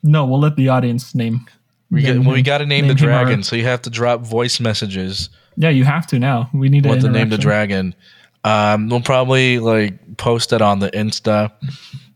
no, 0.03 0.25
we'll 0.25 0.39
let 0.39 0.55
the 0.55 0.69
audience 0.69 1.15
name. 1.15 1.47
we, 1.89 2.01
get, 2.03 2.19
well, 2.19 2.31
we 2.33 2.43
got 2.43 2.59
to 2.59 2.65
name, 2.65 2.87
the 2.87 2.93
name 2.93 3.03
our- 3.09 3.23
dragon 3.23 3.43
so 3.43 3.55
you 3.55 3.63
have 3.63 3.81
to 3.83 3.89
drop 3.89 4.21
voice 4.21 4.59
messages 4.59 5.29
Yeah, 5.57 5.69
you 5.69 5.83
have 5.85 6.05
to 6.07 6.19
now. 6.19 6.49
We 6.53 6.69
need 6.69 6.85
what 6.85 7.01
to 7.01 7.09
name 7.09 7.29
the 7.29 7.37
dragon. 7.37 7.95
Um, 8.43 8.89
we'll 8.89 9.01
probably 9.01 9.57
like 9.57 10.17
post 10.17 10.53
it 10.53 10.61
on 10.61 10.77
the 10.79 10.91
Insta 10.91 11.51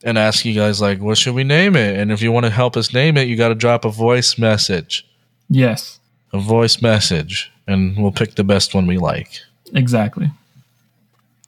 and 0.04 0.18
ask 0.18 0.46
you 0.46 0.54
guys 0.54 0.80
like, 0.80 1.00
what 1.00 1.18
should 1.18 1.34
we 1.34 1.44
name 1.44 1.76
it? 1.76 1.98
And 1.98 2.12
if 2.12 2.22
you 2.22 2.32
want 2.32 2.46
to 2.46 2.52
help 2.52 2.78
us 2.78 2.94
name 2.94 3.18
it, 3.18 3.28
you 3.28 3.36
got 3.36 3.48
to 3.50 3.56
drop 3.56 3.84
a 3.86 3.90
voice 3.90 4.38
message, 4.38 5.09
Yes, 5.50 6.00
a 6.34 6.40
voice 6.40 6.82
message, 6.82 7.52
and 7.68 7.98
we'll 7.98 8.12
pick 8.12 8.36
the 8.36 8.44
best 8.44 8.74
one 8.76 8.88
we 8.88 8.98
like. 8.98 9.40
exactly. 9.74 10.32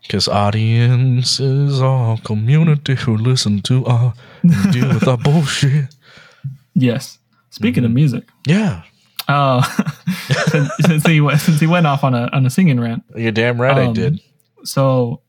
Because 0.02 0.28
audiences 0.28 1.82
are 1.82 2.18
community 2.18 2.96
who 2.96 3.16
listen 3.16 3.62
to 3.62 3.86
our 3.86 4.14
and 4.44 4.74
deal 4.74 4.88
with 4.90 5.08
our 5.08 5.18
bullshit. 5.26 5.96
Yes. 6.74 7.20
Speaking 7.52 7.84
Mm-hmm. 7.84 7.92
of 7.92 7.96
music, 7.96 8.24
Yeah, 8.48 8.82
uh, 9.28 9.62
since, 10.50 10.70
since 10.86 11.06
he 11.06 11.22
went, 11.22 11.40
since 11.40 11.60
he 11.60 11.68
went 11.68 11.86
off 11.86 12.04
on 12.04 12.16
a 12.16 12.30
on 12.34 12.46
a 12.46 12.50
singing 12.50 12.80
rant, 12.80 13.04
you're 13.16 13.32
damn 13.32 13.62
right 13.62 13.78
I 13.78 13.86
Um, 13.86 13.94
did. 13.94 14.20
so 14.64 15.22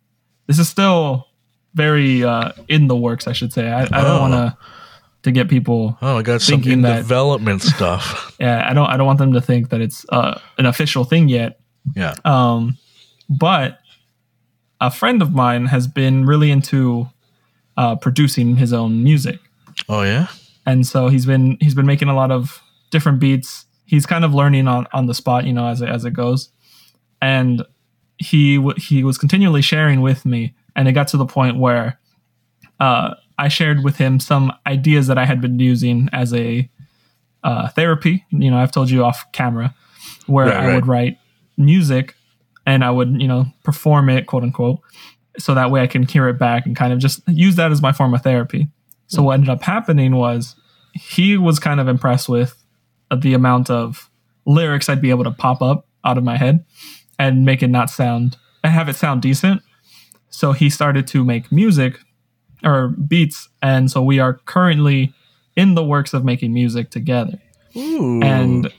this 0.47 0.59
is 0.59 0.69
still 0.69 1.27
very 1.75 2.25
uh, 2.25 2.53
in 2.69 2.87
the 2.87 2.97
works. 2.97 3.27
I 3.29 3.33
should 3.33 3.53
say. 3.53 3.71
I, 3.71 3.83
I 3.83 3.87
don't 3.87 4.05
Oh. 4.07 4.21
want 4.21 4.33
to 4.35 4.57
to 5.23 5.31
get 5.33 5.49
people. 5.49 5.97
Oh, 6.03 6.19
I 6.19 6.23
got 6.23 6.41
some 6.43 6.55
thinking 6.57 6.73
in 6.73 6.83
that- 6.83 6.97
development 6.99 7.63
stuff. 7.63 8.35
Yeah, 8.41 8.67
I 8.69 8.75
don't. 8.75 8.89
I 8.89 8.97
don't 8.97 9.07
want 9.07 9.19
them 9.21 9.33
to 9.35 9.41
think 9.41 9.69
that 9.71 9.81
it's 9.81 10.05
uh, 10.09 10.41
an 10.59 10.67
official 10.67 11.05
thing 11.05 11.29
yet. 11.29 11.61
Yeah. 11.95 12.15
Um, 12.25 12.77
but 13.29 13.79
a 14.81 14.91
friend 14.91 15.23
of 15.23 15.33
mine 15.33 15.67
has 15.67 15.87
been 15.87 16.27
really 16.27 16.51
into 16.51 17.09
uh, 17.77 17.95
producing 17.97 18.57
his 18.57 18.73
own 18.73 19.05
music, 19.05 19.39
Oh 19.89 20.03
yeah. 20.03 20.27
and 20.67 20.85
so 20.87 21.07
he's 21.09 21.25
been 21.25 21.57
he's 21.61 21.75
been 21.77 21.87
making 21.87 22.09
a 22.09 22.15
lot 22.17 22.33
of 22.33 22.61
different 22.91 23.21
beats. 23.21 23.65
He's 23.87 24.07
kind 24.07 24.25
of 24.25 24.35
learning 24.35 24.67
on 24.67 24.89
on 24.93 25.07
the 25.07 25.15
spot, 25.15 25.45
you 25.45 25.53
know, 25.53 25.69
as 25.69 25.81
it, 25.83 25.89
as 25.89 26.05
it 26.05 26.13
goes, 26.15 26.51
and 27.21 27.65
he 28.19 28.57
w- 28.57 28.75
he 28.79 29.05
was 29.05 29.19
continually 29.19 29.63
sharing 29.63 30.01
with 30.01 30.27
me, 30.27 30.55
and 30.75 30.89
it 30.89 30.93
got 30.95 31.07
to 31.09 31.17
the 31.17 31.27
point 31.27 31.59
where 31.59 32.01
uh, 32.81 33.15
I 33.43 33.49
shared 33.49 33.83
with 33.83 33.97
him 33.97 34.21
some 34.21 34.53
ideas 34.69 35.09
that 35.09 35.19
I 35.19 35.25
had 35.25 35.41
been 35.41 35.59
using 35.59 36.09
as 36.13 36.33
a 36.33 36.71
uh, 37.43 37.69
therapy. 37.71 38.25
You 38.31 38.53
know, 38.53 38.59
I've 38.59 38.71
told 38.71 38.89
you 38.89 39.05
off 39.05 39.25
camera 39.33 39.75
where 40.27 40.47
Right, 40.47 40.57
I 40.57 40.67
right. 40.69 40.75
would 40.77 40.87
write 40.87 41.19
music 41.57 42.15
and 42.65 42.85
I 42.85 42.91
would, 42.91 43.21
you 43.21 43.27
know, 43.27 43.47
perform 43.65 44.09
it, 44.09 44.29
quote 44.29 44.45
unquote, 44.45 44.79
so 45.39 45.55
that 45.55 45.73
way 45.73 45.81
I 45.83 45.89
can 45.89 46.05
hear 46.05 46.29
it 46.29 46.39
back 46.39 46.67
and 46.67 46.77
kind 46.77 46.93
of 46.93 47.01
just 47.01 47.21
use 47.27 47.57
that 47.57 47.73
as 47.73 47.83
my 47.83 47.91
form 47.91 48.15
of 48.15 48.23
therapy. 48.23 48.69
So 49.09 49.23
what 49.25 49.33
ended 49.35 49.49
up 49.49 49.63
happening 49.63 50.15
was 50.15 50.55
he 50.95 51.37
was 51.37 51.59
kind 51.59 51.81
of 51.81 51.89
impressed 51.89 52.29
with 52.29 52.63
the 53.15 53.35
amount 53.35 53.71
of 53.71 54.09
lyrics 54.47 54.89
I'd 54.89 55.03
be 55.03 55.11
able 55.11 55.25
to 55.25 55.33
pop 55.33 55.63
up 55.63 55.89
out 56.05 56.17
of 56.17 56.23
my 56.23 56.37
head 56.37 56.65
and 57.19 57.45
make 57.45 57.63
it 57.63 57.69
not 57.69 57.91
sound 57.91 58.37
and 58.63 58.73
have 58.73 58.89
it 58.89 58.95
sound 58.95 59.21
decent. 59.21 59.63
So 60.31 60.53
he 60.53 60.71
started 60.71 61.09
to 61.09 61.25
make 61.25 61.51
music 61.51 61.99
or 62.65 62.89
beats, 62.89 63.49
and 63.61 63.91
so 63.91 64.03
we 64.03 64.19
are 64.19 64.35
currently 64.47 65.13
in 65.57 65.75
the 65.75 65.85
works 65.85 66.15
of 66.15 66.25
making 66.25 66.53
music 66.53 66.91
together. 66.91 67.39
Ooh. 67.77 68.21
And 68.23 68.73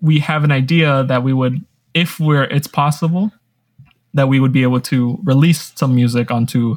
we 0.00 0.20
have 0.20 0.44
an 0.44 0.52
idea 0.52 1.04
that 1.04 1.22
we 1.22 1.32
would, 1.32 1.64
if 1.94 2.18
we're 2.18 2.44
it's 2.44 2.66
possible, 2.66 3.32
that 4.14 4.28
we 4.28 4.40
would 4.40 4.52
be 4.52 4.62
able 4.62 4.80
to 4.80 5.18
release 5.24 5.72
some 5.76 5.94
music 5.94 6.30
onto, 6.30 6.76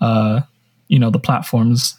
uh, 0.00 0.40
you 0.88 0.98
know, 0.98 1.10
the 1.10 1.18
platforms 1.18 1.98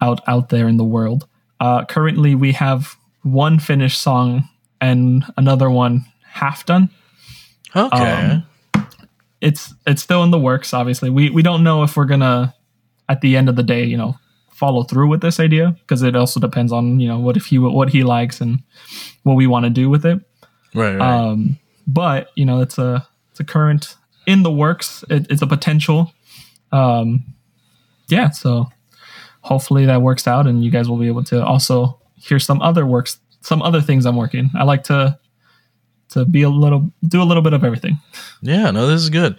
out 0.00 0.20
out 0.26 0.48
there 0.48 0.68
in 0.68 0.76
the 0.76 0.84
world. 0.84 1.26
Uh, 1.60 1.84
currently, 1.84 2.34
we 2.34 2.52
have 2.52 2.96
one 3.22 3.58
finished 3.58 4.00
song 4.00 4.48
and 4.80 5.24
another 5.36 5.70
one 5.70 6.04
half 6.24 6.64
done 6.64 6.88
okay. 7.76 8.42
um, 8.74 8.86
it's 9.40 9.74
it's 9.86 10.02
still 10.02 10.22
in 10.22 10.30
the 10.30 10.38
works 10.38 10.72
obviously 10.72 11.10
we 11.10 11.30
we 11.30 11.42
don't 11.42 11.62
know 11.62 11.82
if 11.82 11.96
we're 11.96 12.04
gonna 12.04 12.54
at 13.10 13.20
the 13.20 13.36
end 13.36 13.48
of 13.48 13.56
the 13.56 13.62
day 13.62 13.84
you 13.84 13.96
know 13.96 14.14
follow 14.52 14.82
through 14.82 15.08
with 15.08 15.20
this 15.20 15.40
idea 15.40 15.74
because 15.80 16.02
it 16.02 16.14
also 16.14 16.38
depends 16.40 16.72
on 16.72 17.00
you 17.00 17.08
know 17.08 17.18
what 17.18 17.36
if 17.36 17.46
he 17.46 17.58
what 17.58 17.90
he 17.90 18.02
likes 18.04 18.40
and 18.40 18.62
what 19.24 19.34
we 19.34 19.46
want 19.46 19.64
to 19.64 19.70
do 19.70 19.90
with 19.90 20.04
it 20.06 20.18
right. 20.74 20.96
Right. 20.96 21.00
um 21.00 21.58
but 21.86 22.30
you 22.36 22.44
know 22.44 22.60
it's 22.60 22.78
a 22.78 23.06
it's 23.30 23.40
a 23.40 23.44
current 23.44 23.96
in 24.26 24.42
the 24.42 24.52
works 24.52 25.04
it, 25.10 25.26
it's 25.30 25.42
a 25.42 25.46
potential 25.46 26.12
um 26.72 27.24
yeah 28.08 28.30
so 28.30 28.66
hopefully 29.42 29.86
that 29.86 30.02
works 30.02 30.26
out 30.28 30.46
and 30.46 30.64
you 30.64 30.70
guys 30.70 30.88
will 30.88 30.98
be 30.98 31.08
able 31.08 31.24
to 31.24 31.44
also 31.44 31.98
hear 32.16 32.38
some 32.38 32.60
other 32.62 32.86
works 32.86 33.18
some 33.40 33.62
other 33.62 33.80
things 33.80 34.04
i'm 34.06 34.16
working 34.16 34.50
i 34.54 34.62
like 34.62 34.84
to 34.84 35.18
to 36.10 36.24
be 36.24 36.42
a 36.42 36.50
little 36.50 36.90
do 37.08 37.22
a 37.22 37.24
little 37.24 37.42
bit 37.42 37.54
of 37.54 37.64
everything 37.64 37.98
Yeah, 38.42 38.70
no, 38.70 38.86
this 38.86 39.02
is 39.02 39.10
good. 39.10 39.36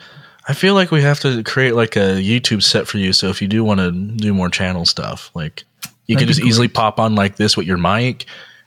I 0.51 0.53
feel 0.53 0.73
like 0.73 0.91
we 0.91 1.01
have 1.01 1.21
to 1.21 1.43
create 1.43 1.75
like 1.75 1.95
a 1.95 2.19
YouTube 2.19 2.61
set 2.61 2.85
for 2.85 2.97
you. 2.97 3.13
So 3.13 3.29
if 3.29 3.41
you 3.41 3.47
do 3.47 3.63
want 3.63 3.79
to 3.79 3.89
do 3.89 4.33
more 4.33 4.49
channel 4.49 4.83
stuff, 4.83 5.31
like 5.33 5.63
you 6.07 6.17
can 6.17 6.25
That'd 6.25 6.27
be 6.27 6.33
just 6.33 6.45
easily 6.45 6.67
pop 6.67 6.99
on 6.99 7.15
like 7.15 7.37
this 7.37 7.55
with 7.55 7.65
your 7.65 7.77
mic, 7.77 8.25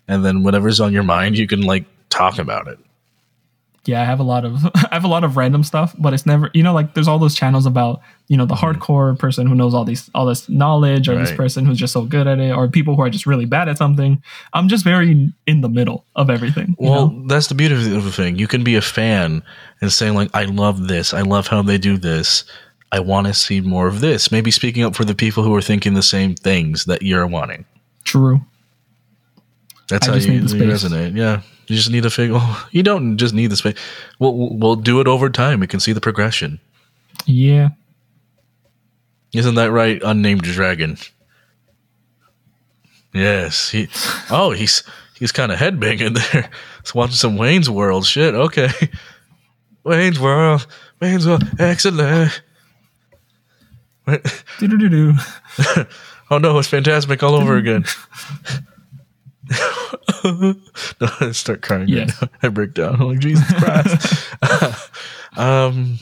and 0.08 0.24
then 0.24 0.42
whatever's 0.42 0.80
on 0.80 0.94
your 0.94 1.02
mind, 1.02 1.36
you 1.36 1.46
can 1.46 1.60
like 1.60 1.84
talk 2.08 2.38
about 2.38 2.68
it. 2.68 2.78
Yeah, 3.86 4.00
I 4.00 4.04
have 4.04 4.20
a 4.20 4.22
lot 4.22 4.44
of 4.44 4.64
I 4.74 4.88
have 4.92 5.04
a 5.04 5.08
lot 5.08 5.24
of 5.24 5.36
random 5.36 5.62
stuff, 5.62 5.94
but 5.98 6.14
it's 6.14 6.26
never 6.26 6.50
you 6.54 6.62
know 6.62 6.72
like 6.72 6.94
there's 6.94 7.08
all 7.08 7.18
those 7.18 7.34
channels 7.34 7.66
about 7.66 8.00
you 8.28 8.36
know 8.36 8.46
the 8.46 8.54
mm-hmm. 8.54 8.80
hardcore 8.80 9.18
person 9.18 9.46
who 9.46 9.54
knows 9.54 9.74
all 9.74 9.84
these 9.84 10.10
all 10.14 10.26
this 10.26 10.48
knowledge 10.48 11.08
or 11.08 11.16
this 11.16 11.32
person 11.32 11.66
who's 11.66 11.78
just 11.78 11.92
so 11.92 12.02
good 12.02 12.26
at 12.26 12.38
it 12.38 12.52
or 12.52 12.68
people 12.68 12.96
who 12.96 13.02
are 13.02 13.10
just 13.10 13.26
really 13.26 13.44
bad 13.44 13.68
at 13.68 13.78
something. 13.78 14.22
I'm 14.52 14.68
just 14.68 14.84
very 14.84 15.32
in 15.46 15.60
the 15.60 15.68
middle 15.68 16.04
of 16.16 16.30
everything. 16.30 16.74
Well, 16.78 17.10
know? 17.10 17.26
that's 17.26 17.48
the 17.48 17.54
beauty 17.54 17.74
of 17.74 18.04
the- 18.04 18.14
thing. 18.14 18.38
You 18.38 18.46
can 18.46 18.62
be 18.62 18.76
a 18.76 18.80
fan 18.80 19.42
and 19.80 19.92
saying 19.92 20.14
like, 20.14 20.30
"I 20.34 20.44
love 20.44 20.88
this. 20.88 21.12
I 21.12 21.22
love 21.22 21.48
how 21.48 21.62
they 21.62 21.78
do 21.78 21.96
this. 21.96 22.44
I 22.92 23.00
want 23.00 23.26
to 23.26 23.34
see 23.34 23.60
more 23.60 23.88
of 23.88 24.00
this." 24.00 24.30
Maybe 24.30 24.50
speaking 24.50 24.84
up 24.84 24.94
for 24.94 25.04
the 25.04 25.14
people 25.14 25.42
who 25.42 25.54
are 25.54 25.62
thinking 25.62 25.94
the 25.94 26.02
same 26.02 26.34
things 26.34 26.84
that 26.84 27.02
you're 27.02 27.26
wanting. 27.26 27.64
true. 28.04 28.40
That's 29.88 30.08
I 30.08 30.12
how 30.12 30.16
you, 30.16 30.32
you 30.32 30.40
resonate. 30.40 31.14
Yeah, 31.14 31.42
you 31.66 31.76
just 31.76 31.90
need 31.90 32.02
to 32.02 32.10
figure. 32.10 32.36
Oh, 32.38 32.68
you 32.72 32.82
don't 32.82 33.16
just 33.18 33.34
need 33.34 33.48
the 33.48 33.56
space. 33.56 33.78
We'll, 34.18 34.56
we'll 34.56 34.76
do 34.76 35.00
it 35.00 35.08
over 35.08 35.30
time. 35.30 35.60
We 35.60 35.66
can 35.66 35.80
see 35.80 35.92
the 35.92 36.00
progression. 36.00 36.60
Yeah. 37.26 37.70
Isn't 39.32 39.56
that 39.56 39.70
right, 39.70 40.00
unnamed 40.04 40.42
dragon? 40.42 40.96
Yes. 43.12 43.70
He. 43.70 43.88
Oh, 44.30 44.50
he's 44.50 44.82
he's 45.18 45.32
kind 45.32 45.52
of 45.52 45.58
headbanging 45.58 46.14
there. 46.32 46.50
He's 46.82 46.94
watching 46.94 47.16
some 47.16 47.36
Wayne's 47.36 47.70
World 47.70 48.06
shit. 48.06 48.34
Okay. 48.34 48.68
Wayne's 49.84 50.20
World. 50.20 50.66
Wayne's 51.00 51.26
World. 51.26 51.44
Excellent. 51.58 52.40
Oh 56.30 56.38
no, 56.38 56.58
it's 56.58 56.70
Fantasmic 56.70 57.22
all 57.22 57.34
over 57.34 57.56
again. 57.56 57.84
no, 60.24 60.54
I 61.20 61.32
start 61.32 61.62
crying. 61.62 61.88
Yes. 61.88 62.20
Right. 62.20 62.30
I 62.42 62.48
break 62.48 62.74
down. 62.74 62.94
I'm 63.00 63.08
like, 63.08 63.18
Jesus 63.18 63.44
Christ. 63.54 64.30
um, 65.36 65.98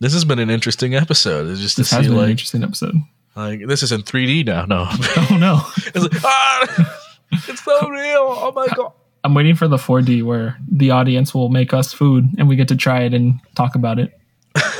this 0.00 0.12
has 0.14 0.24
been 0.24 0.38
an 0.38 0.50
interesting 0.50 0.94
episode. 0.94 1.48
It's 1.50 1.60
just 1.60 1.76
to 1.76 1.82
This 1.82 1.90
has 1.90 2.00
see 2.00 2.08
been 2.08 2.12
an 2.16 2.22
like, 2.22 2.30
interesting 2.30 2.62
episode. 2.64 2.94
like 3.36 3.66
this 3.66 3.82
is 3.82 3.92
in 3.92 4.02
3D 4.02 4.46
now. 4.46 4.64
No, 4.64 4.86
Oh 4.90 5.36
no. 5.38 5.60
it's 5.94 5.96
like 5.96 6.24
ah, 6.24 6.98
it's 7.32 7.62
so 7.62 7.88
real. 7.88 8.26
Oh 8.28 8.52
my 8.54 8.66
god. 8.68 8.92
I'm 9.22 9.34
waiting 9.34 9.54
for 9.54 9.68
the 9.68 9.76
4D 9.76 10.22
where 10.22 10.56
the 10.70 10.90
audience 10.92 11.34
will 11.34 11.50
make 11.50 11.74
us 11.74 11.92
food 11.92 12.26
and 12.38 12.48
we 12.48 12.56
get 12.56 12.68
to 12.68 12.76
try 12.76 13.02
it 13.02 13.12
and 13.12 13.38
talk 13.54 13.74
about 13.74 13.98
it. 13.98 14.18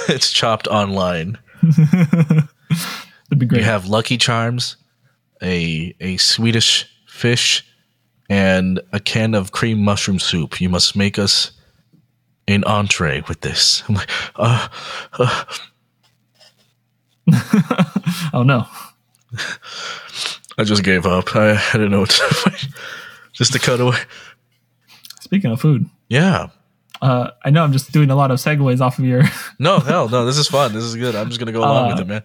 It's 0.08 0.32
chopped 0.32 0.66
online. 0.66 1.36
It'd 1.62 3.38
be 3.38 3.46
great. 3.46 3.58
You 3.58 3.64
have 3.64 3.86
Lucky 3.86 4.16
Charms, 4.16 4.76
a 5.42 5.94
a 6.00 6.16
Swedish 6.16 6.86
fish, 7.06 7.64
and 8.30 8.80
a 8.92 9.00
can 9.00 9.34
of 9.34 9.52
cream 9.52 9.82
mushroom 9.82 10.18
soup. 10.18 10.60
You 10.60 10.70
must 10.70 10.96
make 10.96 11.18
us 11.18 11.50
an 12.48 12.64
entree 12.64 13.22
with 13.28 13.42
this. 13.42 13.82
I'm 13.88 13.96
like, 13.96 14.10
uh, 14.36 14.68
uh, 15.18 15.44
oh 18.32 18.42
no. 18.42 18.66
I 20.58 20.64
just 20.64 20.82
gave 20.82 21.06
up. 21.06 21.34
I, 21.36 21.52
I 21.52 21.72
didn't 21.72 21.90
know 21.90 22.00
what 22.00 22.10
to 22.10 22.68
just 23.32 23.52
to 23.52 23.58
cut 23.58 23.80
away. 23.80 23.98
Speaking 25.20 25.50
of 25.52 25.60
food, 25.60 25.88
Yeah. 26.08 26.48
uh, 27.00 27.30
I 27.44 27.50
know 27.50 27.62
I'm 27.62 27.72
just 27.72 27.92
doing 27.92 28.10
a 28.10 28.16
lot 28.16 28.30
of 28.30 28.38
segues 28.38 28.80
off 28.80 28.98
of 28.98 29.04
your. 29.04 29.22
No, 29.58 29.78
hell 29.78 30.08
no. 30.08 30.24
This 30.26 30.38
is 30.38 30.48
fun. 30.48 30.72
This 30.72 30.82
is 30.84 30.96
good. 30.96 31.14
I'm 31.14 31.28
just 31.28 31.38
gonna 31.38 31.52
go 31.52 31.60
along 31.60 31.92
Uh, 31.92 31.94
with 31.94 32.00
it, 32.00 32.06
man. 32.08 32.22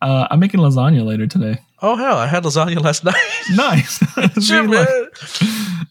Uh, 0.00 0.28
I'm 0.30 0.38
making 0.38 0.60
lasagna 0.60 1.04
later 1.04 1.26
today. 1.26 1.58
Oh 1.82 1.96
hell, 1.96 2.16
I 2.16 2.26
had 2.26 2.42
lasagna 2.44 2.80
last 2.82 3.04
night. 3.10 3.14
Nice. 3.54 3.98
Shit, 4.34 4.42
See, 4.42 4.60
look, 4.60 4.88
man. 4.88 5.86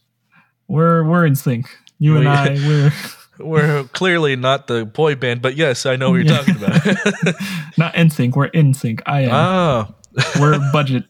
we're 0.68 1.04
we're 1.04 1.26
in 1.26 1.36
sync. 1.36 1.68
You 2.00 2.18
and 2.18 2.28
I, 2.28 2.54
we're 2.56 2.92
We're 3.38 3.84
clearly 3.94 4.36
not 4.36 4.68
the 4.68 4.86
boy 4.86 5.16
band, 5.16 5.42
but 5.42 5.56
yes, 5.56 5.86
I 5.86 5.96
know 5.98 6.10
what 6.12 6.18
you're 6.18 6.26
Yeah. 6.26 6.42
talking 6.42 6.56
about. 6.56 7.36
not 7.78 7.96
in 7.96 8.10
sync. 8.10 8.36
We're 8.36 8.46
in 8.46 8.74
sync. 8.74 9.02
I 9.06 9.22
am. 9.22 9.30
ah. 9.34 9.94
we're 10.40 10.58
budget. 10.72 11.04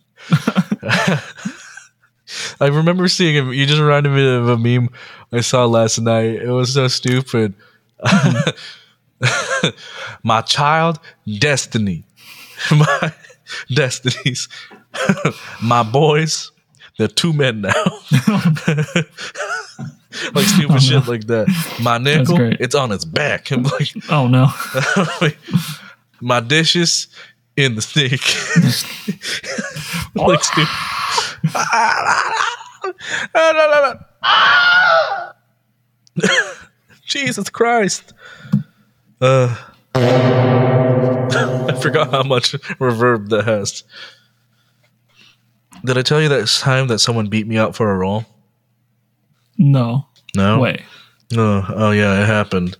I 2.60 2.68
remember 2.68 3.08
seeing 3.08 3.36
him. 3.36 3.54
You 3.54 3.66
just 3.68 3.80
reminded 3.80 4.12
me 4.12 4.28
of 4.36 4.50
a 4.50 4.58
meme 4.58 4.90
I 5.32 5.42
saw 5.42 5.66
last 5.66 6.00
night. 6.02 6.42
It 6.42 6.50
was 6.50 6.74
so 6.74 6.88
stupid. 6.88 7.54
My 10.24 10.42
child, 10.42 11.00
destiny. 11.40 12.04
My 12.72 13.14
destinies. 13.74 14.48
My 15.62 15.84
boys, 15.84 16.52
they're 16.98 17.08
two 17.08 17.34
men 17.34 17.62
now. 17.62 17.72
like 20.34 20.46
stupid 20.46 20.82
shit 20.82 21.08
like 21.08 21.28
that. 21.28 21.48
My 21.82 21.98
nickel, 21.98 22.38
it's 22.60 22.76
on 22.76 22.92
its 22.92 23.06
back. 23.06 23.52
I'm 23.52 23.64
like, 23.64 23.90
Oh 24.10 24.28
no. 24.28 24.48
my 26.22 26.40
dishes 26.40 27.08
in 27.58 27.76
the 27.76 27.82
sink. 27.82 28.22
like 30.16 30.44
stupid. 30.44 30.68
Jesus 37.06 37.50
Christ. 37.50 38.14
Uh, 39.22 39.56
I 41.76 41.82
forgot 41.82 42.12
how 42.12 42.24
much 42.24 42.52
reverb 42.80 43.30
that 43.30 43.46
has. 43.46 43.84
Did 45.84 45.98
I 45.98 46.02
tell 46.02 46.22
you 46.22 46.30
that 46.30 46.48
time 46.48 46.88
that 46.88 47.00
someone 47.00 47.28
beat 47.28 47.48
me 47.48 47.58
up 47.58 47.76
for 47.76 47.92
a 47.92 47.98
roll? 47.98 48.26
No. 49.58 50.08
No. 50.36 50.60
Way. 50.60 50.84
Oh, 51.36 51.66
oh 51.70 51.92
yeah, 51.92 52.22
it 52.22 52.26
happened. 52.26 52.78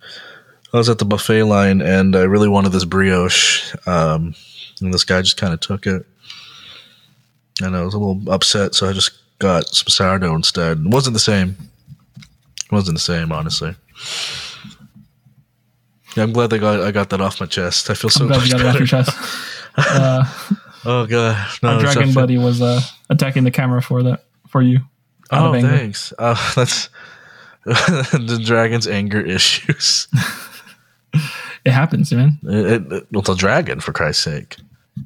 I 0.74 0.78
was 0.78 0.90
at 0.90 1.00
the 1.00 1.06
buffet 1.06 1.44
line 1.44 1.82
and 1.82 2.16
I 2.16 2.24
really 2.24 2.50
wanted 2.50 2.72
this 2.72 2.86
brioche, 2.86 3.74
um, 3.88 4.36
and 4.82 4.94
this 4.94 5.04
guy 5.04 5.22
just 5.22 5.38
kind 5.38 5.54
of 5.54 5.60
took 5.62 5.88
it, 5.88 6.06
and 7.62 7.76
I 7.78 7.84
was 7.84 7.94
a 7.94 7.98
little 7.98 8.22
upset, 8.30 8.76
so 8.76 8.90
I 8.90 8.94
just 8.94 9.12
got 9.40 9.68
some 9.68 9.88
sourdough 9.88 10.36
instead. 10.36 10.80
It 10.80 10.88
wasn't 10.88 11.14
the 11.14 11.20
same. 11.20 11.56
It 12.18 12.72
wasn't 12.72 12.98
the 12.98 13.02
same, 13.02 13.32
honestly. 13.32 13.76
Yeah, 16.16 16.24
I'm 16.24 16.34
glad 16.34 16.50
they 16.50 16.60
got 16.60 16.82
I 16.82 16.92
got 16.92 17.10
that 17.10 17.22
off 17.22 17.40
my 17.40 17.46
chest. 17.46 17.90
I 17.90 17.94
feel 17.94 18.10
so 18.10 18.24
I'm 18.24 18.28
glad 18.28 18.38
much 18.38 18.48
you 18.48 18.52
got 18.54 18.62
it 18.62 18.68
off 18.68 18.80
your 18.80 18.88
chest. 18.88 19.12
Uh, 19.78 20.24
Oh 20.86 21.08
god, 21.08 21.48
no, 21.64 21.70
our 21.70 21.82
dragon 21.82 22.14
buddy 22.14 22.38
was 22.38 22.62
uh, 22.62 22.80
attacking 23.10 23.44
the 23.44 23.52
camera 23.52 23.82
for 23.82 24.04
that 24.04 24.24
for 24.48 24.62
you. 24.62 24.82
Oh, 25.32 25.52
thanks. 25.60 26.14
Uh, 26.20 26.36
that's 26.56 26.90
the 27.66 28.40
dragon's 28.44 28.88
anger 28.88 29.20
issues. 29.20 30.08
It 31.66 31.72
happens, 31.72 32.12
man. 32.14 32.38
It, 32.44 32.92
it, 32.92 33.08
well, 33.12 33.24
the 33.24 33.34
dragon, 33.34 33.80
for 33.80 33.92
Christ's 33.92 34.24
sake. 34.24 34.58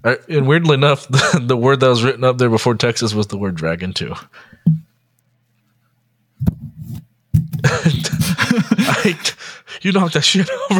Uh, 0.03 0.17
and 0.27 0.45
weirdly 0.45 0.73
enough, 0.73 1.07
the, 1.07 1.41
the 1.41 1.55
word 1.55 1.79
that 1.79 1.87
was 1.87 2.03
written 2.03 2.25
up 2.25 2.37
there 2.37 2.49
before 2.49 2.75
Texas 2.75 3.13
was 3.13 3.27
the 3.27 3.37
word 3.37 3.55
dragon 3.55 3.93
too. 3.93 4.13
I, 8.87 9.15
you 9.81 9.91
knocked 9.91 10.13
that 10.13 10.21
shit 10.21 10.47
now. 10.69 10.79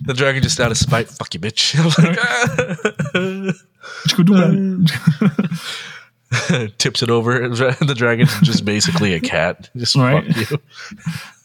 the 0.00 0.14
dragon 0.14 0.42
just 0.42 0.60
out 0.60 0.70
of 0.70 0.78
spite, 0.78 1.08
fuck 1.08 1.34
you, 1.34 1.40
bitch. 1.40 1.74
Like, 1.98 2.18
ah. 6.32 6.70
tips 6.78 7.02
it 7.02 7.10
over. 7.10 7.48
The 7.48 7.94
dragon's 7.96 8.38
just 8.40 8.64
basically 8.64 9.14
a 9.14 9.20
cat. 9.20 9.70
Just 9.76 9.96
Right. 9.96 10.24
fuck 10.26 10.50
you. 10.50 10.58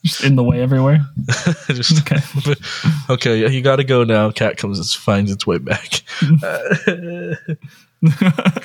Just 0.06 0.24
in 0.24 0.36
the 0.38 0.44
way 0.44 0.62
everywhere. 0.62 1.00
Just, 1.68 2.08
Okay. 3.10 3.52
you 3.52 3.62
got 3.62 3.76
to 3.78 3.84
go 3.84 4.04
now. 4.04 4.32
Cat 4.32 4.58
comes, 4.58 4.80
it 4.80 4.86
finds 5.00 5.30
its 5.32 5.46
way 5.46 5.58
back. 5.58 6.02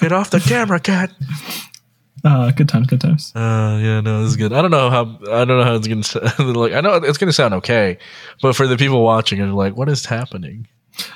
Get 0.00 0.12
off 0.12 0.30
the 0.30 0.40
camera, 0.46 0.78
cat. 0.78 1.10
Uh, 2.24 2.50
good 2.52 2.68
times, 2.68 2.86
good 2.86 3.00
times. 3.02 3.32
Uh, 3.36 3.78
yeah, 3.82 4.00
no, 4.00 4.22
this 4.22 4.30
is 4.30 4.36
good. 4.36 4.52
I 4.54 4.62
don't 4.62 4.70
know 4.70 4.88
how. 4.88 5.18
I 5.30 5.44
don't 5.44 5.58
know 5.58 5.64
how 5.64 5.74
it's 5.74 5.86
gonna 5.88 6.02
sound. 6.02 6.56
like. 6.56 6.72
I 6.72 6.80
know 6.80 6.94
it's 6.94 7.18
gonna 7.18 7.32
sound 7.32 7.52
okay, 7.54 7.98
but 8.40 8.56
for 8.56 8.66
the 8.66 8.76
people 8.78 9.02
watching, 9.02 9.40
are 9.42 9.46
like, 9.48 9.76
what 9.76 9.88
is 9.90 10.06
happening? 10.06 10.66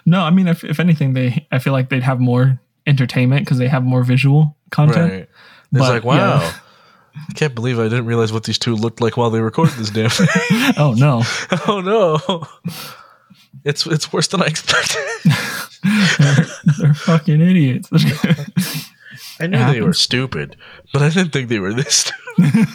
No, 0.05 0.21
I 0.23 0.31
mean, 0.31 0.49
if, 0.49 0.65
if 0.65 0.79
anything, 0.81 1.15
they 1.15 1.47
I 1.51 1.61
feel 1.61 1.73
like 1.73 1.89
they'd 1.89 2.03
have 2.03 2.21
more 2.21 2.61
entertainment 2.87 3.45
because 3.45 3.59
they 3.59 3.69
have 3.69 3.85
more 3.85 4.03
visual 4.03 4.57
content. 4.71 5.11
Right? 5.13 5.21
It's 5.23 5.31
But, 5.73 5.89
like, 5.91 6.05
wow. 6.05 6.41
yeah. 6.41 6.53
I 7.29 7.33
can't 7.33 7.55
believe 7.55 7.79
I 7.81 7.85
didn't 7.85 8.07
realize 8.07 8.33
what 8.33 8.45
these 8.45 8.59
two 8.59 8.75
looked 8.77 9.01
like 9.01 9.17
while 9.17 9.31
they 9.31 9.41
recorded 9.41 9.75
this 9.77 9.91
damn 9.91 10.11
thing. 10.11 10.29
Oh 10.77 10.95
no, 10.97 11.23
oh 11.67 11.81
no, 11.81 12.47
it's 13.65 13.87
it's 13.87 14.13
worse 14.13 14.29
than 14.29 14.43
I 14.43 14.47
expected. 14.47 15.03
they're 16.79 16.95
fucking 16.95 17.41
idiots. 17.41 17.89
I 19.41 19.47
knew 19.47 19.59
they 19.73 19.81
were 19.81 19.93
stupid, 19.93 20.57
but 20.93 21.03
I 21.03 21.09
didn't 21.11 21.33
think 21.33 21.49
they 21.49 21.59
were 21.61 21.73
this 21.75 21.95
stupid. 21.95 22.19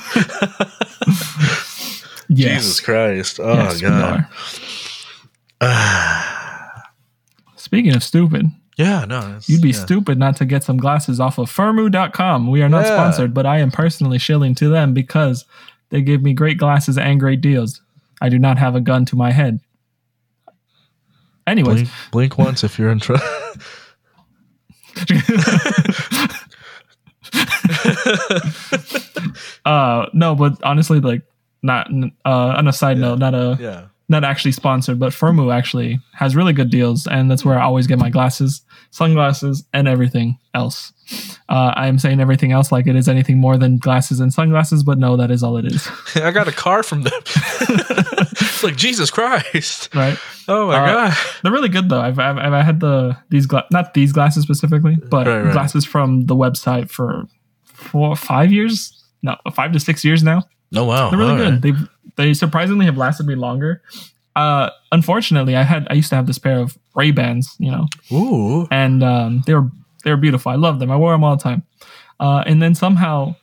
yes. 2.30 2.62
Jesus 2.64 2.80
Christ! 2.82 3.40
Oh 3.42 3.54
Yes, 3.54 3.82
god. 3.82 4.26
Speaking 7.56 7.96
of 7.96 8.04
stupid, 8.04 8.48
Yeah, 8.78 9.06
no, 9.06 9.40
you'd 9.46 9.62
be 9.62 9.70
yeah. 9.70 9.76
stupid 9.86 10.18
not 10.20 10.36
to 10.38 10.46
get 10.46 10.64
some 10.64 10.78
glasses 10.78 11.20
off 11.20 11.38
of 11.38 11.50
Firmoo.com. 11.52 12.48
We 12.50 12.62
are 12.62 12.70
not 12.70 12.86
Yeah. 12.86 12.96
sponsored, 12.96 13.34
but 13.34 13.46
I 13.46 13.60
am 13.60 13.72
personally 13.72 14.18
shilling 14.20 14.56
to 14.56 14.70
them 14.70 14.94
because 14.94 15.46
they 15.90 16.02
give 16.02 16.22
me 16.22 16.34
great 16.34 16.58
glasses 16.58 16.98
and 16.98 17.20
great 17.20 17.42
deals. 17.42 17.82
I 18.22 18.30
do 18.30 18.38
not 18.40 18.58
have 18.58 18.76
a 18.76 18.82
gun 18.82 19.06
to 19.06 19.16
my 19.16 19.32
head. 19.32 19.60
Anyways, 21.46 21.76
Blink, 21.84 21.90
blink 22.12 22.38
once 22.38 22.64
if 22.64 22.78
you're 22.80 22.90
in 22.92 23.00
trouble. 23.00 23.24
uh, 29.66 30.06
no, 30.14 30.36
but 30.36 30.62
honestly, 30.64 31.00
like, 31.00 31.24
not 31.62 31.88
uh, 32.26 32.30
on 32.58 32.68
a 32.68 32.74
side 32.74 32.98
note, 32.98 33.20
not 33.20 33.34
a 33.34 33.58
yeah. 33.60 33.86
not 34.10 34.24
actually 34.26 34.52
sponsored, 34.52 35.00
but 35.00 35.14
Firmoo 35.14 35.54
actually 35.54 36.00
has 36.14 36.36
really 36.36 36.52
good 36.54 36.70
deals, 36.70 37.08
and 37.08 37.32
that's 37.32 37.46
where 37.46 37.58
I 37.58 37.64
always 37.64 37.88
get 37.88 38.00
my 38.00 38.10
glasses, 38.10 38.62
sunglasses, 38.92 39.64
and 39.74 39.88
everything 39.88 40.38
else. 40.54 40.92
Uh, 41.48 41.72
I 41.76 41.88
am 41.88 42.00
saying 42.00 42.20
everything 42.20 42.52
else 42.52 42.72
like 42.72 42.86
it 42.88 42.96
is 42.98 43.08
anything 43.08 43.38
more 43.38 43.58
than 43.58 43.78
glasses 43.78 44.20
and 44.20 44.34
sunglasses, 44.34 44.84
but 44.84 44.98
no, 44.98 45.16
that 45.16 45.32
is 45.32 45.42
all 45.42 45.56
it 45.58 45.66
is. 45.66 45.88
I 46.16 46.32
got 46.32 46.48
a 46.50 46.52
car 46.52 46.84
from 46.84 47.04
them. 47.04 47.14
it's 47.26 48.64
like 48.64 48.76
Jesus 48.76 49.10
Christ. 49.10 49.94
right? 49.96 50.18
Oh 50.50 50.68
my 50.68 50.78
Uh, 50.80 50.86
god. 51.10 51.18
They're 51.44 51.52
really 51.54 51.70
good 51.70 51.88
though. 51.88 52.02
I've 52.02 52.20
I've, 52.20 52.38
I've 52.38 52.66
had 52.66 52.80
the 52.82 53.18
these 53.30 53.46
gla- 53.46 53.68
not 53.72 53.94
these 53.94 54.12
glasses 54.12 54.44
specifically, 54.44 54.96
but 55.10 55.28
Right, 55.28 55.44
right. 55.44 55.54
glasses 55.54 55.86
from 55.86 56.26
the 56.26 56.36
website 56.36 56.90
for 56.92 57.26
four 57.84 58.16
five 58.16 58.52
years. 58.52 59.00
No, 59.22 59.36
five 59.54 59.72
to 59.74 59.80
six 59.80 60.04
years 60.04 60.24
now. 60.24 60.44
Oh 60.76 60.86
wow. 60.86 61.10
They're 61.10 61.20
really 61.20 61.32
All 61.32 61.38
good. 61.38 61.52
right. 61.54 61.62
They 61.62 61.74
they 62.28 62.34
surprisingly 62.34 62.86
have 62.86 62.98
lasted 62.98 63.26
me 63.28 63.36
longer. 63.36 63.82
Uh, 64.36 64.70
unfortunately, 64.92 65.56
I 65.56 65.62
had 65.64 65.88
I 65.90 65.94
used 65.94 66.10
to 66.10 66.16
have 66.16 66.26
this 66.28 66.40
pair 66.40 66.60
of 66.60 66.78
Ray 66.96 67.12
Bans, 67.12 67.56
you 67.60 67.70
know, 67.72 67.88
Ooh. 68.12 68.68
and 68.72 69.04
um, 69.04 69.44
they 69.46 69.54
were 69.54 69.70
they 70.04 70.10
were 70.12 70.18
beautiful. 70.18 70.52
I 70.52 70.56
love 70.56 70.80
them. 70.80 70.90
I 70.92 70.98
wore 70.98 71.12
them 71.12 71.24
all 71.24 71.36
the 71.36 71.44
time. 71.44 71.64
Uh, 72.20 72.44
and 72.48 72.62
then 72.62 72.74
somehow, 72.76 73.36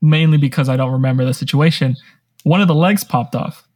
mainly 0.00 0.38
because 0.38 0.68
I 0.68 0.76
don't 0.76 0.92
remember 0.92 1.24
the 1.24 1.34
situation, 1.34 1.96
one 2.44 2.60
of 2.60 2.68
the 2.68 2.74
legs 2.74 3.04
popped 3.04 3.34
off, 3.34 3.66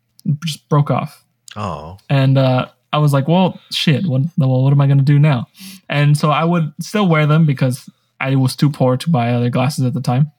just 0.44 0.68
broke 0.68 0.90
off, 0.90 1.24
Oh. 1.56 1.98
and 2.08 2.38
uh, 2.38 2.66
I 2.92 2.98
was 2.98 3.12
like, 3.12 3.28
"Well, 3.28 3.60
shit. 3.70 4.06
What? 4.06 4.22
Well, 4.38 4.62
what 4.62 4.72
am 4.72 4.80
I 4.80 4.86
going 4.86 4.98
to 4.98 5.04
do 5.04 5.18
now?" 5.18 5.48
And 5.88 6.16
so 6.16 6.30
I 6.30 6.44
would 6.44 6.72
still 6.80 7.06
wear 7.08 7.26
them 7.26 7.44
because 7.46 7.88
I 8.22 8.36
was 8.36 8.56
too 8.56 8.70
poor 8.70 8.96
to 8.96 9.10
buy 9.10 9.32
other 9.32 9.50
glasses 9.50 9.84
at 9.84 9.92
the 9.94 10.00
time, 10.00 10.30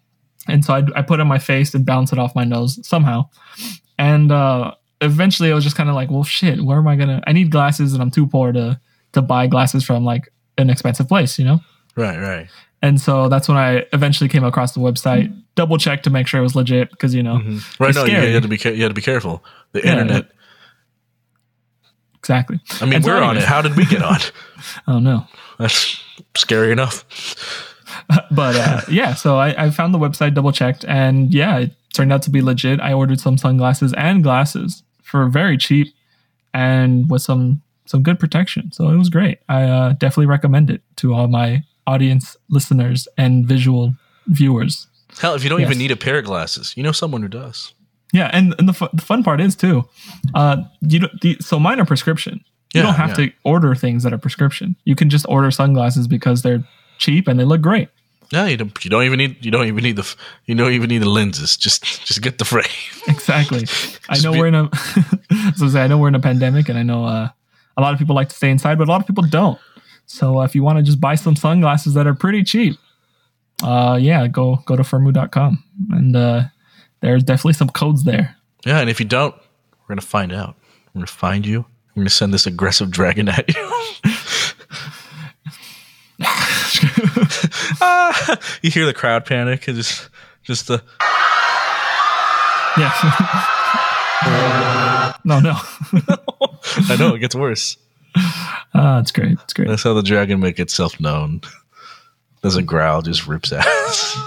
and 0.47 0.63
so 0.65 0.73
I, 0.73 0.83
I 0.95 1.01
put 1.03 1.19
it 1.19 1.21
on 1.21 1.27
my 1.27 1.39
face 1.39 1.73
and 1.75 1.85
bounce 1.85 2.11
it 2.13 2.19
off 2.19 2.33
my 2.35 2.43
nose 2.45 2.79
somehow, 2.87 3.29
and 3.99 4.31
uh, 4.31 4.73
eventually 5.01 5.51
I 5.51 5.55
was 5.55 5.63
just 5.63 5.75
kind 5.75 5.89
of 5.89 5.95
like, 5.95 6.09
"Well, 6.09 6.23
shit. 6.23 6.61
Where 6.63 6.77
am 6.79 6.87
I 6.87 6.95
gonna? 6.95 7.21
I 7.27 7.33
need 7.33 7.51
glasses, 7.51 7.93
and 7.93 8.01
I'm 8.01 8.11
too 8.11 8.25
poor 8.27 8.51
to 8.53 8.79
to 9.11 9.21
buy 9.21 9.47
glasses 9.47 9.83
from 9.83 10.03
like 10.05 10.29
an 10.57 10.69
expensive 10.69 11.07
place, 11.07 11.37
you 11.37 11.45
know." 11.45 11.59
Right, 11.95 12.17
right. 12.19 12.47
And 12.81 12.99
so 12.99 13.29
that's 13.29 13.47
when 13.47 13.55
I 13.57 13.85
eventually 13.93 14.27
came 14.29 14.43
across 14.43 14.73
the 14.73 14.81
website, 14.81 15.31
double 15.55 15.77
checked 15.77 16.03
to 16.05 16.09
make 16.09 16.27
sure 16.27 16.39
it 16.39 16.43
was 16.43 16.55
legit 16.55 16.89
because 16.89 17.13
you 17.15 17.23
know 17.23 17.35
Mhm. 17.37 17.79
Right. 17.79 17.93
No, 17.95 18.01
you, 18.03 18.09
scary. 18.11 18.27
you 18.27 18.33
had 18.33 18.43
to 18.43 18.49
be 18.49 18.57
you 18.57 18.81
had 18.81 18.89
to 18.89 18.93
be 18.93 19.01
careful. 19.01 19.43
The 19.73 19.79
Yeah, 19.83 19.91
internet. 19.93 20.25
exactly. 22.17 22.59
I 22.81 22.85
mean, 22.85 22.95
And 22.95 23.05
we're 23.05 23.21
on 23.21 23.37
it. 23.37 23.43
How 23.43 23.61
did 23.61 23.75
we 23.75 23.85
get 23.85 24.01
on? 24.01 24.19
Oh 24.87 24.99
no. 24.99 25.27
That's 25.59 26.01
scary 26.35 26.71
enough. 26.71 27.03
but 28.31 28.55
uh, 28.55 28.81
yeah, 28.89 29.13
so 29.13 29.37
I, 29.37 29.65
I 29.65 29.69
found 29.69 29.93
the 29.93 29.99
website, 29.99 30.33
double 30.33 30.51
checked, 30.51 30.83
and 30.85 31.33
yeah, 31.33 31.57
it 31.59 31.71
turned 31.93 32.11
out 32.13 32.21
to 32.23 32.29
be 32.29 32.41
legit. 32.41 32.79
I 32.79 32.93
ordered 32.93 33.19
some 33.19 33.37
sunglasses 33.37 33.93
and 33.93 34.23
glasses 34.23 34.83
for 35.03 35.27
very 35.29 35.57
cheap 35.57 35.87
and 36.53 37.09
with 37.09 37.21
some 37.21 37.61
some 37.85 38.01
good 38.01 38.19
protection. 38.19 38.71
So 38.71 38.89
it 38.89 38.97
was 38.97 39.09
great. 39.09 39.39
I 39.49 39.63
uh, 39.63 39.89
definitely 39.93 40.27
recommend 40.27 40.69
it 40.69 40.81
to 40.97 41.13
all 41.13 41.27
my 41.27 41.63
audience, 41.85 42.37
listeners, 42.49 43.07
and 43.17 43.45
visual 43.45 43.93
viewers. 44.27 44.87
Hell, 45.19 45.33
if 45.35 45.43
you 45.43 45.49
don't 45.49 45.59
Yes. 45.59 45.67
even 45.69 45.77
need 45.79 45.91
a 45.91 45.95
pair 45.97 46.17
of 46.17 46.25
glasses, 46.25 46.73
you 46.77 46.81
know 46.83 46.93
someone 46.93 47.21
who 47.21 47.27
does. 47.27 47.73
Yeah, 48.13 48.29
and, 48.31 48.55
and 48.57 48.69
the, 48.69 48.73
fu- 48.73 48.87
the 48.93 49.01
fun 49.01 49.21
part 49.23 49.41
is 49.41 49.55
too, 49.55 49.87
uh, 50.33 50.57
you 50.81 50.99
don't, 50.99 51.21
the, 51.21 51.35
so 51.41 51.59
mine 51.59 51.79
are 51.79 51.85
prescription. 51.85 52.43
You 52.73 52.79
Yeah, 52.81 52.83
don't 52.83 52.93
have 52.95 53.09
yeah. 53.19 53.25
to 53.27 53.31
order 53.43 53.75
things 53.75 54.03
that 54.03 54.13
are 54.13 54.17
prescription. 54.17 54.75
You 54.85 54.95
can 54.95 55.09
just 55.09 55.25
order 55.27 55.51
sunglasses 55.51 56.07
because 56.07 56.41
they're 56.41 56.63
cheap 56.97 57.27
and 57.27 57.39
they 57.39 57.45
look 57.45 57.61
great. 57.61 57.89
Yeah, 58.31 58.47
you 58.47 58.57
don't. 58.57 58.83
You 58.83 58.89
don't 58.89 59.03
even 59.03 59.17
need. 59.19 59.45
You 59.45 59.51
don't 59.51 59.67
even 59.67 59.83
need 59.83 59.95
the. 59.95 60.15
You 60.45 60.55
don't 60.55 60.71
even 60.71 60.89
need 60.89 61.03
the 61.03 61.09
lenses. 61.09 61.55
Just, 61.55 61.83
just 62.07 62.21
get 62.21 62.39
the 62.39 62.45
frame. 62.45 62.65
Exactly. 63.07 63.67
I 64.09 64.17
know 64.19 64.31
be- 64.31 64.39
we're 64.39 64.47
in 64.47 64.55
a 64.55 64.69
so 65.55 65.67
say 65.67 65.83
I 65.83 65.87
know 65.87 65.97
we're 65.97 66.07
in 66.07 66.15
a 66.15 66.21
pandemic 66.21 66.69
and 66.69 66.79
I 66.79 66.83
know 66.83 67.03
uh, 67.05 67.29
a 67.77 67.81
lot 67.81 67.93
of 67.93 67.99
people 67.99 68.15
like 68.15 68.29
to 68.29 68.35
stay 68.35 68.49
inside, 68.49 68.77
but 68.77 68.87
a 68.87 68.91
lot 68.91 69.01
of 69.01 69.07
people 69.07 69.23
don't. 69.23 69.59
So 70.05 70.39
uh, 70.39 70.45
if 70.45 70.55
you 70.55 70.63
want 70.63 70.77
to 70.77 70.83
just 70.83 71.01
buy 71.01 71.15
some 71.15 71.35
sunglasses 71.35 71.93
that 71.95 72.07
are 72.07 72.13
pretty 72.13 72.43
cheap, 72.43 72.77
uh, 73.61 73.99
yeah, 74.01 74.25
go 74.27 74.57
go 74.65 74.75
to 74.75 74.83
firmoo.com 74.83 75.63
and 75.91 76.15
uh, 76.15 76.43
there's 77.01 77.23
definitely 77.23 77.53
some 77.53 77.69
codes 77.69 78.03
there. 78.03 78.35
Yeah, 78.65 78.79
and 78.79 78.89
if 78.89 78.99
you 78.99 79.05
don't, 79.05 79.35
we're 79.35 79.95
gonna 79.95 80.01
find 80.01 80.31
out. 80.31 80.55
We're 80.93 80.99
gonna 80.99 81.07
find 81.07 81.45
you. 81.45 81.65
We're 81.95 82.01
gonna 82.01 82.09
send 82.09 82.33
this 82.33 82.47
aggressive 82.47 82.89
dragon 82.89 83.27
at 83.29 83.53
you. 83.53 83.83
Ah, 87.81 88.39
you 88.61 88.69
hear 88.71 88.85
the 88.85 88.93
crowd 88.93 89.25
panic 89.25 89.67
and 89.67 89.77
just, 89.77 90.09
just 90.43 90.67
the. 90.67 90.81
Yeah. 92.75 92.91
no, 95.25 95.39
no. 95.39 95.53
I 96.89 96.95
know 96.97 97.13
it 97.13 97.19
gets 97.19 97.35
worse. 97.35 97.77
Ah, 98.73 98.97
it's 98.99 99.11
great. 99.11 99.33
It's 99.43 99.53
great. 99.53 99.67
That's 99.67 99.83
how 99.83 99.93
the 99.93 100.01
dragon 100.01 100.39
make 100.39 100.59
itself 100.59 100.99
known. 100.99 101.41
Doesn't 102.41 102.65
growl, 102.65 103.03
just 103.03 103.27
rips 103.27 103.51
ass. 103.53 104.17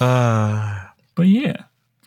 uh, 0.00 0.78
But 1.14 1.22
yeah, 1.28 1.56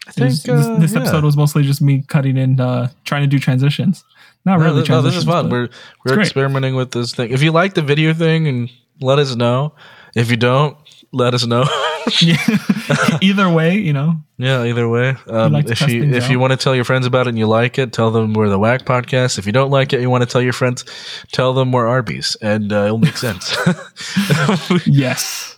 I 0.06 0.08
was- 0.08 0.16
think 0.16 0.32
this, 0.44 0.48
uh, 0.68 0.78
this 0.80 0.94
yeah. 0.94 1.00
episode 1.00 1.24
was 1.24 1.36
mostly 1.36 1.64
just 1.64 1.82
me 1.82 2.04
cutting 2.08 2.38
in, 2.38 2.60
uh, 2.60 2.90
trying 3.04 3.22
to 3.24 3.28
do 3.28 3.40
transitions. 3.40 4.04
Not 4.46 4.60
No, 4.60 4.66
really 4.66 4.84
no, 4.88 5.02
this 5.02 5.16
is 5.16 5.24
fun. 5.24 5.50
We're 5.50 5.70
we're 6.06 6.20
experimenting 6.20 6.76
with 6.76 6.92
this 6.92 7.14
thing. 7.14 7.32
If 7.32 7.42
you 7.42 7.52
like 7.52 7.74
the 7.74 7.82
video 7.82 8.14
thing, 8.14 8.48
and 8.48 8.70
let 9.00 9.20
us 9.20 9.36
know. 9.36 9.74
If 10.16 10.30
you 10.30 10.38
don't, 10.38 10.78
let 11.12 11.34
us 11.34 11.46
know. 11.46 11.66
Either 13.22 13.50
way, 13.50 13.78
you 13.78 13.94
know, 13.94 14.18
yeah, 14.38 14.64
either 14.64 14.90
way. 14.90 15.16
Um, 15.28 15.54
like 15.54 15.70
if 15.70 15.88
you 15.88 16.04
if 16.04 16.26
out. 16.26 16.32
you 16.32 16.40
want 16.40 16.52
to 16.52 16.58
tell 16.58 16.76
your 16.76 16.84
friends 16.84 17.06
about 17.06 17.28
it 17.28 17.30
and 17.30 17.40
you 17.40 17.48
like 17.48 17.80
it, 17.80 17.94
tell 17.94 18.12
them 18.12 18.34
we're 18.34 18.50
the 18.50 18.60
Whack 18.60 18.84
Podcast. 18.84 19.40
If 19.40 19.46
you 19.46 19.54
don't 19.54 19.72
like 19.72 19.94
it, 19.94 20.02
you 20.02 20.10
want 20.10 20.22
to 20.24 20.30
tell 20.30 20.42
your 20.42 20.52
friends, 20.52 20.84
tell 21.32 21.54
them 21.54 21.72
we're 21.72 21.88
Arby's, 21.88 22.36
and 22.42 22.74
uh, 22.74 22.86
it'll 22.86 22.98
make 22.98 23.16
sense. 23.16 23.56
yes, 24.86 25.58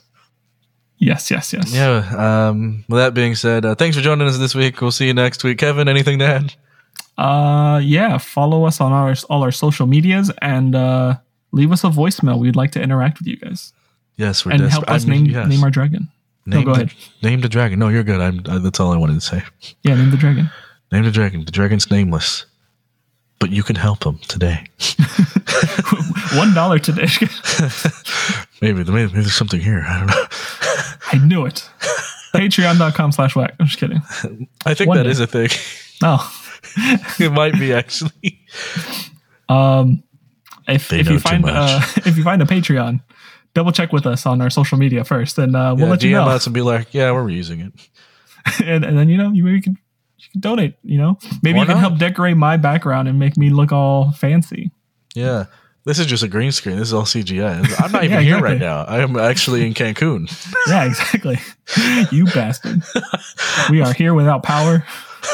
yes, 0.98 1.32
yes, 1.32 1.52
yes. 1.52 1.74
yeah. 1.74 2.48
Um, 2.50 2.86
with 2.88 3.00
that 3.00 3.16
being 3.16 3.34
said, 3.34 3.66
uh, 3.66 3.74
thanks 3.74 3.98
for 3.98 4.04
joining 4.04 4.28
us 4.28 4.38
this 4.38 4.54
week. 4.54 4.80
We'll 4.82 4.92
see 4.92 5.08
you 5.08 5.16
next 5.16 5.44
week. 5.44 5.58
Kevin, 5.58 5.88
anything 5.88 6.20
to 6.20 6.26
add? 6.26 6.54
Uh, 7.18 7.80
yeah. 7.84 8.18
Follow 8.18 8.66
us 8.66 8.82
on 8.82 8.92
our 8.92 9.16
all 9.30 9.44
our 9.44 9.52
social 9.52 9.88
medias 9.88 10.32
and 10.42 10.76
uh, 10.76 11.16
leave 11.52 11.72
us 11.72 11.84
a 11.84 11.88
voicemail. 11.88 12.38
We'd 12.40 12.56
like 12.56 12.72
to 12.72 12.82
interact 12.82 13.20
with 13.20 13.28
you 13.28 13.38
guys 13.38 13.74
Yes, 14.18 14.46
we're 14.46 14.52
and 14.54 14.62
desperate. 14.62 14.88
help 14.88 14.96
us 14.96 15.06
I 15.06 15.10
mean, 15.10 15.24
name 15.24 15.32
yes. 15.34 15.48
name 15.50 15.64
our 15.64 15.70
dragon. 15.70 16.08
name, 16.46 16.64
go 16.66 16.74
the, 16.74 16.82
ahead. 16.84 16.94
name 17.24 17.42
the 17.42 17.50
dragon. 17.50 17.80
No, 17.80 17.90
you're 17.90 18.04
good. 18.04 18.22
I'm, 18.22 18.42
uh, 18.46 18.60
that's 18.60 18.80
all 18.80 18.92
I 18.94 18.98
wanted 18.98 19.16
to 19.16 19.22
say. 19.22 19.44
Yeah, 19.84 19.96
name 19.96 20.12
the 20.12 20.18
dragon. 20.18 20.50
Name 20.92 21.04
the 21.04 21.12
dragon. 21.12 21.44
The 21.46 21.52
dragon's 21.52 21.90
nameless, 21.92 22.46
but 23.40 23.50
you 23.50 23.64
can 23.64 23.76
help 23.76 24.06
him 24.06 24.20
today. 24.28 24.66
One 26.38 26.54
dollar 26.54 26.80
today. 26.80 27.08
Maybe, 28.62 28.80
maybe, 28.80 28.92
maybe 28.92 29.12
there's 29.12 29.34
something 29.36 29.60
here. 29.60 29.84
I 29.88 29.98
don't 30.00 30.08
know. 30.08 30.26
I 31.12 31.18
knew 31.28 31.46
it. 31.46 31.70
Patreon.com 32.34 33.12
slash 33.12 33.36
whack. 33.36 33.54
I'm 33.60 33.68
just 33.68 33.78
kidding. 33.80 34.02
I 34.66 34.74
think 34.74 34.88
One 34.88 34.98
that 34.98 35.04
day. 35.04 35.10
is 35.10 35.20
a 35.20 35.28
thing. 35.28 35.50
Oh. 36.02 36.32
it 37.20 37.32
might 37.32 37.54
be 37.60 37.74
actually. 37.74 38.40
Um, 39.50 40.04
if 40.68 40.90
They 40.90 41.00
if 41.00 41.10
you 41.10 41.20
find 41.20 41.46
uh, 41.46 41.82
if 42.06 42.18
you 42.18 42.24
find 42.24 42.42
a 42.42 42.46
Patreon, 42.46 43.02
double 43.54 43.72
check 43.72 43.94
with 43.94 44.06
us 44.06 44.26
on 44.26 44.42
our 44.42 44.50
social 44.50 44.78
media 44.78 45.04
first, 45.04 45.38
and 45.38 45.56
uh, 45.56 45.74
we'll 45.78 45.86
Yeah, 45.86 45.92
let 45.92 46.04
you 46.04 46.12
know. 46.12 46.24
us 46.28 46.48
and 46.48 46.54
be 46.54 46.62
like, 46.62 46.94
yeah, 46.94 47.12
we're 47.12 47.30
using 47.30 47.60
it. 47.62 47.74
and, 48.64 48.84
and 48.84 48.98
then 48.98 49.10
you 49.10 49.18
know 49.18 49.32
you 49.32 49.44
maybe 49.44 49.62
can 49.62 49.78
you 50.18 50.26
can 50.32 50.42
donate. 50.42 50.76
You 50.84 50.98
know 50.98 51.20
maybe 51.44 51.58
Why 51.58 51.64
you 51.64 51.68
can 51.68 51.76
not? 51.76 51.82
help 51.90 52.00
decorate 52.00 52.38
my 52.38 52.58
background 52.58 53.08
and 53.08 53.20
make 53.20 53.38
me 53.38 53.50
look 53.52 53.72
all 53.72 54.12
fancy. 54.12 54.72
Yeah. 55.14 55.46
This 55.86 56.00
is 56.00 56.08
just 56.08 56.24
a 56.24 56.28
green 56.28 56.52
screen. 56.52 56.78
This 56.78 56.88
is 56.88 56.94
all 56.96 57.04
CGI. 57.04 57.80
I'm 57.80 57.92
not 57.92 58.04
even 58.04 58.16
Yeah, 58.16 58.22
here 58.22 58.38
exactly. 58.38 58.42
right 58.54 58.60
now. 58.60 58.86
I 58.86 59.02
am 59.02 59.16
actually 59.18 59.68
in 59.68 59.76
Cancun. 59.76 60.26
Yeah, 60.68 60.86
exactly. 60.86 61.38
you 62.12 62.26
bastard. 62.26 62.82
We 63.70 63.82
are 63.84 63.94
here 63.94 64.16
without 64.16 64.42
power. 64.42 64.84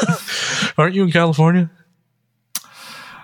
Aren't 0.78 0.94
you 0.94 1.04
in 1.04 1.10
California? 1.12 1.70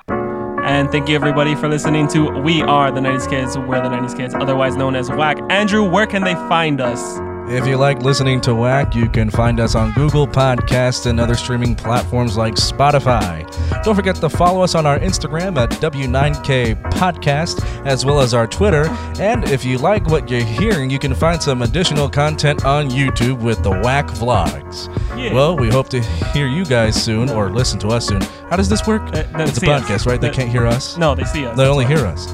And 0.09 0.91
thank 0.91 1.09
you 1.09 1.15
everybody 1.15 1.55
for 1.55 1.69
listening 1.69 2.09
to 2.09 2.31
We 2.43 2.63
Are 2.63 2.91
the 2.91 3.01
90s 3.01 3.29
Kids. 3.29 3.57
We're 3.57 3.83
the 3.83 3.89
90s 3.89 4.17
Kids, 4.17 4.35
otherwise 4.35 4.77
known 4.77 4.97
as 4.97 5.09
WAC. 5.09 5.51
Andrew, 5.51 5.89
where 5.89 6.07
can 6.07 6.23
they 6.25 6.35
find 6.35 6.81
us? 6.81 7.19
If 7.51 7.67
you 7.67 7.77
like 7.79 8.03
listening 8.03 8.41
to 8.43 8.55
Whack, 8.55 8.95
you 8.95 9.09
can 9.09 9.31
find 9.31 9.59
us 9.59 9.75
on 9.75 9.93
Google 9.93 10.27
Podcasts 10.29 11.07
and 11.07 11.19
other 11.19 11.35
streaming 11.35 11.75
platforms 11.75 12.37
like 12.37 12.55
Spotify. 12.55 13.43
Don't 13.83 13.95
forget 13.95 14.17
to 14.17 14.29
follow 14.29 14.61
us 14.63 14.75
on 14.75 14.85
our 14.85 14.99
Instagram 14.99 15.57
at 15.57 15.71
W9K 15.81 16.81
Podcast, 16.93 17.65
as 17.87 18.05
well 18.05 18.21
as 18.21 18.35
our 18.35 18.47
Twitter. 18.47 18.87
And 19.19 19.45
if 19.49 19.65
you 19.65 19.79
like 19.79 20.07
what 20.09 20.31
you're 20.31 20.45
hearing, 20.45 20.91
you 20.91 20.99
can 20.99 21.15
find 21.15 21.43
some 21.43 21.63
additional 21.63 22.09
content 22.11 22.67
on 22.67 22.91
YouTube 22.91 23.41
with 23.41 23.63
the 23.63 23.71
Whack 23.71 24.09
Vlogs. 24.09 24.89
Yeah. 25.19 25.33
Well, 25.33 25.57
we 25.57 25.69
hope 25.71 25.89
to 25.91 26.01
hear 26.33 26.47
you 26.47 26.67
guys 26.67 27.03
soon 27.03 27.31
or 27.31 27.49
listen 27.51 27.79
to 27.81 27.89
us 27.89 28.07
soon. 28.07 28.21
How 28.51 28.57
does 28.57 28.69
this 28.69 28.87
work? 28.87 29.03
Uh, 29.15 29.25
it's 29.37 29.57
a 29.57 29.61
see 29.61 29.71
us. 29.71 29.83
podcast, 29.85 30.07
right? 30.07 30.21
They 30.21 30.29
They- 30.29 30.35
can't 30.35 30.51
hear 30.51 30.67
us? 30.67 30.99
No, 30.99 31.15
they 31.15 31.25
see 31.25 31.47
us. 31.47 31.57
They 31.57 31.67
only 31.67 31.87
hear 31.87 32.05
us. 32.07 32.31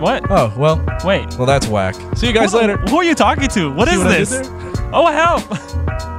What? 0.00 0.24
Oh, 0.30 0.52
well, 0.56 0.84
Wait. 1.04 1.26
well, 1.36 1.46
that's 1.46 1.66
whack. 1.66 1.94
See 2.16 2.26
you 2.26 2.32
guys 2.32 2.52
who, 2.52 2.58
later. 2.58 2.76
Who 2.78 2.96
are 2.96 3.04
you 3.04 3.14
talking 3.14 3.48
to? 3.48 3.72
What 3.72 3.88
See 3.88 3.94
is 3.94 3.98
what 3.98 4.06
I 4.08 4.18
did 4.18 4.26
this? 4.26 4.48
there? 4.48 4.90
Oh, 4.92 5.06
help! 5.06 6.13